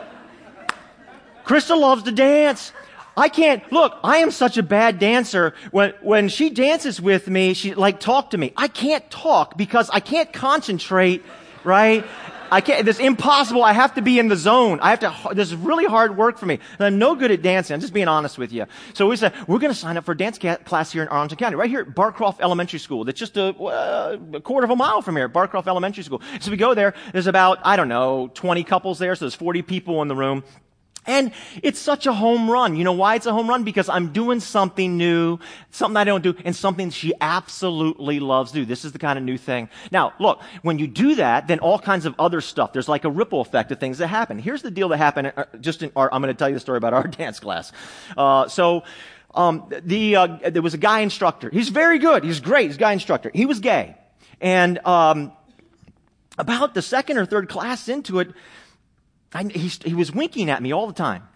Krista 1.45 1.79
loves 1.79 2.03
to 2.03 2.11
dance. 2.11 2.71
I 3.15 3.29
can't, 3.29 3.71
look, 3.71 3.97
I 4.03 4.17
am 4.17 4.31
such 4.31 4.57
a 4.57 4.63
bad 4.63 4.97
dancer. 4.97 5.53
When, 5.71 5.93
when 6.01 6.29
she 6.29 6.49
dances 6.49 6.99
with 6.99 7.27
me, 7.27 7.53
she 7.53 7.75
like 7.75 7.99
talk 7.99 8.31
to 8.31 8.37
me. 8.37 8.53
I 8.57 8.67
can't 8.67 9.07
talk 9.11 9.55
because 9.55 9.89
I 9.91 9.99
can't 9.99 10.33
concentrate, 10.33 11.23
right? 11.63 12.05
I 12.53 12.61
can't, 12.61 12.87
it's 12.87 12.99
impossible. 12.99 13.63
I 13.63 13.73
have 13.73 13.95
to 13.95 14.01
be 14.03 14.19
in 14.19 14.27
the 14.27 14.35
zone. 14.35 14.79
I 14.79 14.91
have 14.91 14.99
to, 14.99 15.33
this 15.33 15.49
is 15.49 15.55
really 15.55 15.85
hard 15.85 16.17
work 16.17 16.37
for 16.37 16.45
me. 16.45 16.59
And 16.77 16.85
I'm 16.85 16.99
no 16.99 17.15
good 17.15 17.31
at 17.31 17.41
dancing. 17.41 17.73
I'm 17.73 17.81
just 17.81 17.93
being 17.93 18.07
honest 18.07 18.37
with 18.37 18.51
you. 18.51 18.67
So 18.93 19.07
we 19.07 19.15
said, 19.15 19.33
we're 19.47 19.57
going 19.57 19.73
to 19.73 19.77
sign 19.79 19.97
up 19.97 20.05
for 20.05 20.11
a 20.11 20.17
dance 20.17 20.37
class 20.37 20.91
here 20.91 21.01
in 21.01 21.07
Arlington 21.07 21.37
County, 21.37 21.55
right 21.55 21.69
here 21.69 21.81
at 21.81 21.95
Barcroft 21.95 22.41
Elementary 22.41 22.77
School. 22.77 23.05
That's 23.05 23.19
just 23.19 23.37
a, 23.37 23.55
uh, 23.55 24.17
a 24.33 24.41
quarter 24.41 24.65
of 24.65 24.71
a 24.71 24.75
mile 24.75 25.01
from 25.01 25.15
here, 25.15 25.27
Barcroft 25.27 25.67
Elementary 25.67 26.03
School. 26.03 26.21
So 26.41 26.51
we 26.51 26.57
go 26.57 26.75
there. 26.75 26.93
There's 27.11 27.27
about, 27.27 27.57
I 27.63 27.75
don't 27.75 27.89
know, 27.89 28.29
20 28.35 28.63
couples 28.63 28.99
there. 28.99 29.15
So 29.15 29.25
there's 29.25 29.35
40 29.35 29.63
people 29.63 30.03
in 30.03 30.07
the 30.07 30.15
room. 30.15 30.43
And 31.05 31.31
it's 31.61 31.79
such 31.79 32.07
a 32.07 32.13
home 32.13 32.49
run. 32.49 32.75
You 32.75 32.83
know 32.83 32.93
why 32.93 33.15
it's 33.15 33.25
a 33.25 33.33
home 33.33 33.49
run? 33.49 33.63
Because 33.63 33.89
I'm 33.89 34.13
doing 34.13 34.39
something 34.39 34.97
new, 34.97 35.39
something 35.71 35.97
I 35.97 36.03
don't 36.03 36.23
do, 36.23 36.35
and 36.45 36.55
something 36.55 36.89
she 36.91 37.13
absolutely 37.19 38.19
loves 38.19 38.51
to 38.51 38.59
do. 38.59 38.65
This 38.65 38.85
is 38.85 38.93
the 38.93 38.99
kind 38.99 39.19
of 39.19 39.25
new 39.25 39.37
thing. 39.37 39.69
Now, 39.91 40.13
look, 40.19 40.41
when 40.61 40.79
you 40.79 40.87
do 40.87 41.15
that, 41.15 41.47
then 41.47 41.59
all 41.59 41.77
kinds 41.77 42.05
of 42.05 42.15
other 42.19 42.39
stuff, 42.41 42.71
there's 42.71 42.87
like 42.87 43.03
a 43.03 43.09
ripple 43.09 43.41
effect 43.41 43.71
of 43.71 43.79
things 43.79 43.97
that 43.97 44.07
happen. 44.07 44.39
Here's 44.39 44.61
the 44.61 44.71
deal 44.71 44.89
that 44.89 44.97
happened, 44.97 45.33
uh, 45.35 45.45
just 45.59 45.83
in 45.83 45.91
our, 45.95 46.13
I'm 46.13 46.21
going 46.21 46.33
to 46.33 46.37
tell 46.37 46.49
you 46.49 46.55
the 46.55 46.61
story 46.61 46.77
about 46.77 46.93
our 46.93 47.07
dance 47.07 47.39
class. 47.39 47.71
Uh, 48.15 48.47
so, 48.47 48.83
um, 49.35 49.71
the, 49.83 50.15
uh, 50.15 50.27
there 50.51 50.61
was 50.61 50.73
a 50.73 50.77
guy 50.77 50.99
instructor. 50.99 51.49
He's 51.49 51.69
very 51.69 51.99
good. 51.99 52.23
He's 52.23 52.39
great. 52.39 52.67
He's 52.67 52.75
a 52.75 52.79
guy 52.79 52.93
instructor. 52.93 53.31
He 53.33 53.45
was 53.45 53.59
gay. 53.59 53.95
And, 54.39 54.79
um, 54.85 55.33
about 56.37 56.73
the 56.73 56.81
second 56.81 57.17
or 57.17 57.25
third 57.25 57.49
class 57.49 57.89
into 57.89 58.19
it, 58.19 58.31
I, 59.33 59.43
he, 59.43 59.67
he 59.67 59.93
was 59.93 60.11
winking 60.11 60.49
at 60.49 60.61
me 60.61 60.73
all 60.73 60.87
the 60.87 60.93
time. 60.93 61.27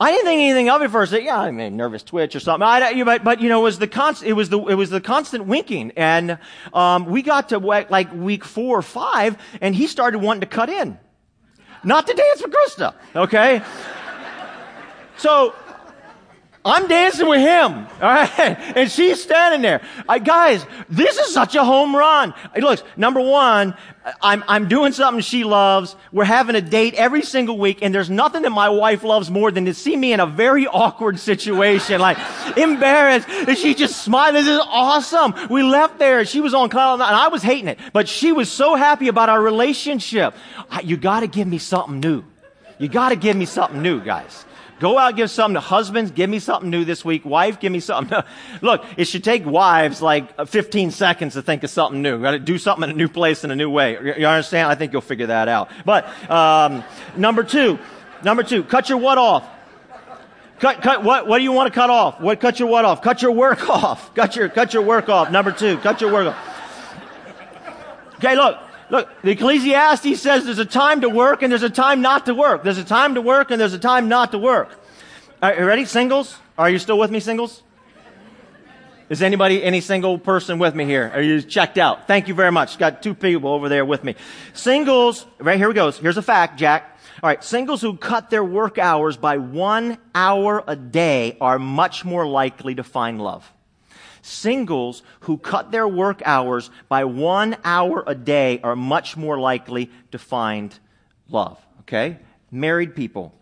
I 0.00 0.12
didn't 0.12 0.26
think 0.26 0.40
anything 0.42 0.70
of 0.70 0.80
it 0.82 0.92
first. 0.92 1.12
Yeah, 1.12 1.40
I 1.40 1.50
mean, 1.50 1.76
nervous 1.76 2.04
twitch 2.04 2.36
or 2.36 2.40
something. 2.40 2.62
I, 2.64 3.02
but, 3.02 3.24
but 3.24 3.40
you 3.40 3.48
know, 3.48 3.60
it 3.60 3.64
was 3.64 3.80
the 3.80 3.88
constant. 3.88 4.30
It 4.30 4.34
was 4.34 4.48
the 4.48 4.60
it 4.66 4.74
was 4.74 4.90
the 4.90 5.00
constant 5.00 5.46
winking, 5.46 5.90
and 5.96 6.38
um, 6.72 7.06
we 7.06 7.22
got 7.22 7.48
to 7.48 7.58
like 7.58 8.12
week 8.14 8.44
four 8.44 8.78
or 8.78 8.82
five, 8.82 9.36
and 9.60 9.74
he 9.74 9.88
started 9.88 10.20
wanting 10.20 10.42
to 10.42 10.46
cut 10.46 10.70
in, 10.70 10.96
not 11.82 12.06
to 12.06 12.14
dance 12.14 12.42
with 12.42 12.52
Krista. 12.52 12.94
Okay, 13.16 13.60
so 15.16 15.52
I'm 16.64 16.88
dancing 16.88 17.28
with 17.28 17.40
him. 17.40 17.72
All 18.02 18.14
right. 18.14 18.58
And 18.76 18.90
she's 18.90 19.22
standing 19.22 19.62
there. 19.62 19.80
I, 20.08 20.18
guys, 20.18 20.66
this 20.88 21.16
is 21.16 21.32
such 21.32 21.54
a 21.54 21.64
home 21.64 21.94
run. 21.94 22.34
Look, 22.56 22.82
number 22.96 23.20
one, 23.20 23.74
I'm, 24.20 24.42
I'm 24.48 24.68
doing 24.68 24.92
something 24.92 25.22
she 25.22 25.44
loves. 25.44 25.96
We're 26.12 26.24
having 26.24 26.56
a 26.56 26.60
date 26.60 26.94
every 26.94 27.22
single 27.22 27.58
week, 27.58 27.78
and 27.82 27.94
there's 27.94 28.10
nothing 28.10 28.42
that 28.42 28.50
my 28.50 28.68
wife 28.68 29.04
loves 29.04 29.30
more 29.30 29.50
than 29.50 29.66
to 29.66 29.74
see 29.74 29.96
me 29.96 30.12
in 30.12 30.20
a 30.20 30.26
very 30.26 30.66
awkward 30.66 31.18
situation, 31.18 32.00
like 32.00 32.18
embarrassed. 32.56 33.28
And 33.28 33.56
she 33.56 33.74
just 33.74 34.02
smiled. 34.02 34.34
This 34.34 34.46
is 34.46 34.60
awesome. 34.64 35.34
We 35.48 35.62
left 35.62 35.98
there. 35.98 36.24
She 36.24 36.40
was 36.40 36.54
on 36.54 36.68
cloud, 36.68 36.98
nine. 36.98 37.08
and 37.08 37.16
I 37.16 37.28
was 37.28 37.42
hating 37.42 37.68
it, 37.68 37.78
but 37.92 38.08
she 38.08 38.32
was 38.32 38.50
so 38.50 38.74
happy 38.74 39.08
about 39.08 39.28
our 39.28 39.40
relationship. 39.40 40.34
You 40.82 40.96
got 40.96 41.20
to 41.20 41.26
give 41.26 41.46
me 41.46 41.58
something 41.58 42.00
new. 42.00 42.24
You 42.78 42.88
got 42.88 43.08
to 43.10 43.16
give 43.16 43.36
me 43.36 43.44
something 43.44 43.82
new, 43.82 44.00
guys. 44.00 44.44
Go 44.80 44.96
out, 44.96 45.16
give 45.16 45.30
something 45.30 45.54
to 45.54 45.60
husbands. 45.60 46.10
Give 46.12 46.30
me 46.30 46.38
something 46.38 46.70
new 46.70 46.84
this 46.84 47.04
week. 47.04 47.24
Wife, 47.24 47.58
give 47.58 47.72
me 47.72 47.80
something. 47.80 48.22
Look, 48.60 48.84
it 48.96 49.06
should 49.06 49.24
take 49.24 49.44
wives 49.44 50.00
like 50.00 50.46
15 50.46 50.92
seconds 50.92 51.34
to 51.34 51.42
think 51.42 51.64
of 51.64 51.70
something 51.70 52.00
new. 52.00 52.20
Got 52.22 52.32
to 52.32 52.38
do 52.38 52.58
something 52.58 52.88
in 52.88 52.94
a 52.94 52.98
new 52.98 53.08
place 53.08 53.42
in 53.42 53.50
a 53.50 53.56
new 53.56 53.70
way. 53.70 53.92
You 53.92 54.26
understand? 54.26 54.70
I 54.70 54.76
think 54.76 54.92
you'll 54.92 55.02
figure 55.02 55.26
that 55.26 55.48
out. 55.48 55.70
But 55.84 56.06
um, 56.30 56.84
number 57.16 57.42
two, 57.42 57.78
number 58.22 58.42
two, 58.42 58.62
cut 58.62 58.88
your 58.88 58.98
what 58.98 59.18
off. 59.18 59.48
Cut, 60.60 60.82
cut, 60.82 61.04
what, 61.04 61.26
what 61.26 61.38
do 61.38 61.44
you 61.44 61.52
want 61.52 61.72
to 61.72 61.74
cut 61.74 61.90
off? 61.90 62.20
What, 62.20 62.40
cut 62.40 62.58
your 62.58 62.68
what 62.68 62.84
off? 62.84 63.02
Cut 63.02 63.22
your 63.22 63.32
work 63.32 63.68
off. 63.70 64.14
Cut 64.14 64.36
your, 64.36 64.48
cut 64.48 64.74
your 64.74 64.82
work 64.82 65.08
off. 65.08 65.30
Number 65.30 65.52
two, 65.52 65.78
cut 65.78 66.00
your 66.00 66.12
work 66.12 66.28
off. 66.28 66.54
Okay, 68.16 68.34
look, 68.34 68.58
Look, 68.90 69.08
the 69.22 69.30
Ecclesiastes 69.32 70.20
says 70.20 70.44
there's 70.44 70.58
a 70.58 70.64
time 70.64 71.02
to 71.02 71.08
work 71.08 71.42
and 71.42 71.52
there's 71.52 71.62
a 71.62 71.70
time 71.70 72.00
not 72.00 72.26
to 72.26 72.34
work. 72.34 72.64
There's 72.64 72.78
a 72.78 72.84
time 72.84 73.14
to 73.14 73.20
work 73.20 73.50
and 73.50 73.60
there's 73.60 73.74
a 73.74 73.78
time 73.78 74.08
not 74.08 74.32
to 74.32 74.38
work. 74.38 74.70
Are 75.42 75.54
you 75.54 75.66
ready? 75.66 75.84
Singles? 75.84 76.36
Are 76.56 76.70
you 76.70 76.78
still 76.78 76.98
with 76.98 77.10
me, 77.10 77.20
singles? 77.20 77.62
Is 79.08 79.22
anybody, 79.22 79.62
any 79.64 79.80
single 79.80 80.18
person 80.18 80.58
with 80.58 80.74
me 80.74 80.84
here? 80.84 81.10
Are 81.14 81.22
you 81.22 81.40
checked 81.40 81.78
out? 81.78 82.06
Thank 82.06 82.28
you 82.28 82.34
very 82.34 82.52
much. 82.52 82.78
Got 82.78 83.02
two 83.02 83.14
people 83.14 83.50
over 83.50 83.68
there 83.68 83.84
with 83.84 84.04
me. 84.04 84.16
Singles, 84.52 85.26
right 85.38 85.56
here 85.56 85.68
we 85.68 85.74
go. 85.74 85.90
Here's 85.90 86.18
a 86.18 86.22
fact, 86.22 86.58
Jack. 86.58 86.98
All 87.22 87.28
right, 87.28 87.42
singles 87.42 87.80
who 87.80 87.96
cut 87.96 88.28
their 88.28 88.44
work 88.44 88.76
hours 88.78 89.16
by 89.16 89.38
one 89.38 89.98
hour 90.14 90.62
a 90.66 90.76
day 90.76 91.38
are 91.40 91.58
much 91.58 92.04
more 92.04 92.26
likely 92.26 92.74
to 92.74 92.84
find 92.84 93.20
love. 93.20 93.50
Singles 94.28 95.02
who 95.20 95.38
cut 95.38 95.70
their 95.70 95.88
work 95.88 96.22
hours 96.24 96.70
by 96.88 97.04
one 97.04 97.56
hour 97.64 98.04
a 98.06 98.14
day 98.14 98.60
are 98.62 98.76
much 98.76 99.16
more 99.16 99.38
likely 99.38 99.90
to 100.12 100.18
find 100.18 100.78
love. 101.28 101.58
Okay? 101.80 102.18
Married 102.50 102.94
people. 102.94 103.34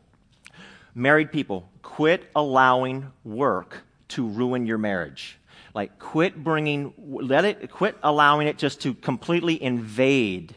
Married 0.95 1.31
people, 1.31 1.69
quit 1.83 2.31
allowing 2.35 3.13
work 3.25 3.83
to 4.09 4.27
ruin 4.27 4.67
your 4.67 4.79
marriage. 4.79 5.39
Like, 5.75 5.99
quit 5.99 6.43
bringing, 6.43 6.95
let 6.97 7.45
it, 7.45 7.71
quit 7.71 7.99
allowing 8.03 8.47
it 8.49 8.57
just 8.57 8.81
to 8.83 8.95
completely 8.95 9.63
invade 9.63 10.55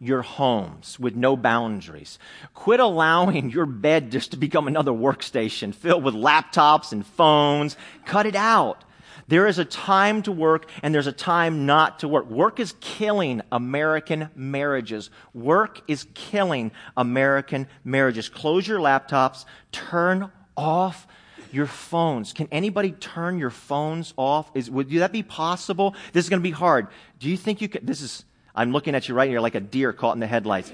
your 0.00 0.22
homes 0.22 0.98
with 0.98 1.14
no 1.14 1.36
boundaries. 1.36 2.18
Quit 2.54 2.80
allowing 2.80 3.50
your 3.50 3.66
bed 3.66 4.10
just 4.10 4.30
to 4.30 4.36
become 4.36 4.66
another 4.66 4.90
workstation 4.90 5.74
filled 5.74 6.02
with 6.02 6.14
laptops 6.14 6.92
and 6.92 7.06
phones. 7.06 7.76
Cut 8.04 8.26
it 8.26 8.34
out. 8.34 8.82
There 9.28 9.46
is 9.46 9.58
a 9.58 9.64
time 9.64 10.22
to 10.22 10.32
work 10.32 10.68
and 10.82 10.94
there's 10.94 11.06
a 11.06 11.12
time 11.12 11.66
not 11.66 12.00
to 12.00 12.08
work. 12.08 12.28
Work 12.30 12.60
is 12.60 12.74
killing 12.80 13.42
American 13.50 14.30
marriages. 14.34 15.10
Work 15.34 15.80
is 15.88 16.06
killing 16.14 16.72
American 16.96 17.66
marriages. 17.84 18.28
Close 18.28 18.66
your 18.66 18.78
laptops, 18.78 19.44
turn 19.70 20.30
off 20.56 21.06
your 21.52 21.66
phones. 21.66 22.32
Can 22.32 22.48
anybody 22.50 22.92
turn 22.92 23.38
your 23.38 23.50
phones 23.50 24.14
off? 24.16 24.50
Is, 24.54 24.70
would 24.70 24.90
that 24.90 25.12
be 25.12 25.22
possible? 25.22 25.94
This 26.12 26.24
is 26.24 26.30
going 26.30 26.40
to 26.40 26.48
be 26.48 26.50
hard. 26.50 26.88
Do 27.18 27.28
you 27.28 27.36
think 27.36 27.60
you 27.60 27.68
could? 27.68 27.86
This 27.86 28.00
is, 28.00 28.24
I'm 28.54 28.72
looking 28.72 28.94
at 28.94 29.08
you 29.08 29.14
right 29.14 29.28
here 29.28 29.40
like 29.40 29.54
a 29.54 29.60
deer 29.60 29.92
caught 29.92 30.14
in 30.14 30.20
the 30.20 30.26
headlights. 30.26 30.72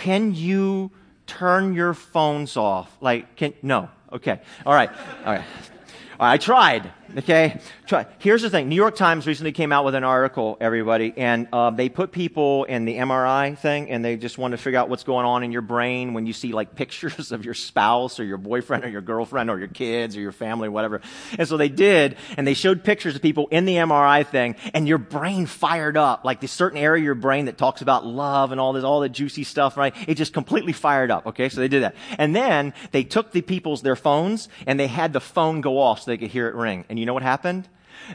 Can 0.00 0.34
you 0.34 0.92
turn 1.26 1.74
your 1.74 1.94
phones 1.94 2.56
off? 2.56 2.96
Like, 3.00 3.36
can, 3.36 3.52
no. 3.62 3.90
Okay. 4.12 4.40
All 4.64 4.74
right. 4.74 4.90
All 5.24 5.32
right. 5.34 5.44
I 6.18 6.38
tried. 6.38 6.90
Okay? 7.16 7.60
Try. 7.86 8.06
Here's 8.18 8.42
the 8.42 8.50
thing. 8.50 8.68
New 8.68 8.76
York 8.76 8.96
Times 8.96 9.26
recently 9.26 9.52
came 9.52 9.72
out 9.72 9.84
with 9.84 9.94
an 9.94 10.04
article, 10.04 10.56
everybody, 10.60 11.12
and 11.16 11.48
uh, 11.52 11.70
they 11.70 11.88
put 11.88 12.12
people 12.12 12.64
in 12.64 12.84
the 12.84 12.96
MRI 12.96 13.58
thing, 13.58 13.90
and 13.90 14.04
they 14.04 14.16
just 14.16 14.38
want 14.38 14.52
to 14.52 14.58
figure 14.58 14.78
out 14.78 14.88
what's 14.88 15.04
going 15.04 15.26
on 15.26 15.42
in 15.42 15.52
your 15.52 15.62
brain 15.62 16.14
when 16.14 16.26
you 16.26 16.32
see 16.32 16.52
like 16.52 16.74
pictures 16.80 17.32
of 17.32 17.44
your 17.44 17.54
spouse 17.54 18.20
or 18.20 18.24
your 18.24 18.38
boyfriend 18.38 18.84
or 18.84 18.88
your 18.88 19.00
girlfriend 19.00 19.50
or 19.50 19.58
your 19.58 19.68
kids 19.68 20.16
or 20.16 20.20
your 20.20 20.32
family, 20.32 20.68
whatever. 20.68 21.00
And 21.38 21.46
so 21.48 21.56
they 21.56 21.68
did, 21.68 22.16
and 22.36 22.46
they 22.46 22.54
showed 22.54 22.84
pictures 22.84 23.16
of 23.16 23.22
people 23.22 23.48
in 23.50 23.64
the 23.64 23.76
MRI 23.76 24.26
thing, 24.26 24.56
and 24.72 24.86
your 24.86 24.98
brain 24.98 25.46
fired 25.46 25.96
up, 25.96 26.24
like 26.24 26.40
this 26.40 26.52
certain 26.52 26.78
area 26.78 27.00
of 27.00 27.04
your 27.04 27.14
brain 27.14 27.46
that 27.46 27.58
talks 27.58 27.82
about 27.82 28.06
love 28.06 28.52
and 28.52 28.60
all 28.60 28.72
this, 28.72 28.84
all 28.84 29.00
the 29.00 29.08
juicy 29.08 29.44
stuff, 29.44 29.76
right? 29.76 29.94
It 30.06 30.14
just 30.14 30.32
completely 30.32 30.72
fired 30.72 31.10
up. 31.10 31.26
Okay, 31.26 31.48
so 31.48 31.60
they 31.60 31.68
did 31.68 31.82
that, 31.82 31.94
and 32.18 32.34
then 32.34 32.72
they 32.92 33.04
took 33.04 33.32
the 33.32 33.42
people's 33.42 33.82
their 33.82 33.96
phones 33.96 34.48
and 34.66 34.78
they 34.78 34.86
had 34.86 35.12
the 35.12 35.20
phone 35.20 35.60
go 35.60 35.78
off 35.78 36.00
so 36.00 36.10
they 36.10 36.16
could 36.16 36.30
hear 36.30 36.48
it 36.48 36.54
ring. 36.54 36.84
And 36.88 36.98
you 37.00 37.06
know 37.06 37.14
what 37.14 37.22
happened? 37.22 37.68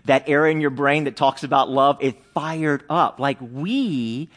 That 0.05 0.29
area 0.29 0.51
in 0.51 0.61
your 0.61 0.69
brain 0.69 1.05
that 1.05 1.15
talks 1.15 1.43
about 1.43 1.69
love, 1.69 1.97
it 2.01 2.23
fired 2.33 2.83
up. 2.89 3.19
Like 3.19 3.37
we 3.41 4.29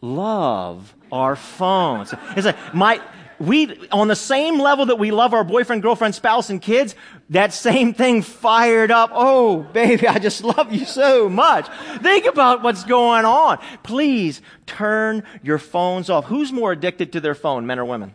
love 0.00 0.94
our 1.10 1.36
phones. 1.36 2.14
It's 2.36 2.46
like 2.46 2.74
my, 2.74 3.00
we, 3.38 3.88
on 3.90 4.08
the 4.08 4.16
same 4.16 4.58
level 4.58 4.86
that 4.86 4.96
we 4.96 5.10
love 5.10 5.34
our 5.34 5.44
boyfriend, 5.44 5.82
girlfriend, 5.82 6.14
spouse, 6.14 6.50
and 6.50 6.60
kids, 6.62 6.94
that 7.30 7.52
same 7.52 7.94
thing 7.94 8.22
fired 8.22 8.90
up. 8.90 9.10
Oh, 9.12 9.58
baby, 9.58 10.06
I 10.06 10.18
just 10.18 10.44
love 10.44 10.72
you 10.72 10.84
so 10.84 11.28
much. 11.28 11.66
Think 12.02 12.26
about 12.26 12.62
what's 12.62 12.84
going 12.84 13.24
on. 13.24 13.58
Please 13.82 14.40
turn 14.66 15.24
your 15.42 15.58
phones 15.58 16.10
off. 16.10 16.26
Who's 16.26 16.52
more 16.52 16.72
addicted 16.72 17.12
to 17.12 17.20
their 17.20 17.34
phone, 17.34 17.66
men 17.66 17.78
or 17.78 17.84
women? 17.84 18.14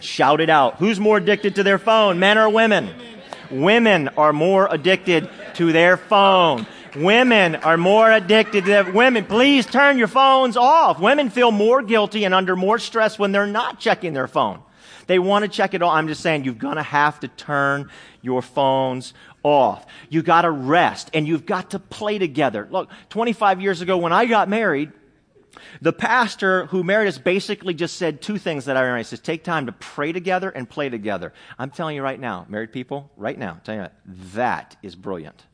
Shout 0.00 0.40
it 0.40 0.50
out. 0.50 0.76
Who's 0.76 1.00
more 1.00 1.18
addicted 1.18 1.54
to 1.56 1.62
their 1.62 1.78
phone, 1.78 2.18
men 2.18 2.36
or 2.36 2.50
women? 2.50 2.90
Women 3.50 4.08
are 4.16 4.32
more 4.32 4.68
addicted 4.70 5.28
to 5.54 5.72
their 5.72 5.96
phone. 5.96 6.66
Women 6.96 7.56
are 7.56 7.76
more 7.76 8.10
addicted 8.10 8.64
to 8.64 8.70
their, 8.70 8.92
women. 8.92 9.24
Please 9.24 9.66
turn 9.66 9.98
your 9.98 10.08
phones 10.08 10.56
off. 10.56 10.98
Women 10.98 11.30
feel 11.30 11.50
more 11.50 11.82
guilty 11.82 12.24
and 12.24 12.34
under 12.34 12.56
more 12.56 12.78
stress 12.78 13.18
when 13.18 13.32
they're 13.32 13.46
not 13.46 13.78
checking 13.78 14.14
their 14.14 14.28
phone. 14.28 14.62
They 15.06 15.18
want 15.18 15.44
to 15.44 15.48
check 15.48 15.74
it 15.74 15.82
all. 15.82 15.90
I'm 15.90 16.08
just 16.08 16.20
saying 16.20 16.44
you're 16.44 16.54
going 16.54 16.76
to 16.76 16.82
have 16.82 17.20
to 17.20 17.28
turn 17.28 17.90
your 18.22 18.42
phones 18.42 19.14
off. 19.42 19.86
You 20.08 20.22
got 20.22 20.42
to 20.42 20.50
rest 20.50 21.10
and 21.14 21.28
you've 21.28 21.46
got 21.46 21.70
to 21.70 21.78
play 21.78 22.18
together. 22.18 22.66
Look, 22.70 22.90
25 23.10 23.60
years 23.60 23.80
ago 23.80 23.96
when 23.98 24.12
I 24.12 24.26
got 24.26 24.48
married, 24.48 24.92
the 25.80 25.92
pastor 25.92 26.66
who 26.66 26.82
married 26.82 27.08
us 27.08 27.18
basically 27.18 27.74
just 27.74 27.96
said 27.96 28.20
two 28.20 28.38
things 28.38 28.64
that 28.66 28.76
I 28.76 28.80
remember. 28.80 28.98
He 28.98 29.04
says, 29.04 29.20
take 29.20 29.44
time 29.44 29.66
to 29.66 29.72
pray 29.72 30.12
together 30.12 30.50
and 30.50 30.68
play 30.68 30.88
together. 30.88 31.32
I'm 31.58 31.70
telling 31.70 31.96
you 31.96 32.02
right 32.02 32.20
now, 32.20 32.46
married 32.48 32.72
people, 32.72 33.10
right 33.16 33.38
now, 33.38 33.52
I'm 33.52 33.60
telling 33.60 33.80
you 33.80 33.86
that, 33.86 34.34
that 34.34 34.76
is 34.82 34.94
brilliant. 34.94 35.44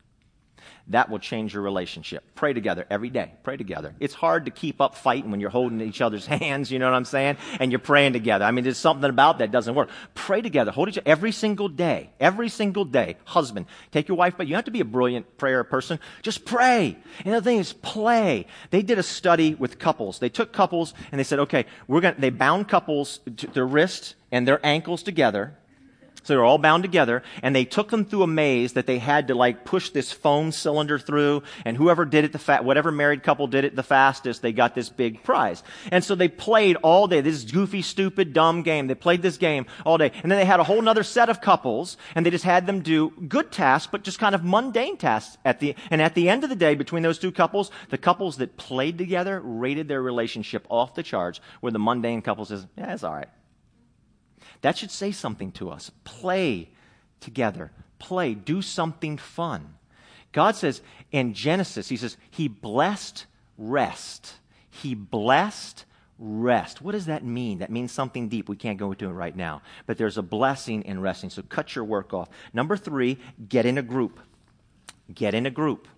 That 0.87 1.09
will 1.09 1.19
change 1.19 1.53
your 1.53 1.63
relationship. 1.63 2.25
Pray 2.35 2.51
together 2.51 2.85
every 2.89 3.09
day. 3.09 3.31
Pray 3.43 3.55
together. 3.55 3.95
It's 4.01 4.13
hard 4.13 4.45
to 4.45 4.51
keep 4.51 4.81
up 4.81 4.95
fighting 4.95 5.31
when 5.31 5.39
you're 5.39 5.49
holding 5.49 5.79
each 5.79 6.01
other's 6.01 6.25
hands, 6.27 6.71
you 6.71 6.77
know 6.77 6.85
what 6.85 6.95
I'm 6.95 7.05
saying? 7.05 7.37
And 7.59 7.71
you're 7.71 7.79
praying 7.79 8.13
together. 8.13 8.43
I 8.43 8.51
mean, 8.51 8.65
there's 8.65 8.77
something 8.77 9.09
about 9.09 9.37
that 9.37 9.49
doesn't 9.49 9.75
work. 9.75 9.89
Pray 10.13 10.41
together. 10.41 10.71
Hold 10.71 10.89
each 10.89 10.97
other 10.97 11.09
every 11.09 11.31
single 11.31 11.69
day. 11.69 12.09
Every 12.19 12.49
single 12.49 12.83
day. 12.83 13.15
Husband, 13.23 13.65
take 13.91 14.09
your 14.09 14.17
wife, 14.17 14.33
but 14.37 14.47
you 14.47 14.55
have 14.55 14.65
to 14.65 14.71
be 14.71 14.81
a 14.81 14.85
brilliant 14.85 15.37
prayer 15.37 15.63
person. 15.63 15.99
Just 16.21 16.43
pray. 16.43 16.97
And 17.23 17.33
the 17.33 17.41
thing 17.41 17.59
is, 17.59 17.71
play. 17.71 18.45
They 18.69 18.81
did 18.81 18.99
a 18.99 19.03
study 19.03 19.55
with 19.55 19.79
couples. 19.79 20.19
They 20.19 20.29
took 20.29 20.51
couples 20.51 20.93
and 21.11 21.19
they 21.19 21.23
said, 21.23 21.39
okay, 21.39 21.65
we're 21.87 22.01
going 22.01 22.15
to, 22.15 22.21
they 22.21 22.29
bound 22.29 22.67
couples 22.67 23.21
to 23.37 23.47
their 23.47 23.65
wrists 23.65 24.15
and 24.33 24.45
their 24.45 24.63
ankles 24.65 25.01
together 25.01 25.55
so 26.23 26.33
they're 26.33 26.43
all 26.43 26.57
bound 26.57 26.83
together, 26.83 27.21
and 27.41 27.55
they 27.55 27.65
took 27.65 27.89
them 27.89 28.05
through 28.05 28.23
a 28.23 28.27
maze 28.27 28.73
that 28.73 28.87
they 28.87 28.97
had 28.97 29.27
to 29.27 29.35
like 29.35 29.65
push 29.65 29.89
this 29.89 30.11
foam 30.11 30.51
cylinder 30.51 30.97
through, 30.97 31.43
and 31.65 31.77
whoever 31.77 32.05
did 32.05 32.23
it 32.23 32.31
the 32.31 32.39
fa- 32.39 32.61
whatever 32.63 32.91
married 32.91 33.23
couple 33.23 33.47
did 33.47 33.65
it 33.65 33.75
the 33.75 33.83
fastest, 33.83 34.41
they 34.41 34.53
got 34.53 34.73
this 34.73 34.89
big 34.89 35.23
prize. 35.23 35.63
And 35.91 36.03
so 36.03 36.15
they 36.15 36.27
played 36.27 36.77
all 36.77 37.07
day, 37.07 37.21
this 37.21 37.43
goofy, 37.43 37.81
stupid, 37.81 38.33
dumb 38.33 38.63
game. 38.63 38.87
They 38.87 38.95
played 38.95 39.21
this 39.21 39.37
game 39.37 39.65
all 39.85 39.97
day. 39.97 40.11
And 40.23 40.31
then 40.31 40.39
they 40.39 40.45
had 40.45 40.59
a 40.59 40.63
whole 40.63 40.81
nother 40.81 41.03
set 41.03 41.29
of 41.29 41.41
couples, 41.41 41.97
and 42.15 42.25
they 42.25 42.29
just 42.29 42.45
had 42.45 42.65
them 42.65 42.81
do 42.81 43.11
good 43.27 43.51
tasks, 43.51 43.89
but 43.91 44.03
just 44.03 44.19
kind 44.19 44.33
of 44.33 44.43
mundane 44.43 44.97
tasks 44.97 45.37
at 45.43 45.59
the, 45.59 45.75
and 45.91 46.01
at 46.01 46.15
the 46.15 46.29
end 46.29 46.43
of 46.43 46.49
the 46.49 46.55
day, 46.55 46.75
between 46.75 47.03
those 47.03 47.19
two 47.19 47.31
couples, 47.31 47.71
the 47.89 47.97
couples 47.97 48.37
that 48.37 48.57
played 48.57 48.97
together 48.97 49.39
rated 49.41 49.87
their 49.87 50.01
relationship 50.01 50.65
off 50.69 50.95
the 50.95 51.03
charts, 51.03 51.41
where 51.59 51.71
the 51.71 51.79
mundane 51.79 52.21
couples 52.21 52.47
says, 52.47 52.65
yeah, 52.77 52.93
it's 52.93 53.03
alright. 53.03 53.29
That 54.63 54.77
should 54.77 54.91
say 54.91 55.11
something 55.11 55.51
to 55.53 55.69
us. 55.69 55.91
Play 56.05 56.69
together. 57.19 57.71
Play. 57.99 58.33
Do 58.33 58.61
something 58.61 59.17
fun. 59.17 59.75
God 60.31 60.55
says 60.55 60.81
in 61.11 61.33
Genesis, 61.33 61.89
He 61.89 61.97
says, 61.97 62.17
He 62.31 62.47
blessed 62.47 63.25
rest. 63.57 64.35
He 64.69 64.95
blessed 64.95 65.85
rest. 66.17 66.81
What 66.81 66.93
does 66.93 67.07
that 67.07 67.25
mean? 67.25 67.59
That 67.59 67.71
means 67.71 67.91
something 67.91 68.29
deep. 68.29 68.47
We 68.47 68.55
can't 68.55 68.79
go 68.79 68.93
into 68.93 69.09
it 69.09 69.11
right 69.11 69.35
now. 69.35 69.61
But 69.85 69.97
there's 69.97 70.17
a 70.17 70.23
blessing 70.23 70.83
in 70.83 71.01
resting. 71.01 71.29
So 71.29 71.41
cut 71.43 71.75
your 71.75 71.83
work 71.83 72.13
off. 72.13 72.29
Number 72.53 72.77
three, 72.77 73.19
get 73.49 73.65
in 73.65 73.77
a 73.77 73.83
group. 73.83 74.17
Get 75.13 75.33
in 75.33 75.45
a 75.45 75.51
group. 75.51 75.89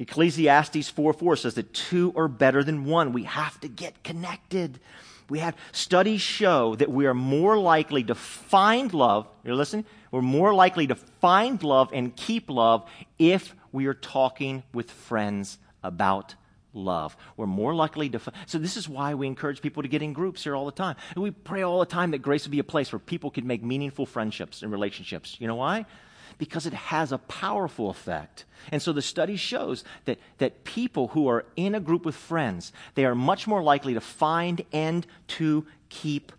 Ecclesiastes 0.00 0.88
4 0.88 1.12
4 1.12 1.36
says 1.36 1.54
that 1.54 1.72
two 1.72 2.12
are 2.16 2.26
better 2.26 2.64
than 2.64 2.84
one. 2.84 3.12
We 3.12 3.22
have 3.22 3.60
to 3.60 3.68
get 3.68 4.02
connected. 4.02 4.80
We 5.28 5.40
have 5.40 5.56
studies 5.72 6.20
show 6.20 6.76
that 6.76 6.90
we 6.90 7.06
are 7.06 7.14
more 7.14 7.58
likely 7.58 8.04
to 8.04 8.14
find 8.14 8.92
love. 8.94 9.28
You're 9.44 9.56
listening? 9.56 9.84
We're 10.10 10.22
more 10.22 10.54
likely 10.54 10.86
to 10.86 10.94
find 10.94 11.62
love 11.62 11.90
and 11.92 12.14
keep 12.14 12.48
love 12.48 12.88
if 13.18 13.54
we 13.72 13.86
are 13.86 13.94
talking 13.94 14.62
with 14.72 14.90
friends 14.90 15.58
about 15.82 16.34
love. 16.72 17.16
We're 17.36 17.46
more 17.46 17.74
likely 17.74 18.08
to. 18.10 18.20
so 18.46 18.58
this 18.58 18.76
is 18.76 18.88
why 18.88 19.14
we 19.14 19.26
encourage 19.26 19.62
people 19.62 19.82
to 19.82 19.88
get 19.88 20.02
in 20.02 20.12
groups 20.12 20.44
here 20.44 20.54
all 20.54 20.66
the 20.66 20.72
time. 20.72 20.96
And 21.14 21.22
we 21.22 21.30
pray 21.30 21.62
all 21.62 21.80
the 21.80 21.86
time 21.86 22.12
that 22.12 22.18
grace 22.18 22.44
would 22.44 22.52
be 22.52 22.58
a 22.58 22.64
place 22.64 22.92
where 22.92 23.00
people 23.00 23.30
could 23.30 23.44
make 23.44 23.64
meaningful 23.64 24.06
friendships 24.06 24.62
and 24.62 24.70
relationships. 24.70 25.36
You 25.40 25.48
know 25.48 25.56
why? 25.56 25.86
Because 26.38 26.66
it 26.66 26.74
has 26.74 27.12
a 27.12 27.18
powerful 27.18 27.90
effect. 27.90 28.44
And 28.72 28.82
so 28.82 28.92
the 28.92 29.02
study 29.02 29.36
shows 29.36 29.84
that, 30.04 30.18
that 30.38 30.64
people 30.64 31.08
who 31.08 31.28
are 31.28 31.44
in 31.56 31.74
a 31.74 31.80
group 31.80 32.04
with 32.04 32.14
friends, 32.14 32.72
they 32.94 33.04
are 33.04 33.14
much 33.14 33.46
more 33.46 33.62
likely 33.62 33.94
to 33.94 34.00
find 34.00 34.62
and 34.72 35.06
to 35.28 35.66
keep 35.88 36.32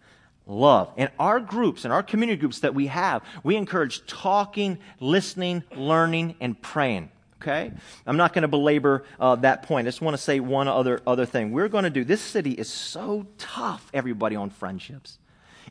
love. 0.46 0.92
And 0.98 1.10
our 1.20 1.40
groups 1.40 1.84
and 1.84 1.94
our 1.94 2.04
community 2.04 2.40
groups 2.40 2.60
that 2.60 2.74
we 2.74 2.88
have, 2.88 3.24
we 3.44 3.56
encourage 3.56 4.06
talking, 4.08 4.78
listening, 5.00 5.64
learning, 5.76 6.36
and 6.40 6.60
praying. 6.62 7.10
Okay? 7.42 7.72
I'm 8.06 8.18
not 8.18 8.34
going 8.34 8.42
to 8.42 8.48
belabor 8.48 9.04
uh, 9.20 9.36
that 9.36 9.64
point. 9.64 9.88
I 9.88 9.90
just 9.90 10.02
want 10.02 10.16
to 10.18 10.22
say 10.22 10.40
one 10.40 10.68
other, 10.68 11.02
other 11.06 11.26
thing. 11.26 11.52
We're 11.52 11.70
going 11.70 11.84
to 11.84 11.90
do, 11.90 12.04
this 12.04 12.22
city 12.22 12.52
is 12.52 12.70
so 12.70 13.28
tough, 13.38 13.90
everybody, 13.94 14.36
on 14.36 14.50
friendships. 14.50 15.20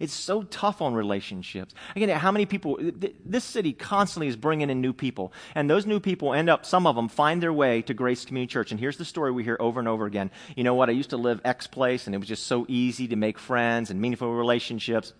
It's 0.00 0.12
so 0.12 0.42
tough 0.44 0.82
on 0.82 0.94
relationships. 0.94 1.74
Again, 1.94 2.08
how 2.10 2.32
many 2.32 2.46
people, 2.46 2.78
this 2.80 3.44
city 3.44 3.72
constantly 3.72 4.28
is 4.28 4.36
bringing 4.36 4.70
in 4.70 4.80
new 4.80 4.92
people. 4.92 5.32
And 5.54 5.68
those 5.68 5.86
new 5.86 6.00
people 6.00 6.34
end 6.34 6.50
up, 6.50 6.66
some 6.66 6.86
of 6.86 6.96
them 6.96 7.08
find 7.08 7.42
their 7.42 7.52
way 7.52 7.82
to 7.82 7.94
Grace 7.94 8.24
Community 8.24 8.52
Church. 8.52 8.70
And 8.70 8.80
here's 8.80 8.96
the 8.96 9.04
story 9.04 9.32
we 9.32 9.44
hear 9.44 9.56
over 9.60 9.80
and 9.80 9.88
over 9.88 10.06
again. 10.06 10.30
You 10.56 10.64
know 10.64 10.74
what? 10.74 10.88
I 10.88 10.92
used 10.92 11.10
to 11.10 11.16
live 11.16 11.40
X 11.44 11.66
place 11.66 12.06
and 12.06 12.14
it 12.14 12.18
was 12.18 12.28
just 12.28 12.46
so 12.46 12.66
easy 12.68 13.08
to 13.08 13.16
make 13.16 13.38
friends 13.38 13.90
and 13.90 14.00
meaningful 14.00 14.32
relationships. 14.32 15.12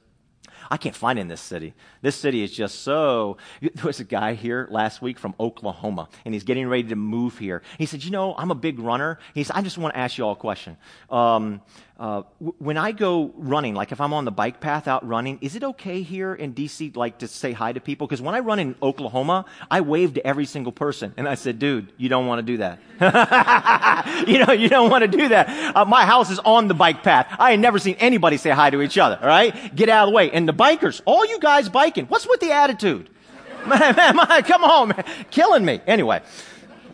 I 0.71 0.77
can't 0.77 0.97
find 0.97 1.19
in 1.19 1.29
this 1.29 1.41
city. 1.41 1.75
This 2.03 2.17
city 2.17 2.43
is 2.43 2.53
just 2.53 2.83
so. 2.83 3.37
There 3.61 3.85
was 3.85 4.01
a 4.01 4.05
guy 4.05 4.35
here 4.35 4.67
last 4.71 5.03
week 5.03 5.19
from 5.19 5.35
Oklahoma, 5.39 6.09
and 6.25 6.35
he's 6.35 6.45
getting 6.45 6.67
ready 6.69 6.85
to 6.85 6.97
move 6.97 7.39
here. 7.39 7.63
He 7.79 7.87
said, 7.87 8.05
You 8.05 8.11
know, 8.11 8.35
I'm 8.37 8.51
a 8.51 8.55
big 8.55 8.79
runner. 8.79 9.19
He 9.35 9.45
said, 9.45 9.57
I 9.57 9.63
just 9.63 9.79
want 9.79 9.95
to 9.95 10.01
ask 10.01 10.19
you 10.19 10.25
all 10.25 10.33
a 10.33 10.37
question. 10.37 10.77
Um, 11.11 11.61
uh, 11.99 12.23
w- 12.41 12.55
when 12.59 12.77
I 12.77 12.93
go 12.93 13.33
running, 13.37 13.75
like 13.75 13.91
if 13.91 14.03
I'm 14.03 14.13
on 14.13 14.27
the 14.27 14.31
bike 14.31 14.61
path 14.61 14.87
out 14.87 15.07
running, 15.07 15.39
is 15.41 15.57
it 15.57 15.65
okay 15.65 16.03
here 16.03 16.35
in 16.35 16.53
DC, 16.53 16.95
like 16.95 17.19
to 17.19 17.29
say 17.29 17.53
hi 17.53 17.73
to 17.73 17.81
people? 17.81 18.07
Because 18.07 18.21
when 18.21 18.35
I 18.35 18.41
run 18.41 18.59
in 18.59 18.75
Oklahoma, 18.83 19.47
I 19.71 19.81
wave 19.81 20.15
to 20.15 20.27
every 20.27 20.45
single 20.45 20.73
person, 20.73 21.15
and 21.17 21.27
I 21.27 21.37
said, 21.37 21.59
"Dude, 21.59 21.91
you 21.97 22.11
don't 22.11 22.27
want 22.27 22.41
to 22.41 22.43
do 22.43 22.59
that. 22.59 22.81
you 24.29 24.45
know, 24.45 24.53
you 24.53 24.69
don't 24.69 24.91
want 24.91 25.03
to 25.03 25.09
do 25.09 25.29
that. 25.29 25.75
Uh, 25.75 25.85
my 25.87 26.05
house 26.05 26.31
is 26.31 26.39
on 26.41 26.69
the 26.69 26.75
bike 26.75 27.03
path. 27.03 27.35
I 27.39 27.53
ain't 27.53 27.63
never 27.63 27.79
seen 27.79 27.97
anybody 27.99 28.37
say 28.37 28.51
hi 28.51 28.69
to 28.69 28.83
each 28.83 28.99
other. 28.99 29.19
All 29.19 29.27
right, 29.27 29.75
get 29.75 29.89
out 29.89 30.09
of 30.09 30.13
the 30.13 30.17
way. 30.17 30.31
And 30.31 30.47
the 30.47 30.55
bikers, 30.55 31.01
all 31.07 31.25
you 31.27 31.39
guys 31.41 31.71
biking, 31.71 32.07
what's 32.07 32.29
with 32.29 32.41
the 32.41 32.53
attitude? 32.53 33.09
man, 33.67 33.97
man, 33.97 34.17
man, 34.17 34.43
come 34.43 34.65
on, 34.65 34.89
man, 34.89 35.05
killing 35.31 35.65
me. 35.65 35.81
Anyway, 35.87 36.21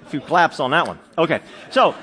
a 0.07 0.09
few 0.09 0.21
claps 0.21 0.61
on 0.61 0.71
that 0.71 0.87
one. 0.87 0.99
Okay, 1.19 1.41
so 1.71 1.95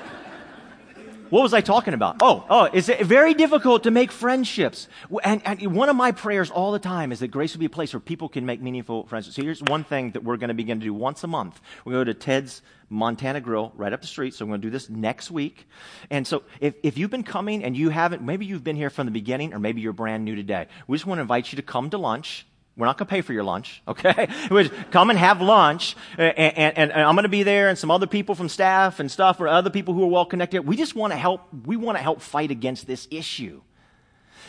what 1.30 1.42
was 1.42 1.54
I 1.54 1.60
talking 1.60 1.94
about? 1.94 2.16
Oh, 2.20 2.44
oh, 2.50 2.64
it's 2.64 2.88
very 2.88 3.34
difficult 3.34 3.84
to 3.84 3.90
make 3.90 4.12
friendships. 4.12 4.88
And, 5.24 5.40
and, 5.44 5.74
one 5.74 5.88
of 5.88 5.96
my 5.96 6.12
prayers 6.12 6.50
all 6.50 6.72
the 6.72 6.78
time 6.78 7.12
is 7.12 7.20
that 7.20 7.28
grace 7.28 7.54
will 7.54 7.60
be 7.60 7.66
a 7.66 7.70
place 7.70 7.92
where 7.92 8.00
people 8.00 8.28
can 8.28 8.44
make 8.44 8.60
meaningful 8.60 9.06
friendships. 9.06 9.36
So 9.36 9.42
here's 9.42 9.62
one 9.62 9.84
thing 9.84 10.10
that 10.12 10.24
we're 10.24 10.36
going 10.36 10.48
to 10.48 10.54
begin 10.54 10.80
to 10.80 10.84
do 10.84 10.92
once 10.92 11.24
a 11.24 11.26
month. 11.26 11.60
We 11.84 11.92
go 11.92 12.04
to 12.04 12.14
Ted's 12.14 12.62
Montana 12.90 13.40
Grill 13.40 13.72
right 13.76 13.92
up 13.92 14.00
the 14.00 14.06
street. 14.06 14.34
So 14.34 14.44
I'm 14.44 14.50
going 14.50 14.60
to 14.60 14.66
do 14.66 14.70
this 14.70 14.90
next 14.90 15.30
week. 15.30 15.68
And 16.10 16.26
so 16.26 16.42
if, 16.60 16.74
if 16.82 16.98
you've 16.98 17.10
been 17.10 17.22
coming 17.22 17.64
and 17.64 17.76
you 17.76 17.88
haven't, 17.90 18.22
maybe 18.22 18.44
you've 18.44 18.64
been 18.64 18.76
here 18.76 18.90
from 18.90 19.06
the 19.06 19.12
beginning 19.12 19.54
or 19.54 19.60
maybe 19.60 19.80
you're 19.80 19.92
brand 19.92 20.24
new 20.24 20.34
today, 20.34 20.66
we 20.88 20.96
just 20.96 21.06
want 21.06 21.18
to 21.18 21.22
invite 21.22 21.52
you 21.52 21.56
to 21.56 21.62
come 21.62 21.90
to 21.90 21.98
lunch. 21.98 22.46
We're 22.76 22.86
not 22.86 22.96
going 22.96 23.06
to 23.06 23.10
pay 23.10 23.20
for 23.20 23.32
your 23.32 23.44
lunch, 23.44 23.82
okay? 23.88 24.28
come 24.90 25.10
and 25.10 25.18
have 25.18 25.42
lunch, 25.42 25.96
and, 26.16 26.36
and, 26.38 26.92
and 26.92 26.92
I'm 26.92 27.14
going 27.14 27.24
to 27.24 27.28
be 27.28 27.42
there, 27.42 27.68
and 27.68 27.76
some 27.76 27.90
other 27.90 28.06
people 28.06 28.34
from 28.34 28.48
staff 28.48 29.00
and 29.00 29.10
stuff, 29.10 29.40
or 29.40 29.48
other 29.48 29.70
people 29.70 29.94
who 29.94 30.02
are 30.04 30.08
well 30.08 30.24
connected. 30.24 30.66
We 30.66 30.76
just 30.76 30.94
want 30.94 31.12
to 31.12 31.18
help. 31.18 31.42
We 31.66 31.76
want 31.76 31.98
to 31.98 32.02
help 32.02 32.20
fight 32.20 32.50
against 32.50 32.86
this 32.86 33.06
issue. 33.10 33.62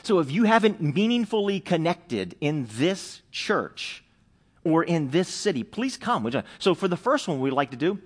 So 0.04 0.20
if 0.20 0.32
you 0.32 0.46
haven't 0.46 0.82
meaningfully 0.82 1.60
connected 1.60 2.36
in 2.42 2.68
this 2.72 3.22
church 3.32 4.04
or 4.64 4.84
in 4.84 5.12
this 5.12 5.28
city, 5.28 5.64
please 5.64 5.98
come. 5.98 6.30
So 6.60 6.74
for 6.74 6.88
the 6.88 6.98
first 6.98 7.28
one, 7.28 7.40
we'd 7.40 7.52
like 7.52 7.72
to 7.72 7.78
do 7.78 8.00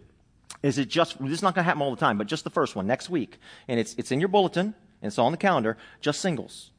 is 0.61 0.77
it 0.77 0.89
just 0.89 1.21
this 1.21 1.31
is 1.31 1.41
not 1.41 1.53
going 1.53 1.63
to 1.63 1.65
happen 1.65 1.81
all 1.81 1.91
the 1.91 1.99
time, 1.99 2.17
but 2.17 2.27
just 2.27 2.43
the 2.43 2.49
first 2.49 2.75
one 2.75 2.87
next 2.87 3.09
week, 3.09 3.37
and 3.67 3.79
it's 3.79 3.93
it's 3.97 4.11
in 4.11 4.19
your 4.19 4.29
bulletin 4.29 4.73
and 5.01 5.07
it's 5.09 5.19
on 5.19 5.31
the 5.31 5.37
calendar. 5.37 5.77
Just 6.01 6.21
singles. 6.21 6.71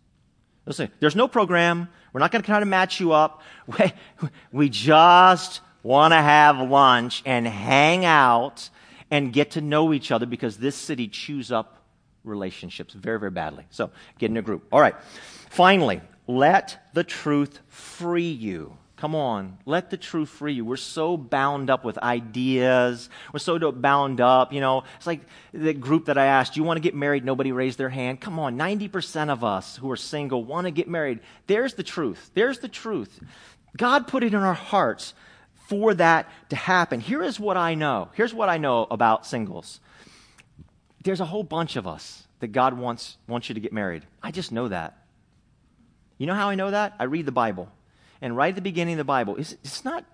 Listen, 0.66 0.90
there's 1.00 1.16
no 1.16 1.28
program. 1.28 1.88
We're 2.12 2.20
not 2.20 2.32
going 2.32 2.42
to 2.42 2.46
try 2.46 2.60
to 2.60 2.66
match 2.66 3.00
you 3.00 3.12
up. 3.12 3.42
We, 3.66 3.92
we 4.52 4.68
just 4.68 5.60
want 5.82 6.12
to 6.12 6.20
have 6.20 6.58
lunch 6.58 7.22
and 7.24 7.46
hang 7.46 8.04
out 8.04 8.68
and 9.10 9.32
get 9.32 9.52
to 9.52 9.60
know 9.60 9.92
each 9.92 10.10
other 10.10 10.26
because 10.26 10.56
this 10.56 10.74
city 10.74 11.08
chews 11.08 11.52
up 11.52 11.84
relationships 12.24 12.92
very, 12.92 13.20
very 13.20 13.30
badly. 13.30 13.64
So 13.70 13.90
get 14.18 14.30
in 14.30 14.36
a 14.36 14.42
group. 14.42 14.66
All 14.72 14.80
right. 14.80 14.96
Finally, 15.48 16.00
let 16.26 16.90
the 16.92 17.04
truth 17.04 17.60
free 17.68 18.30
you. 18.30 18.76
Come 18.96 19.14
on, 19.14 19.58
let 19.66 19.90
the 19.90 19.98
truth 19.98 20.30
free 20.30 20.54
you. 20.54 20.64
We're 20.64 20.76
so 20.76 21.18
bound 21.18 21.68
up 21.68 21.84
with 21.84 21.98
ideas. 21.98 23.10
We're 23.30 23.40
so 23.40 23.70
bound 23.70 24.22
up, 24.22 24.54
you 24.54 24.60
know. 24.62 24.84
It's 24.96 25.06
like 25.06 25.20
the 25.52 25.74
group 25.74 26.06
that 26.06 26.16
I 26.16 26.24
asked, 26.24 26.56
you 26.56 26.64
want 26.64 26.78
to 26.78 26.82
get 26.82 26.94
married? 26.94 27.22
Nobody 27.22 27.52
raised 27.52 27.76
their 27.76 27.90
hand. 27.90 28.22
Come 28.22 28.38
on, 28.38 28.56
90% 28.56 29.28
of 29.28 29.44
us 29.44 29.76
who 29.76 29.90
are 29.90 29.96
single 29.96 30.44
want 30.44 30.66
to 30.66 30.70
get 30.70 30.88
married. 30.88 31.20
There's 31.46 31.74
the 31.74 31.82
truth. 31.82 32.30
There's 32.32 32.60
the 32.60 32.68
truth. 32.68 33.20
God 33.76 34.08
put 34.08 34.24
it 34.24 34.32
in 34.32 34.40
our 34.40 34.54
hearts 34.54 35.12
for 35.66 35.92
that 35.92 36.30
to 36.48 36.56
happen. 36.56 37.00
Here 37.00 37.22
is 37.22 37.38
what 37.38 37.58
I 37.58 37.74
know. 37.74 38.08
Here's 38.14 38.32
what 38.32 38.48
I 38.48 38.56
know 38.56 38.86
about 38.90 39.26
singles. 39.26 39.78
There's 41.02 41.20
a 41.20 41.26
whole 41.26 41.42
bunch 41.42 41.76
of 41.76 41.86
us 41.86 42.26
that 42.40 42.48
God 42.48 42.78
wants, 42.78 43.18
wants 43.28 43.50
you 43.50 43.54
to 43.54 43.60
get 43.60 43.74
married. 43.74 44.04
I 44.22 44.30
just 44.30 44.52
know 44.52 44.68
that. 44.68 44.96
You 46.16 46.26
know 46.26 46.34
how 46.34 46.48
I 46.48 46.54
know 46.54 46.70
that? 46.70 46.94
I 46.98 47.04
read 47.04 47.26
the 47.26 47.32
Bible 47.32 47.70
and 48.20 48.36
right 48.36 48.50
at 48.50 48.54
the 48.54 48.62
beginning 48.62 48.94
of 48.94 48.98
the 48.98 49.04
Bible, 49.04 49.36
it's, 49.36 49.52
it's 49.64 49.84
not, 49.84 50.04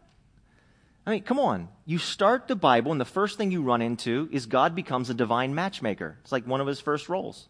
I 1.06 1.10
mean, 1.10 1.22
come 1.22 1.40
on. 1.40 1.68
You 1.84 1.98
start 1.98 2.48
the 2.48 2.56
Bible, 2.56 2.92
and 2.92 3.00
the 3.00 3.04
first 3.04 3.38
thing 3.38 3.50
you 3.50 3.62
run 3.62 3.82
into 3.82 4.28
is 4.32 4.46
God 4.46 4.74
becomes 4.74 5.10
a 5.10 5.14
divine 5.14 5.54
matchmaker. 5.54 6.18
It's 6.22 6.32
like 6.32 6.46
one 6.46 6.60
of 6.60 6.66
his 6.66 6.80
first 6.80 7.08
roles. 7.08 7.48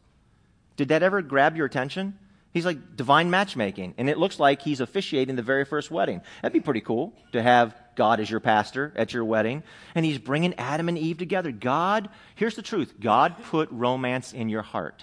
Did 0.77 0.89
that 0.89 1.03
ever 1.03 1.23
grab 1.23 1.57
your 1.57 1.67
attention? 1.67 2.19
He's 2.53 2.67
like 2.67 2.97
divine 2.97 3.31
matchmaking, 3.31 3.95
and 3.97 4.11
it 4.11 4.19
looks 4.19 4.39
like 4.39 4.61
he's 4.61 4.81
officiating 4.81 5.37
the 5.37 5.43
very 5.43 5.65
first 5.65 5.91
wedding. 5.91 6.21
That'd 6.43 6.53
be 6.53 6.61
pretty 6.61 6.83
cool 6.83 7.15
to 7.33 7.43
have 7.43 7.75
God 7.95 8.21
as 8.21 8.31
your 8.31 8.41
pastor 8.41 8.93
at 8.95 9.15
your 9.15 9.25
wedding, 9.25 9.63
and 9.95 10.05
he's 10.05 10.19
bringing 10.19 10.55
Adam 10.55 10.89
and 10.89 10.99
Eve 10.99 11.17
together. 11.17 11.51
God, 11.51 12.11
here's 12.35 12.57
the 12.57 12.63
truth 12.63 12.95
God 13.01 13.37
put 13.45 13.71
romance 13.71 14.35
in 14.35 14.51
your 14.51 14.63
heart. 14.63 15.03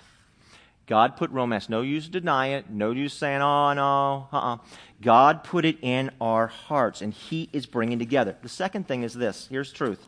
God 0.90 1.18
put 1.18 1.30
romance. 1.30 1.70
No 1.70 1.82
use 1.82 2.10
deny 2.10 2.48
it. 2.48 2.70
No 2.72 2.90
use 2.90 3.14
saying, 3.14 3.44
oh, 3.44 3.74
no. 3.74 4.28
Uh-uh. 4.34 4.58
God 5.02 5.44
put 5.44 5.66
it 5.66 5.78
in 5.82 6.12
our 6.20 6.48
hearts, 6.48 7.02
and 7.02 7.14
He 7.14 7.50
is 7.54 7.66
bringing 7.66 8.00
together. 8.00 8.36
The 8.42 8.50
second 8.50 8.88
thing 8.88 9.04
is 9.04 9.14
this. 9.14 9.48
Here's 9.50 9.72
truth. 9.72 10.08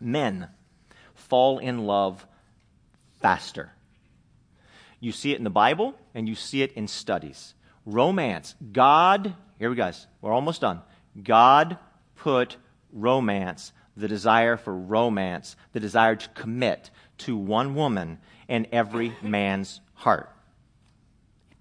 Men 0.00 0.48
fall 1.14 1.58
in 1.58 1.86
love 1.86 2.26
faster. 3.20 3.72
You 5.00 5.12
see 5.12 5.32
it 5.32 5.38
in 5.38 5.44
the 5.44 5.50
Bible, 5.50 5.94
and 6.14 6.28
you 6.28 6.34
see 6.34 6.62
it 6.62 6.72
in 6.72 6.88
studies. 6.88 7.54
Romance. 7.84 8.54
God, 8.72 9.34
here 9.58 9.68
we 9.68 9.76
go. 9.76 9.90
We're 10.20 10.32
almost 10.32 10.60
done. 10.60 10.80
God 11.22 11.76
put 12.16 12.56
romance, 12.92 13.72
the 13.96 14.08
desire 14.08 14.56
for 14.56 14.74
romance, 14.74 15.56
the 15.72 15.80
desire 15.80 16.16
to 16.16 16.28
commit 16.30 16.90
to 17.18 17.36
one 17.36 17.74
woman 17.74 18.18
in 18.48 18.66
every 18.72 19.12
man's 19.22 19.80
heart. 19.94 20.30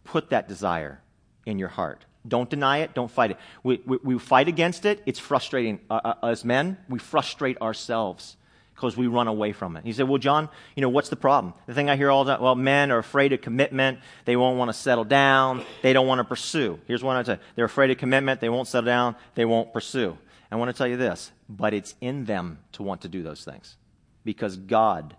Put 0.03 0.29
that 0.29 0.47
desire 0.47 1.01
in 1.45 1.59
your 1.59 1.69
heart. 1.69 2.05
Don't 2.27 2.49
deny 2.49 2.79
it. 2.79 2.93
Don't 2.93 3.09
fight 3.09 3.31
it. 3.31 3.37
We, 3.63 3.81
we, 3.85 3.97
we 4.03 4.19
fight 4.19 4.47
against 4.47 4.85
it. 4.85 5.01
It's 5.05 5.19
frustrating. 5.19 5.79
Uh, 5.89 5.99
uh, 6.03 6.27
as 6.27 6.45
men, 6.45 6.77
we 6.87 6.99
frustrate 6.99 7.59
ourselves 7.61 8.37
because 8.75 8.97
we 8.97 9.07
run 9.07 9.27
away 9.27 9.51
from 9.53 9.77
it. 9.77 9.85
He 9.85 9.93
said, 9.93 10.07
Well, 10.07 10.17
John, 10.17 10.49
you 10.75 10.81
know, 10.81 10.89
what's 10.89 11.09
the 11.09 11.15
problem? 11.15 11.53
The 11.67 11.73
thing 11.73 11.89
I 11.89 11.95
hear 11.95 12.09
all 12.09 12.23
the 12.23 12.33
time, 12.33 12.41
well, 12.41 12.55
men 12.55 12.91
are 12.91 12.97
afraid 12.97 13.33
of 13.33 13.41
commitment. 13.41 13.99
They 14.25 14.35
won't 14.35 14.57
want 14.57 14.69
to 14.69 14.73
settle 14.73 15.03
down. 15.03 15.63
They 15.81 15.93
don't 15.93 16.07
want 16.07 16.19
to 16.19 16.23
pursue. 16.23 16.79
Here's 16.87 17.03
what 17.03 17.15
I 17.15 17.23
say 17.23 17.39
they're 17.55 17.65
afraid 17.65 17.91
of 17.91 17.97
commitment. 17.97 18.41
They 18.41 18.49
won't 18.49 18.67
settle 18.67 18.87
down. 18.87 19.15
They 19.35 19.45
won't 19.45 19.73
pursue. 19.73 20.17
I 20.51 20.57
want 20.57 20.69
to 20.69 20.77
tell 20.77 20.87
you 20.87 20.97
this, 20.97 21.31
but 21.47 21.73
it's 21.73 21.95
in 22.01 22.25
them 22.25 22.59
to 22.73 22.83
want 22.83 23.01
to 23.01 23.07
do 23.07 23.23
those 23.23 23.45
things 23.45 23.77
because 24.25 24.57
God 24.57 25.15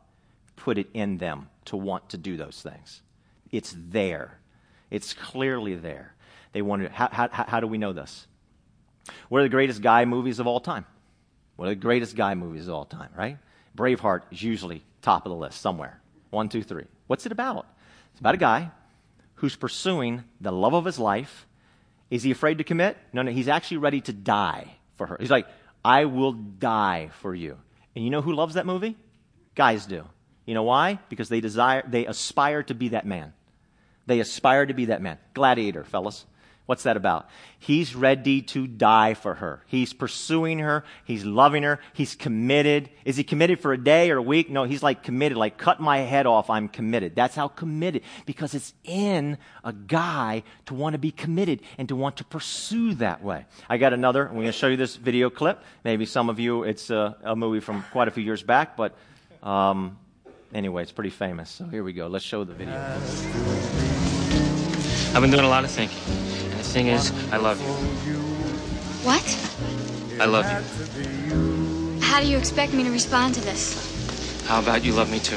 put 0.56 0.76
it 0.76 0.88
in 0.92 1.18
them 1.18 1.48
to 1.66 1.76
want 1.76 2.10
to 2.10 2.18
do 2.18 2.36
those 2.36 2.60
things. 2.60 3.00
It's 3.50 3.74
there. 3.76 4.38
It's 4.90 5.14
clearly 5.14 5.74
there. 5.74 6.14
They 6.52 6.62
wonder, 6.62 6.88
how, 6.88 7.08
how, 7.10 7.28
how 7.30 7.60
do 7.60 7.66
we 7.66 7.78
know 7.78 7.92
this? 7.92 8.26
What 9.28 9.40
are 9.40 9.44
the 9.44 9.48
greatest 9.48 9.82
guy 9.82 10.04
movies 10.04 10.38
of 10.38 10.46
all 10.46 10.60
time? 10.60 10.86
What 11.56 11.66
are 11.66 11.70
the 11.70 11.76
greatest 11.76 12.16
guy 12.16 12.34
movies 12.34 12.68
of 12.68 12.74
all 12.74 12.84
time, 12.84 13.10
right? 13.16 13.38
Braveheart 13.76 14.22
is 14.30 14.42
usually 14.42 14.82
top 15.00 15.26
of 15.26 15.30
the 15.30 15.36
list 15.36 15.60
somewhere. 15.60 16.00
One, 16.30 16.48
two, 16.48 16.62
three. 16.62 16.84
What's 17.06 17.26
it 17.26 17.32
about? 17.32 17.66
It's 18.12 18.20
about 18.20 18.34
a 18.34 18.38
guy 18.38 18.70
who's 19.36 19.56
pursuing 19.56 20.24
the 20.40 20.52
love 20.52 20.74
of 20.74 20.84
his 20.84 20.98
life. 20.98 21.46
Is 22.10 22.22
he 22.22 22.30
afraid 22.30 22.58
to 22.58 22.64
commit? 22.64 22.96
No, 23.12 23.22
no, 23.22 23.32
he's 23.32 23.48
actually 23.48 23.78
ready 23.78 24.00
to 24.02 24.12
die 24.12 24.76
for 24.96 25.06
her. 25.06 25.16
He's 25.18 25.30
like, 25.30 25.46
I 25.84 26.04
will 26.04 26.32
die 26.32 27.10
for 27.20 27.34
you. 27.34 27.58
And 27.96 28.04
you 28.04 28.10
know 28.10 28.22
who 28.22 28.34
loves 28.34 28.54
that 28.54 28.66
movie? 28.66 28.96
Guys 29.54 29.86
do. 29.86 30.04
You 30.46 30.54
know 30.54 30.62
why? 30.62 30.98
Because 31.08 31.28
they 31.28 31.40
desire, 31.40 31.82
they 31.86 32.06
aspire 32.06 32.62
to 32.64 32.74
be 32.74 32.90
that 32.90 33.06
man. 33.06 33.32
They 34.06 34.20
aspire 34.20 34.66
to 34.66 34.74
be 34.74 34.86
that 34.86 35.02
man. 35.02 35.18
Gladiator, 35.34 35.84
fellas. 35.84 36.24
What's 36.72 36.84
that 36.84 36.96
about? 36.96 37.28
He's 37.58 37.94
ready 37.94 38.40
to 38.40 38.66
die 38.66 39.12
for 39.12 39.34
her. 39.34 39.62
He's 39.66 39.92
pursuing 39.92 40.60
her. 40.60 40.84
He's 41.04 41.22
loving 41.22 41.64
her. 41.64 41.80
He's 41.92 42.14
committed. 42.14 42.88
Is 43.04 43.18
he 43.18 43.24
committed 43.24 43.60
for 43.60 43.74
a 43.74 43.76
day 43.76 44.10
or 44.10 44.16
a 44.16 44.22
week? 44.22 44.48
No, 44.48 44.64
he's 44.64 44.82
like 44.82 45.02
committed, 45.02 45.36
like 45.36 45.58
cut 45.58 45.80
my 45.80 45.98
head 45.98 46.24
off. 46.24 46.48
I'm 46.48 46.68
committed. 46.68 47.14
That's 47.14 47.34
how 47.34 47.48
committed, 47.48 48.04
because 48.24 48.54
it's 48.54 48.72
in 48.84 49.36
a 49.62 49.74
guy 49.74 50.44
to 50.64 50.72
want 50.72 50.94
to 50.94 50.98
be 50.98 51.10
committed 51.10 51.60
and 51.76 51.90
to 51.90 51.94
want 51.94 52.16
to 52.16 52.24
pursue 52.24 52.94
that 52.94 53.22
way. 53.22 53.44
I 53.68 53.76
got 53.76 53.92
another. 53.92 54.26
I'm 54.26 54.32
going 54.32 54.46
to 54.46 54.52
show 54.52 54.68
you 54.68 54.78
this 54.78 54.96
video 54.96 55.28
clip. 55.28 55.62
Maybe 55.84 56.06
some 56.06 56.30
of 56.30 56.40
you, 56.40 56.62
it's 56.62 56.88
a, 56.88 57.18
a 57.22 57.36
movie 57.36 57.60
from 57.60 57.84
quite 57.92 58.08
a 58.08 58.12
few 58.12 58.24
years 58.24 58.42
back, 58.42 58.78
but 58.78 58.96
um, 59.42 59.98
anyway, 60.54 60.84
it's 60.84 60.92
pretty 60.92 61.10
famous. 61.10 61.50
So 61.50 61.66
here 61.66 61.84
we 61.84 61.92
go. 61.92 62.06
Let's 62.06 62.24
show 62.24 62.44
the 62.44 62.54
video. 62.54 62.98
I've 65.14 65.20
been 65.20 65.30
doing 65.30 65.44
a 65.44 65.48
lot 65.50 65.64
of 65.64 65.70
thinking. 65.70 66.31
And 66.74 66.86
thing 66.86 66.94
is, 66.94 67.12
I 67.30 67.36
love 67.36 67.60
you. 67.60 67.68
What? 69.04 69.20
I 70.18 70.24
love 70.24 70.48
you. 70.48 72.00
How 72.00 72.18
do 72.18 72.26
you 72.26 72.38
expect 72.38 72.72
me 72.72 72.82
to 72.84 72.90
respond 72.90 73.34
to 73.34 73.42
this? 73.42 73.76
How 74.46 74.58
about 74.58 74.82
you 74.82 74.94
love 74.94 75.10
me 75.10 75.18
too? 75.18 75.36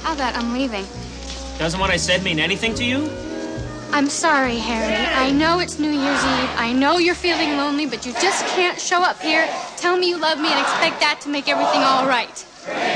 How 0.00 0.14
about 0.14 0.34
I'm 0.34 0.54
leaving? 0.54 0.86
Doesn't 1.58 1.78
what 1.78 1.90
I 1.90 1.98
said 1.98 2.22
mean 2.22 2.38
anything 2.38 2.74
to 2.76 2.84
you? 2.86 3.10
I'm 3.92 4.08
sorry, 4.08 4.56
Harry. 4.56 4.96
I 4.96 5.30
know 5.30 5.58
it's 5.58 5.78
New 5.78 5.90
Year's 5.90 6.24
Eve. 6.24 6.50
I 6.56 6.72
know 6.72 6.96
you're 6.96 7.14
feeling 7.14 7.58
lonely, 7.58 7.84
but 7.84 8.06
you 8.06 8.14
just 8.14 8.46
can't 8.46 8.80
show 8.80 9.02
up 9.02 9.20
here, 9.20 9.46
tell 9.76 9.98
me 9.98 10.08
you 10.08 10.16
love 10.16 10.40
me, 10.40 10.48
and 10.48 10.58
expect 10.58 11.00
that 11.00 11.20
to 11.24 11.28
make 11.28 11.48
everything 11.48 11.82
all 11.82 12.08
right. 12.08 12.46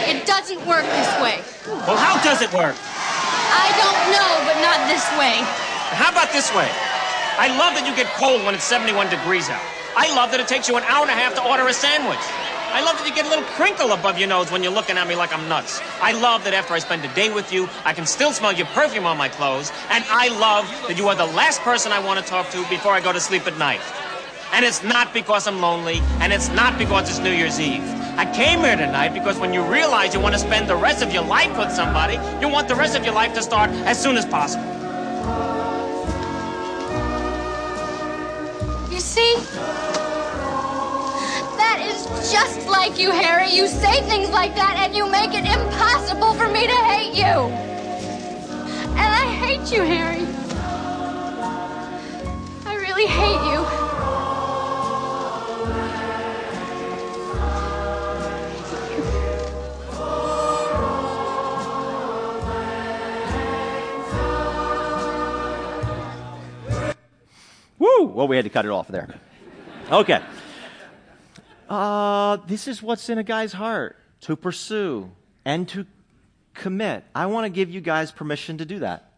It 0.08 0.24
doesn't 0.24 0.64
work 0.66 0.84
this 0.84 1.12
way. 1.20 1.44
Well, 1.66 1.98
how 1.98 2.16
does 2.24 2.40
it 2.40 2.50
work? 2.54 2.76
I 2.80 3.68
don't 3.76 4.00
know, 4.16 4.30
but 4.48 4.56
not 4.64 4.88
this 4.88 5.04
way. 5.20 5.44
How 5.92 6.08
about 6.08 6.32
this 6.32 6.48
way? 6.54 6.72
I 7.38 7.48
love 7.56 7.74
that 7.74 7.88
you 7.88 7.96
get 7.96 8.12
cold 8.14 8.44
when 8.44 8.54
it's 8.54 8.64
71 8.64 9.08
degrees 9.08 9.48
out. 9.48 9.62
I 9.96 10.14
love 10.14 10.30
that 10.32 10.40
it 10.40 10.48
takes 10.48 10.68
you 10.68 10.76
an 10.76 10.84
hour 10.84 11.02
and 11.02 11.10
a 11.10 11.14
half 11.14 11.34
to 11.34 11.44
order 11.44 11.66
a 11.66 11.72
sandwich. 11.72 12.20
I 12.72 12.80
love 12.84 12.96
that 12.96 13.06
you 13.06 13.14
get 13.14 13.26
a 13.26 13.28
little 13.28 13.44
crinkle 13.56 13.92
above 13.92 14.18
your 14.18 14.28
nose 14.28 14.50
when 14.50 14.62
you're 14.62 14.72
looking 14.72 14.96
at 14.96 15.06
me 15.06 15.16
like 15.16 15.32
I'm 15.32 15.48
nuts. 15.48 15.80
I 16.00 16.12
love 16.12 16.44
that 16.44 16.54
after 16.54 16.72
I 16.72 16.78
spend 16.78 17.04
a 17.04 17.14
day 17.14 17.32
with 17.32 17.52
you, 17.52 17.68
I 17.84 17.92
can 17.92 18.06
still 18.06 18.32
smell 18.32 18.52
your 18.52 18.66
perfume 18.68 19.04
on 19.04 19.18
my 19.18 19.28
clothes. 19.28 19.72
And 19.90 20.04
I 20.08 20.28
love 20.28 20.64
that 20.88 20.96
you 20.96 21.08
are 21.08 21.14
the 21.14 21.26
last 21.26 21.60
person 21.60 21.92
I 21.92 21.98
want 22.00 22.20
to 22.20 22.24
talk 22.24 22.48
to 22.50 22.66
before 22.68 22.92
I 22.92 23.00
go 23.00 23.12
to 23.12 23.20
sleep 23.20 23.46
at 23.46 23.58
night. 23.58 23.80
And 24.52 24.64
it's 24.64 24.82
not 24.82 25.12
because 25.12 25.46
I'm 25.46 25.60
lonely, 25.60 26.00
and 26.20 26.32
it's 26.32 26.48
not 26.50 26.78
because 26.78 27.08
it's 27.08 27.18
New 27.18 27.32
Year's 27.32 27.58
Eve. 27.58 27.82
I 28.16 28.30
came 28.34 28.60
here 28.60 28.76
tonight 28.76 29.14
because 29.14 29.38
when 29.38 29.54
you 29.54 29.62
realize 29.62 30.12
you 30.12 30.20
want 30.20 30.34
to 30.34 30.40
spend 30.40 30.68
the 30.68 30.76
rest 30.76 31.02
of 31.02 31.12
your 31.12 31.24
life 31.24 31.56
with 31.58 31.72
somebody, 31.72 32.14
you 32.40 32.48
want 32.48 32.68
the 32.68 32.74
rest 32.74 32.96
of 32.96 33.04
your 33.04 33.14
life 33.14 33.32
to 33.34 33.42
start 33.42 33.70
as 33.70 34.00
soon 34.00 34.18
as 34.18 34.26
possible. 34.26 35.61
See? 39.12 39.34
That 41.60 41.84
is 41.84 42.32
just 42.32 42.66
like 42.66 42.98
you, 42.98 43.10
Harry. 43.10 43.50
You 43.50 43.68
say 43.68 44.00
things 44.08 44.30
like 44.30 44.54
that 44.54 44.76
and 44.78 44.96
you 44.96 45.06
make 45.10 45.34
it 45.34 45.44
impossible 45.44 46.32
for 46.32 46.48
me 46.48 46.66
to 46.66 46.78
hate 46.88 47.14
you. 47.14 47.34
And 48.96 49.08
I 49.22 49.26
hate 49.44 49.70
you, 49.70 49.82
Harry. 49.82 50.24
I 52.64 52.74
really 52.74 53.06
hate 53.06 53.42
you. 53.52 53.71
Well, 68.12 68.28
we 68.28 68.36
had 68.36 68.44
to 68.44 68.50
cut 68.50 68.64
it 68.64 68.70
off 68.70 68.88
there. 68.88 69.08
Okay. 69.90 70.22
Uh, 71.68 72.36
this 72.46 72.68
is 72.68 72.82
what's 72.82 73.08
in 73.08 73.18
a 73.18 73.22
guy's 73.22 73.52
heart 73.52 73.96
to 74.22 74.36
pursue 74.36 75.10
and 75.44 75.68
to 75.68 75.86
commit. 76.54 77.04
I 77.14 77.26
want 77.26 77.46
to 77.46 77.50
give 77.50 77.70
you 77.70 77.80
guys 77.80 78.12
permission 78.12 78.58
to 78.58 78.64
do 78.64 78.80
that. 78.80 79.11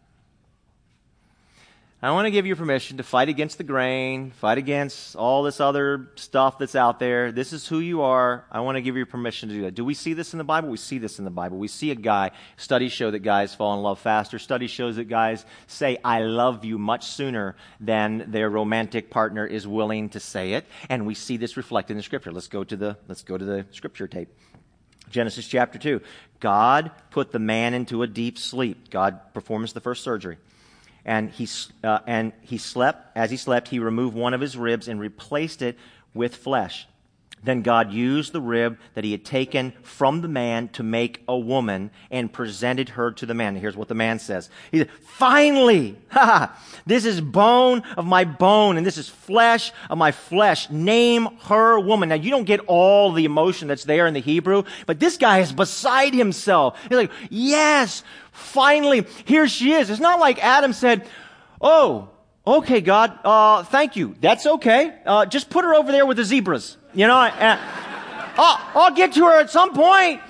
I 2.05 2.11
want 2.11 2.27
to 2.27 2.31
give 2.31 2.45
you 2.45 2.55
permission 2.55 2.97
to 2.97 3.03
fight 3.03 3.29
against 3.29 3.57
the 3.57 3.63
grain, 3.63 4.29
fight 4.29 4.59
against 4.59 5.15
all 5.15 5.41
this 5.41 5.59
other 5.59 6.11
stuff 6.13 6.59
that's 6.59 6.75
out 6.75 6.99
there. 6.99 7.31
This 7.31 7.51
is 7.51 7.67
who 7.67 7.79
you 7.79 8.03
are. 8.03 8.45
I 8.51 8.59
want 8.59 8.75
to 8.75 8.83
give 8.83 8.95
you 8.95 9.07
permission 9.07 9.49
to 9.49 9.55
do 9.55 9.61
that. 9.63 9.73
Do 9.73 9.83
we 9.83 9.95
see 9.95 10.13
this 10.13 10.31
in 10.31 10.37
the 10.37 10.43
Bible? 10.43 10.69
We 10.69 10.77
see 10.77 10.99
this 10.99 11.17
in 11.17 11.25
the 11.25 11.31
Bible. 11.31 11.57
We 11.57 11.67
see 11.67 11.89
a 11.89 11.95
guy, 11.95 12.29
studies 12.57 12.91
show 12.91 13.09
that 13.09 13.21
guys 13.21 13.55
fall 13.55 13.75
in 13.75 13.81
love 13.81 13.97
faster. 13.97 14.37
Studies 14.37 14.69
shows 14.69 14.97
that 14.97 15.05
guys 15.05 15.45
say, 15.65 15.97
I 16.05 16.21
love 16.21 16.63
you 16.63 16.77
much 16.77 17.07
sooner 17.07 17.55
than 17.79 18.25
their 18.27 18.51
romantic 18.51 19.09
partner 19.09 19.43
is 19.43 19.67
willing 19.67 20.09
to 20.09 20.19
say 20.19 20.53
it. 20.53 20.67
And 20.91 21.07
we 21.07 21.15
see 21.15 21.37
this 21.37 21.57
reflected 21.57 21.93
in 21.93 21.97
the 21.97 22.03
scripture. 22.03 22.31
Let's 22.31 22.49
go 22.49 22.63
to 22.63 22.75
the, 22.75 22.97
let's 23.07 23.23
go 23.23 23.35
to 23.35 23.43
the 23.43 23.65
scripture 23.71 24.07
tape. 24.07 24.29
Genesis 25.09 25.47
chapter 25.47 25.79
2. 25.79 26.01
God 26.39 26.91
put 27.09 27.31
the 27.31 27.39
man 27.39 27.73
into 27.73 28.03
a 28.03 28.07
deep 28.07 28.37
sleep. 28.37 28.91
God 28.91 29.33
performs 29.33 29.73
the 29.73 29.81
first 29.81 30.03
surgery 30.03 30.37
and 31.05 31.29
he, 31.29 31.47
uh, 31.83 31.99
and 32.07 32.33
he 32.41 32.57
slept. 32.57 33.15
As 33.15 33.31
he 33.31 33.37
slept, 33.37 33.67
he 33.69 33.79
removed 33.79 34.15
one 34.15 34.33
of 34.33 34.41
his 34.41 34.57
ribs 34.57 34.87
and 34.87 34.99
replaced 34.99 35.61
it 35.61 35.77
with 36.13 36.35
flesh. 36.35 36.87
Then 37.45 37.61
God 37.61 37.91
used 37.91 38.33
the 38.33 38.41
rib 38.41 38.77
that 38.95 39.03
he 39.03 39.11
had 39.11 39.23
taken 39.23 39.73
from 39.83 40.21
the 40.21 40.27
man 40.27 40.67
to 40.69 40.83
make 40.83 41.21
a 41.27 41.37
woman 41.37 41.91
and 42.09 42.33
presented 42.33 42.89
her 42.89 43.11
to 43.11 43.25
the 43.25 43.33
man. 43.33 43.55
here's 43.55 43.77
what 43.77 43.87
the 43.87 43.95
man 43.95 44.19
says. 44.19 44.49
He 44.71 44.79
said, 44.79 44.89
finally, 45.03 45.95
this 46.85 47.05
is 47.05 47.21
bone 47.21 47.83
of 47.95 48.05
my 48.05 48.25
bone 48.25 48.77
and 48.77 48.85
this 48.85 48.97
is 48.97 49.07
flesh 49.07 49.71
of 49.89 49.97
my 49.97 50.11
flesh. 50.11 50.69
Name 50.69 51.27
her 51.43 51.79
woman. 51.79 52.09
Now 52.09 52.15
you 52.15 52.31
don't 52.31 52.45
get 52.45 52.61
all 52.61 53.11
the 53.11 53.25
emotion 53.25 53.67
that's 53.67 53.83
there 53.83 54.07
in 54.07 54.15
the 54.15 54.21
Hebrew, 54.21 54.63
but 54.87 54.99
this 54.99 55.17
guy 55.17 55.39
is 55.39 55.53
beside 55.53 56.13
himself. 56.13 56.81
He's 56.83 56.97
like, 56.97 57.11
yes, 57.29 58.03
finally, 58.31 59.05
here 59.25 59.47
she 59.47 59.73
is. 59.73 59.89
It's 59.89 59.99
not 59.99 60.19
like 60.19 60.43
Adam 60.43 60.73
said, 60.73 61.07
oh, 61.61 62.09
Okay, 62.47 62.79
God, 62.79 63.17
uh, 63.23 63.63
thank 63.63 63.95
you. 63.95 64.15
That's 64.21 64.45
okay. 64.45 64.93
Uh, 65.05 65.25
just 65.25 65.49
put 65.49 65.65
her 65.65 65.73
over 65.73 65.91
there 65.91 66.05
with 66.05 66.17
the 66.17 66.23
zebras. 66.23 66.77
You 66.93 67.07
know, 67.07 67.15
uh, 67.15 67.59
I'll, 68.37 68.83
I'll 68.83 68.95
get 68.95 69.13
to 69.13 69.25
her 69.25 69.39
at 69.39 69.49
some 69.49 69.73
point. 69.73 70.21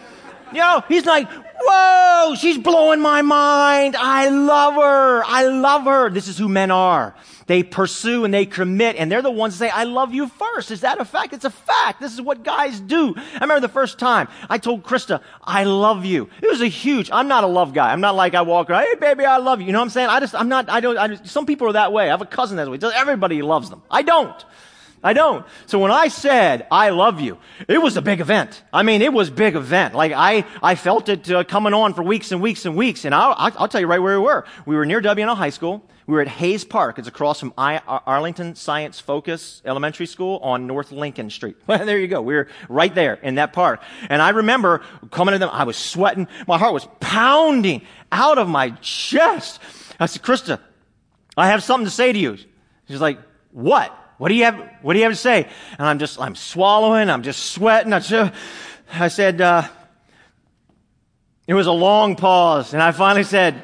You 0.53 0.59
know, 0.59 0.81
he's 0.87 1.05
like, 1.05 1.27
whoa, 1.29 2.35
she's 2.35 2.57
blowing 2.57 3.01
my 3.01 3.21
mind. 3.21 3.97
I 3.97 4.29
love 4.29 4.75
her. 4.75 5.23
I 5.25 5.43
love 5.45 5.83
her. 5.83 6.09
This 6.09 6.29
is 6.29 6.37
who 6.37 6.47
men 6.47 6.71
are. 6.71 7.15
They 7.47 7.61
pursue 7.61 8.25
and 8.25 8.33
they 8.33 8.47
commit, 8.47 8.95
and 8.95 9.11
they're 9.11 9.21
the 9.21 9.29
ones 9.29 9.59
that 9.59 9.69
say, 9.69 9.69
I 9.69 9.83
love 9.83 10.13
you 10.13 10.27
first. 10.27 10.71
Is 10.71 10.81
that 10.81 10.99
a 10.99 11.05
fact? 11.05 11.31
It's 11.31 11.45
a 11.45 11.51
fact. 11.51 12.01
This 12.01 12.11
is 12.13 12.21
what 12.21 12.43
guys 12.43 12.79
do. 12.79 13.13
I 13.15 13.39
remember 13.41 13.59
the 13.59 13.69
first 13.69 13.99
time 13.99 14.27
I 14.49 14.57
told 14.57 14.83
Krista, 14.83 15.21
I 15.43 15.63
love 15.63 16.05
you. 16.05 16.27
It 16.41 16.49
was 16.49 16.61
a 16.61 16.67
huge, 16.67 17.11
I'm 17.11 17.27
not 17.27 17.43
a 17.43 17.47
love 17.47 17.73
guy. 17.73 17.91
I'm 17.91 18.01
not 18.01 18.15
like 18.15 18.33
I 18.33 18.41
walk 18.41 18.69
around, 18.69 18.85
hey 18.85 18.95
baby, 18.95 19.25
I 19.25 19.37
love 19.37 19.61
you. 19.61 19.67
You 19.67 19.73
know 19.73 19.79
what 19.79 19.85
I'm 19.85 19.89
saying? 19.91 20.09
I 20.09 20.19
just, 20.19 20.33
I'm 20.33 20.49
not, 20.49 20.69
I 20.69 20.79
don't, 20.79 20.97
I 20.97 21.09
just, 21.09 21.27
some 21.27 21.45
people 21.45 21.67
are 21.67 21.73
that 21.73 21.93
way. 21.93 22.05
I 22.05 22.07
have 22.07 22.21
a 22.21 22.25
cousin 22.25 22.57
that 22.57 22.67
way. 22.69 22.79
Everybody 22.95 23.43
loves 23.43 23.69
them. 23.69 23.83
I 23.91 24.01
don't. 24.01 24.45
I 25.05 25.13
don't. 25.13 25.45
So 25.67 25.77
when 25.77 25.91
I 25.91 26.07
said, 26.07 26.65
I 26.71 26.89
love 26.89 27.21
you, 27.21 27.37
it 27.67 27.77
was 27.77 27.95
a 27.95 28.01
big 28.01 28.21
event. 28.21 28.63
I 28.73 28.81
mean, 28.81 29.03
it 29.03 29.13
was 29.13 29.29
big 29.29 29.55
event. 29.55 29.93
Like 29.93 30.13
I, 30.13 30.45
I 30.63 30.73
felt 30.73 31.09
it 31.09 31.29
uh, 31.29 31.43
coming 31.43 31.75
on 31.75 31.93
for 31.93 32.01
weeks 32.01 32.31
and 32.31 32.41
weeks 32.41 32.65
and 32.65 32.75
weeks. 32.75 33.05
And 33.05 33.13
I'll, 33.13 33.35
I'll 33.37 33.67
tell 33.67 33.79
you 33.79 33.85
right 33.85 33.99
where 33.99 34.19
we 34.19 34.25
were. 34.25 34.45
We 34.65 34.75
were 34.75 34.83
near 34.83 35.03
WNL 35.03 35.37
High 35.37 35.51
School. 35.51 35.87
We 36.07 36.15
were 36.15 36.21
at 36.21 36.27
Hayes 36.27 36.65
Park. 36.65 36.97
It's 36.97 37.07
across 37.07 37.39
from 37.39 37.53
I, 37.55 37.77
Arlington 37.77 38.55
Science 38.55 38.99
Focus 38.99 39.61
Elementary 39.63 40.07
School 40.07 40.39
on 40.41 40.65
North 40.65 40.91
Lincoln 40.91 41.29
Street. 41.29 41.57
there 41.67 41.99
you 41.99 42.07
go. 42.07 42.23
We 42.23 42.33
were 42.33 42.47
right 42.67 42.93
there 42.93 43.13
in 43.13 43.35
that 43.35 43.53
park. 43.53 43.83
And 44.09 44.23
I 44.23 44.29
remember 44.29 44.81
coming 45.11 45.33
to 45.33 45.37
them, 45.37 45.49
I 45.51 45.65
was 45.65 45.77
sweating. 45.77 46.27
My 46.47 46.57
heart 46.57 46.73
was 46.73 46.87
pounding 46.99 47.83
out 48.11 48.39
of 48.39 48.49
my 48.49 48.71
chest. 48.81 49.61
I 49.99 50.07
said, 50.07 50.23
Krista, 50.23 50.59
I 51.37 51.49
have 51.49 51.61
something 51.61 51.85
to 51.85 51.91
say 51.91 52.11
to 52.11 52.17
you. 52.17 52.37
She's 52.87 53.01
like, 53.01 53.19
what? 53.51 53.95
What 54.17 54.29
do 54.29 54.35
you 54.35 54.45
have, 54.45 54.55
what 54.81 54.93
do 54.93 54.99
you 54.99 55.05
have 55.05 55.13
to 55.13 55.19
say? 55.19 55.47
And 55.77 55.87
I'm 55.87 55.99
just, 55.99 56.19
I'm 56.19 56.35
swallowing. 56.35 57.09
I'm 57.09 57.23
just 57.23 57.51
sweating. 57.51 57.91
I 57.91 57.99
said, 57.99 58.33
I 58.93 59.07
said 59.09 59.41
uh, 59.41 59.67
it 61.47 61.53
was 61.53 61.67
a 61.67 61.71
long 61.71 62.15
pause. 62.15 62.73
And 62.73 62.81
I 62.81 62.91
finally 62.91 63.23
said, 63.23 63.61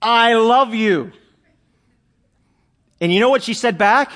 I 0.00 0.34
love 0.34 0.74
you. 0.74 1.12
And 3.00 3.12
you 3.12 3.20
know 3.20 3.30
what 3.30 3.42
she 3.42 3.54
said 3.54 3.78
back? 3.78 4.10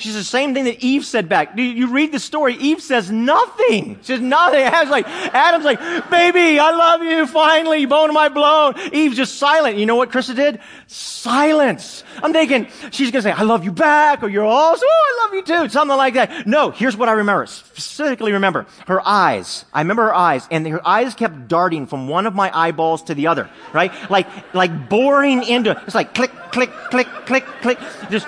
She 0.00 0.08
says 0.08 0.16
the 0.16 0.24
same 0.24 0.54
thing 0.54 0.64
that 0.64 0.82
Eve 0.82 1.04
said 1.04 1.28
back. 1.28 1.58
You 1.58 1.88
read 1.88 2.10
the 2.10 2.18
story, 2.18 2.54
Eve 2.54 2.80
says 2.80 3.10
nothing. 3.10 3.96
She 3.96 4.04
says 4.04 4.20
nothing. 4.20 4.60
Adam's 4.60 4.90
like, 4.90 5.06
Adam's 5.06 5.64
like, 5.66 5.78
baby, 6.10 6.58
I 6.58 6.70
love 6.70 7.02
you, 7.02 7.26
finally, 7.26 7.84
bone 7.84 8.08
of 8.08 8.14
my 8.14 8.30
blown. 8.30 8.74
Eve's 8.94 9.18
just 9.18 9.36
silent. 9.36 9.76
You 9.76 9.84
know 9.84 9.96
what 9.96 10.10
Krista 10.10 10.34
did? 10.34 10.60
Silence. 10.86 12.02
I'm 12.22 12.32
thinking, 12.32 12.68
she's 12.90 13.10
gonna 13.10 13.20
say, 13.20 13.30
I 13.30 13.42
love 13.42 13.62
you 13.62 13.72
back, 13.72 14.22
or 14.22 14.30
you're 14.30 14.42
also, 14.42 14.86
oh, 14.88 15.20
I 15.20 15.26
love 15.26 15.34
you 15.34 15.42
too, 15.42 15.68
something 15.68 15.96
like 15.96 16.14
that. 16.14 16.46
No, 16.46 16.70
here's 16.70 16.96
what 16.96 17.10
I 17.10 17.12
remember, 17.12 17.44
specifically 17.44 18.32
remember. 18.32 18.66
Her 18.86 19.06
eyes. 19.06 19.66
I 19.70 19.82
remember 19.82 20.04
her 20.04 20.14
eyes, 20.14 20.48
and 20.50 20.66
her 20.66 20.86
eyes 20.88 21.14
kept 21.14 21.46
darting 21.46 21.86
from 21.86 22.08
one 22.08 22.26
of 22.26 22.34
my 22.34 22.50
eyeballs 22.58 23.02
to 23.04 23.14
the 23.14 23.26
other, 23.26 23.50
right? 23.74 23.92
Like, 24.10 24.54
like 24.54 24.88
boring 24.88 25.42
into, 25.42 25.78
it's 25.84 25.94
like 25.94 26.14
click, 26.14 26.32
click, 26.52 26.70
click, 26.88 27.06
click, 27.26 27.44
click. 27.60 27.78
Just 28.08 28.26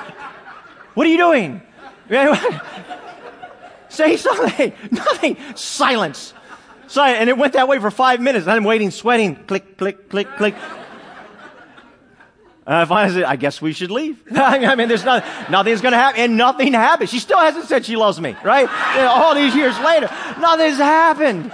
what 0.94 1.06
are 1.06 1.10
you 1.10 1.18
doing? 1.18 1.62
Say 3.88 4.16
something. 4.16 4.72
Nothing. 4.90 5.36
Silence. 5.54 6.32
Silence. 6.86 7.20
And 7.20 7.28
it 7.28 7.36
went 7.36 7.52
that 7.54 7.68
way 7.68 7.78
for 7.78 7.90
five 7.90 8.20
minutes. 8.20 8.46
I'm 8.46 8.64
waiting, 8.64 8.90
sweating. 8.90 9.36
Click, 9.44 9.76
click, 9.76 10.08
click, 10.08 10.28
click. 10.36 10.54
And 12.64 12.76
I 12.76 12.84
finally 12.84 13.14
said, 13.14 13.24
I 13.24 13.36
guess 13.36 13.60
we 13.60 13.72
should 13.72 13.90
leave. 13.90 14.22
I 14.36 14.74
mean, 14.76 14.88
there's 14.88 15.04
nothing, 15.04 15.28
nothing's 15.50 15.80
going 15.80 15.92
to 15.92 15.98
happen. 15.98 16.20
And 16.20 16.36
nothing 16.36 16.72
happened. 16.72 17.10
She 17.10 17.18
still 17.18 17.38
hasn't 17.38 17.66
said 17.66 17.84
she 17.84 17.96
loves 17.96 18.20
me, 18.20 18.36
right? 18.44 18.68
All 19.08 19.34
these 19.34 19.54
years 19.54 19.78
later, 19.80 20.08
nothing's 20.40 20.78
happened. 20.78 21.52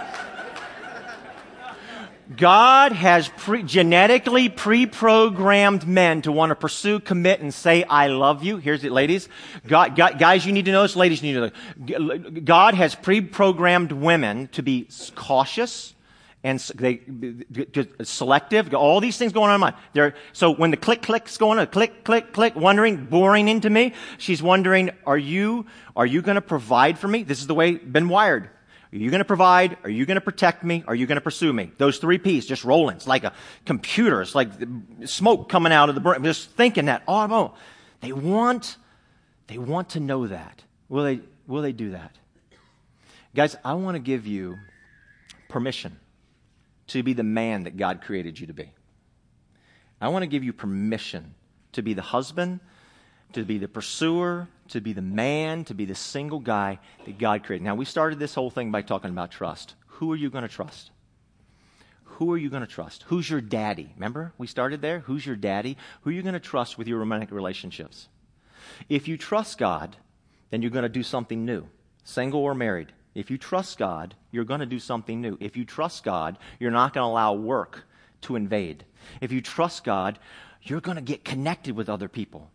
God 2.38 2.92
has 2.92 3.28
pre- 3.28 3.64
genetically 3.64 4.48
pre-programmed 4.48 5.86
men 5.86 6.22
to 6.22 6.32
want 6.32 6.50
to 6.50 6.54
pursue, 6.54 7.00
commit, 7.00 7.40
and 7.40 7.52
say, 7.52 7.82
I 7.82 8.06
love 8.06 8.44
you. 8.44 8.56
Here's 8.58 8.84
it, 8.84 8.92
ladies. 8.92 9.28
God, 9.66 9.96
God, 9.96 10.18
guys, 10.18 10.46
you 10.46 10.52
need 10.52 10.64
to 10.66 10.72
know 10.72 10.82
this. 10.82 10.96
Ladies, 10.96 11.22
you 11.22 11.34
need 11.34 11.52
to 11.76 11.96
know 11.96 12.40
God 12.40 12.74
has 12.74 12.94
pre-programmed 12.94 13.92
women 13.92 14.48
to 14.52 14.62
be 14.62 14.88
cautious 15.16 15.94
and 16.44 16.60
they, 16.76 17.00
selective. 18.04 18.72
All 18.72 19.00
these 19.00 19.18
things 19.18 19.32
going 19.32 19.48
on 19.48 19.56
in 19.56 19.60
mind. 19.60 19.74
They're, 19.92 20.14
so 20.32 20.52
when 20.52 20.70
the 20.70 20.76
click, 20.76 21.02
click's 21.02 21.36
going 21.36 21.58
on, 21.58 21.66
click, 21.66 22.04
click, 22.04 22.32
click, 22.32 22.54
wondering, 22.54 23.06
boring 23.06 23.48
into 23.48 23.68
me, 23.68 23.94
she's 24.16 24.40
wondering, 24.40 24.90
are 25.04 25.18
you, 25.18 25.66
are 25.96 26.06
you 26.06 26.22
going 26.22 26.36
to 26.36 26.40
provide 26.40 26.98
for 26.98 27.08
me? 27.08 27.24
This 27.24 27.40
is 27.40 27.48
the 27.48 27.54
way 27.54 27.72
been 27.72 28.08
wired. 28.08 28.50
Are 28.92 28.96
you 28.96 29.10
going 29.10 29.18
to 29.18 29.24
provide? 29.24 29.76
Are 29.84 29.90
you 29.90 30.06
going 30.06 30.16
to 30.16 30.22
protect 30.22 30.64
me? 30.64 30.82
Are 30.86 30.94
you 30.94 31.06
going 31.06 31.16
to 31.16 31.22
pursue 31.22 31.52
me? 31.52 31.72
Those 31.76 31.98
three 31.98 32.18
P's 32.18 32.46
just 32.46 32.64
rolling. 32.64 32.96
It's 32.96 33.06
like 33.06 33.24
a 33.24 33.34
computer. 33.66 34.22
It's 34.22 34.34
like 34.34 34.50
smoke 35.04 35.48
coming 35.48 35.72
out 35.72 35.88
of 35.90 35.94
the 35.94 36.00
brain. 36.00 36.24
Just 36.24 36.50
thinking 36.52 36.86
that. 36.86 37.02
Oh, 37.06 37.26
no. 37.26 37.36
Oh. 37.36 37.54
They 38.00 38.12
want, 38.12 38.76
they 39.48 39.58
want 39.58 39.90
to 39.90 40.00
know 40.00 40.26
that. 40.28 40.62
Will 40.88 41.04
they, 41.04 41.20
will 41.46 41.62
they 41.62 41.72
do 41.72 41.90
that? 41.90 42.16
Guys, 43.34 43.56
I 43.64 43.74
want 43.74 43.96
to 43.96 44.00
give 44.00 44.26
you 44.26 44.56
permission 45.48 45.98
to 46.88 47.02
be 47.02 47.12
the 47.12 47.22
man 47.22 47.64
that 47.64 47.76
God 47.76 48.00
created 48.00 48.40
you 48.40 48.46
to 48.46 48.54
be. 48.54 48.72
I 50.00 50.08
want 50.08 50.22
to 50.22 50.26
give 50.26 50.44
you 50.44 50.52
permission 50.52 51.34
to 51.72 51.82
be 51.82 51.92
the 51.92 52.02
husband, 52.02 52.60
to 53.32 53.44
be 53.44 53.58
the 53.58 53.68
pursuer, 53.68 54.48
to 54.68 54.80
be 54.80 54.92
the 54.92 55.02
man, 55.02 55.64
to 55.64 55.74
be 55.74 55.84
the 55.84 55.94
single 55.94 56.40
guy 56.40 56.78
that 57.04 57.18
God 57.18 57.44
created. 57.44 57.64
Now, 57.64 57.74
we 57.74 57.84
started 57.84 58.18
this 58.18 58.34
whole 58.34 58.50
thing 58.50 58.70
by 58.70 58.82
talking 58.82 59.10
about 59.10 59.30
trust. 59.30 59.74
Who 59.86 60.12
are 60.12 60.16
you 60.16 60.30
going 60.30 60.42
to 60.42 60.48
trust? 60.48 60.90
Who 62.04 62.32
are 62.32 62.36
you 62.36 62.50
going 62.50 62.62
to 62.62 62.66
trust? 62.66 63.04
Who's 63.08 63.30
your 63.30 63.40
daddy? 63.40 63.92
Remember, 63.94 64.32
we 64.38 64.46
started 64.46 64.82
there? 64.82 65.00
Who's 65.00 65.24
your 65.24 65.36
daddy? 65.36 65.76
Who 66.02 66.10
are 66.10 66.12
you 66.12 66.22
going 66.22 66.34
to 66.34 66.40
trust 66.40 66.76
with 66.76 66.88
your 66.88 66.98
romantic 66.98 67.30
relationships? 67.30 68.08
If 68.88 69.06
you 69.06 69.16
trust 69.16 69.58
God, 69.58 69.96
then 70.50 70.62
you're 70.62 70.70
going 70.70 70.82
to 70.82 70.88
do 70.88 71.02
something 71.02 71.44
new, 71.44 71.68
single 72.04 72.40
or 72.40 72.54
married. 72.54 72.92
If 73.14 73.30
you 73.30 73.38
trust 73.38 73.78
God, 73.78 74.14
you're 74.30 74.44
going 74.44 74.60
to 74.60 74.66
do 74.66 74.78
something 74.78 75.20
new. 75.20 75.36
If 75.40 75.56
you 75.56 75.64
trust 75.64 76.04
God, 76.04 76.38
you're 76.58 76.70
not 76.70 76.92
going 76.92 77.04
to 77.04 77.08
allow 77.08 77.34
work 77.34 77.84
to 78.22 78.36
invade. 78.36 78.84
If 79.20 79.32
you 79.32 79.40
trust 79.40 79.84
God, 79.84 80.18
you're 80.62 80.80
going 80.80 80.96
to 80.96 81.02
get 81.02 81.24
connected 81.24 81.76
with 81.76 81.88
other 81.88 82.08
people. 82.08 82.50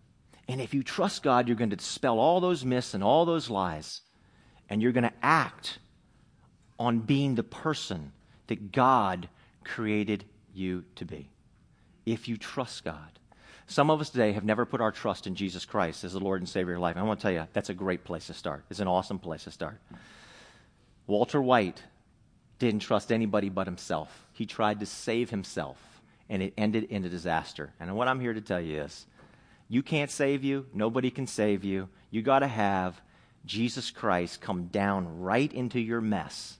And 0.53 0.61
if 0.61 0.75
you 0.75 0.83
trust 0.83 1.23
God, 1.23 1.47
you're 1.47 1.57
going 1.57 1.71
to 1.71 1.75
dispel 1.75 2.19
all 2.19 2.39
those 2.39 2.63
myths 2.63 2.93
and 2.93 3.03
all 3.03 3.25
those 3.25 3.49
lies, 3.49 4.01
and 4.69 4.83
you're 4.83 4.91
going 4.91 5.03
to 5.03 5.13
act 5.23 5.79
on 6.77 6.99
being 6.99 7.33
the 7.33 7.41
person 7.41 8.11
that 8.45 8.71
God 8.71 9.29
created 9.63 10.25
you 10.53 10.83
to 10.97 11.05
be. 11.05 11.27
If 12.05 12.27
you 12.27 12.37
trust 12.37 12.83
God. 12.83 13.17
Some 13.65 13.89
of 13.89 13.99
us 13.99 14.11
today 14.11 14.33
have 14.33 14.45
never 14.45 14.63
put 14.63 14.79
our 14.79 14.91
trust 14.91 15.25
in 15.25 15.33
Jesus 15.33 15.65
Christ 15.65 16.03
as 16.03 16.13
the 16.13 16.19
Lord 16.19 16.39
and 16.39 16.47
Savior 16.47 16.75
of 16.75 16.81
life. 16.81 16.97
I 16.97 17.01
want 17.01 17.19
to 17.19 17.23
tell 17.23 17.31
you, 17.31 17.47
that's 17.53 17.69
a 17.69 17.73
great 17.73 18.03
place 18.03 18.27
to 18.27 18.35
start. 18.35 18.63
It's 18.69 18.79
an 18.79 18.87
awesome 18.87 19.17
place 19.17 19.45
to 19.45 19.51
start. 19.51 19.79
Walter 21.07 21.41
White 21.41 21.81
didn't 22.59 22.81
trust 22.81 23.11
anybody 23.11 23.49
but 23.49 23.65
himself. 23.65 24.27
He 24.33 24.45
tried 24.45 24.81
to 24.81 24.85
save 24.85 25.31
himself, 25.31 25.79
and 26.29 26.43
it 26.43 26.53
ended 26.59 26.83
in 26.91 27.03
a 27.05 27.09
disaster. 27.09 27.73
And 27.79 27.95
what 27.95 28.07
I'm 28.07 28.19
here 28.19 28.35
to 28.35 28.41
tell 28.41 28.61
you 28.61 28.81
is 28.81 29.07
you 29.73 29.81
can't 29.81 30.11
save 30.11 30.43
you. 30.43 30.67
Nobody 30.71 31.09
can 31.09 31.25
save 31.25 31.63
you. 31.63 31.89
You 32.11 32.21
got 32.21 32.39
to 32.39 32.47
have 32.47 33.01
Jesus 33.43 33.89
Christ 33.89 34.39
come 34.39 34.67
down 34.67 35.21
right 35.21 35.51
into 35.51 35.79
your 35.79 35.99
mess 35.99 36.59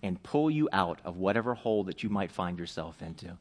and 0.00 0.22
pull 0.22 0.48
you 0.48 0.68
out 0.72 1.00
of 1.04 1.16
whatever 1.16 1.54
hole 1.54 1.82
that 1.82 2.04
you 2.04 2.08
might 2.08 2.30
find 2.30 2.56
yourself 2.56 3.02
into. 3.02 3.36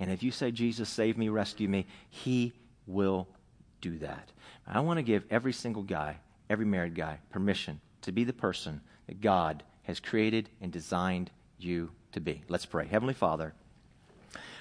And 0.00 0.10
if 0.10 0.24
you 0.24 0.32
say, 0.32 0.50
Jesus, 0.50 0.88
save 0.88 1.16
me, 1.16 1.28
rescue 1.28 1.68
me, 1.68 1.86
He 2.10 2.52
will 2.88 3.28
do 3.80 3.96
that. 3.98 4.32
I 4.66 4.80
want 4.80 4.98
to 4.98 5.04
give 5.04 5.22
every 5.30 5.52
single 5.52 5.84
guy, 5.84 6.16
every 6.50 6.66
married 6.66 6.96
guy, 6.96 7.20
permission 7.30 7.80
to 8.02 8.10
be 8.10 8.24
the 8.24 8.32
person 8.32 8.80
that 9.06 9.20
God 9.20 9.62
has 9.84 10.00
created 10.00 10.48
and 10.60 10.72
designed 10.72 11.30
you 11.60 11.92
to 12.10 12.18
be. 12.18 12.42
Let's 12.48 12.66
pray. 12.66 12.88
Heavenly 12.88 13.14
Father, 13.14 13.54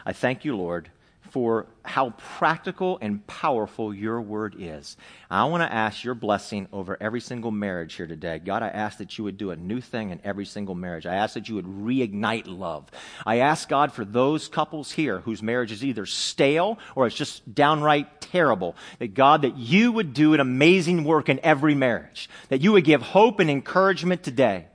I 0.06 0.14
thank 0.14 0.46
you, 0.46 0.56
Lord 0.56 0.92
for 1.30 1.68
how 1.84 2.12
practical 2.38 2.98
and 3.02 3.26
powerful 3.28 3.94
your 3.94 4.22
word 4.22 4.56
is. 4.60 4.98
I 5.30 5.46
want 5.46 5.64
to 5.64 5.74
ask 5.74 6.04
your 6.04 6.16
blessing 6.16 6.68
over 6.74 6.98
every 7.00 7.22
single 7.22 7.52
marriage 7.52 7.94
here 7.96 8.08
today. 8.08 8.40
God, 8.40 8.64
I 8.64 8.68
ask 8.68 8.98
that 8.98 9.18
you 9.18 9.24
would 9.24 9.38
do 9.38 9.52
a 9.52 9.56
new 9.56 9.82
thing 9.82 10.10
in 10.10 10.20
every 10.24 10.46
single 10.46 10.76
marriage. 10.76 11.06
I 11.06 11.16
ask 11.16 11.34
that 11.36 11.50
you 11.50 11.56
would 11.56 11.66
reignite 11.66 12.46
love. 12.48 12.90
I 13.26 13.40
ask 13.40 13.70
God 13.70 13.92
for 13.92 14.06
those 14.06 14.48
couples 14.48 14.92
here 14.92 15.20
whose 15.20 15.42
marriage 15.42 15.72
is 15.72 15.84
either 15.84 16.06
stale 16.06 16.78
or 16.96 17.08
it's 17.08 17.16
just 17.16 17.54
downright 17.54 18.22
terrible, 18.22 18.76
that 19.00 19.14
God, 19.14 19.44
that 19.44 19.58
you 19.58 19.92
would 19.92 20.14
do 20.14 20.34
an 20.34 20.40
amazing 20.40 21.04
work 21.04 21.30
in 21.30 21.40
every 21.44 21.76
marriage, 21.76 22.30
that 22.50 22.62
you 22.62 22.74
would 22.74 22.84
give 22.84 23.02
hope 23.02 23.40
and 23.40 23.50
encouragement 23.50 24.24
today 24.24 24.68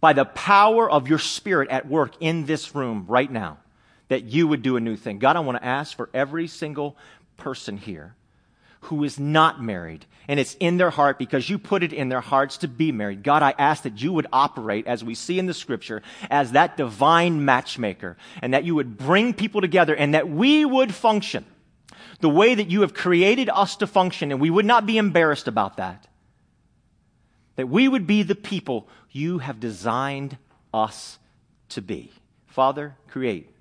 by 0.00 0.12
the 0.12 0.24
power 0.24 0.90
of 0.90 1.08
your 1.08 1.18
spirit 1.18 1.70
at 1.70 1.88
work 1.88 2.14
in 2.20 2.46
this 2.46 2.74
room 2.74 3.06
right 3.08 3.30
now 3.30 3.58
that 4.08 4.24
you 4.24 4.46
would 4.48 4.62
do 4.62 4.76
a 4.76 4.80
new 4.80 4.96
thing. 4.96 5.18
God, 5.18 5.36
I 5.36 5.40
want 5.40 5.58
to 5.58 5.64
ask 5.64 5.96
for 5.96 6.08
every 6.14 6.46
single 6.46 6.96
person 7.36 7.76
here 7.76 8.14
who 8.82 9.02
is 9.04 9.18
not 9.18 9.60
married 9.60 10.06
and 10.28 10.38
it's 10.40 10.54
in 10.60 10.76
their 10.76 10.90
heart 10.90 11.18
because 11.18 11.48
you 11.48 11.58
put 11.58 11.82
it 11.82 11.92
in 11.92 12.08
their 12.08 12.20
hearts 12.20 12.58
to 12.58 12.68
be 12.68 12.92
married. 12.92 13.22
God, 13.22 13.42
I 13.42 13.54
ask 13.58 13.82
that 13.82 14.00
you 14.00 14.12
would 14.12 14.26
operate 14.32 14.86
as 14.86 15.04
we 15.04 15.14
see 15.14 15.38
in 15.38 15.46
the 15.46 15.54
scripture 15.54 16.02
as 16.30 16.52
that 16.52 16.76
divine 16.76 17.44
matchmaker 17.44 18.16
and 18.42 18.54
that 18.54 18.64
you 18.64 18.74
would 18.74 18.96
bring 18.96 19.34
people 19.34 19.60
together 19.60 19.94
and 19.94 20.14
that 20.14 20.28
we 20.28 20.64
would 20.64 20.94
function 20.94 21.44
the 22.20 22.28
way 22.28 22.54
that 22.54 22.70
you 22.70 22.80
have 22.80 22.94
created 22.94 23.48
us 23.50 23.76
to 23.76 23.86
function 23.86 24.30
and 24.30 24.40
we 24.40 24.50
would 24.50 24.66
not 24.66 24.86
be 24.86 24.98
embarrassed 24.98 25.48
about 25.48 25.76
that. 25.76 26.06
That 27.56 27.68
we 27.68 27.88
would 27.88 28.06
be 28.06 28.22
the 28.22 28.34
people 28.34 28.88
you 29.10 29.38
have 29.38 29.60
designed 29.60 30.36
us 30.72 31.18
to 31.70 31.82
be. 31.82 32.12
Father, 32.46 32.94
create 33.08 33.50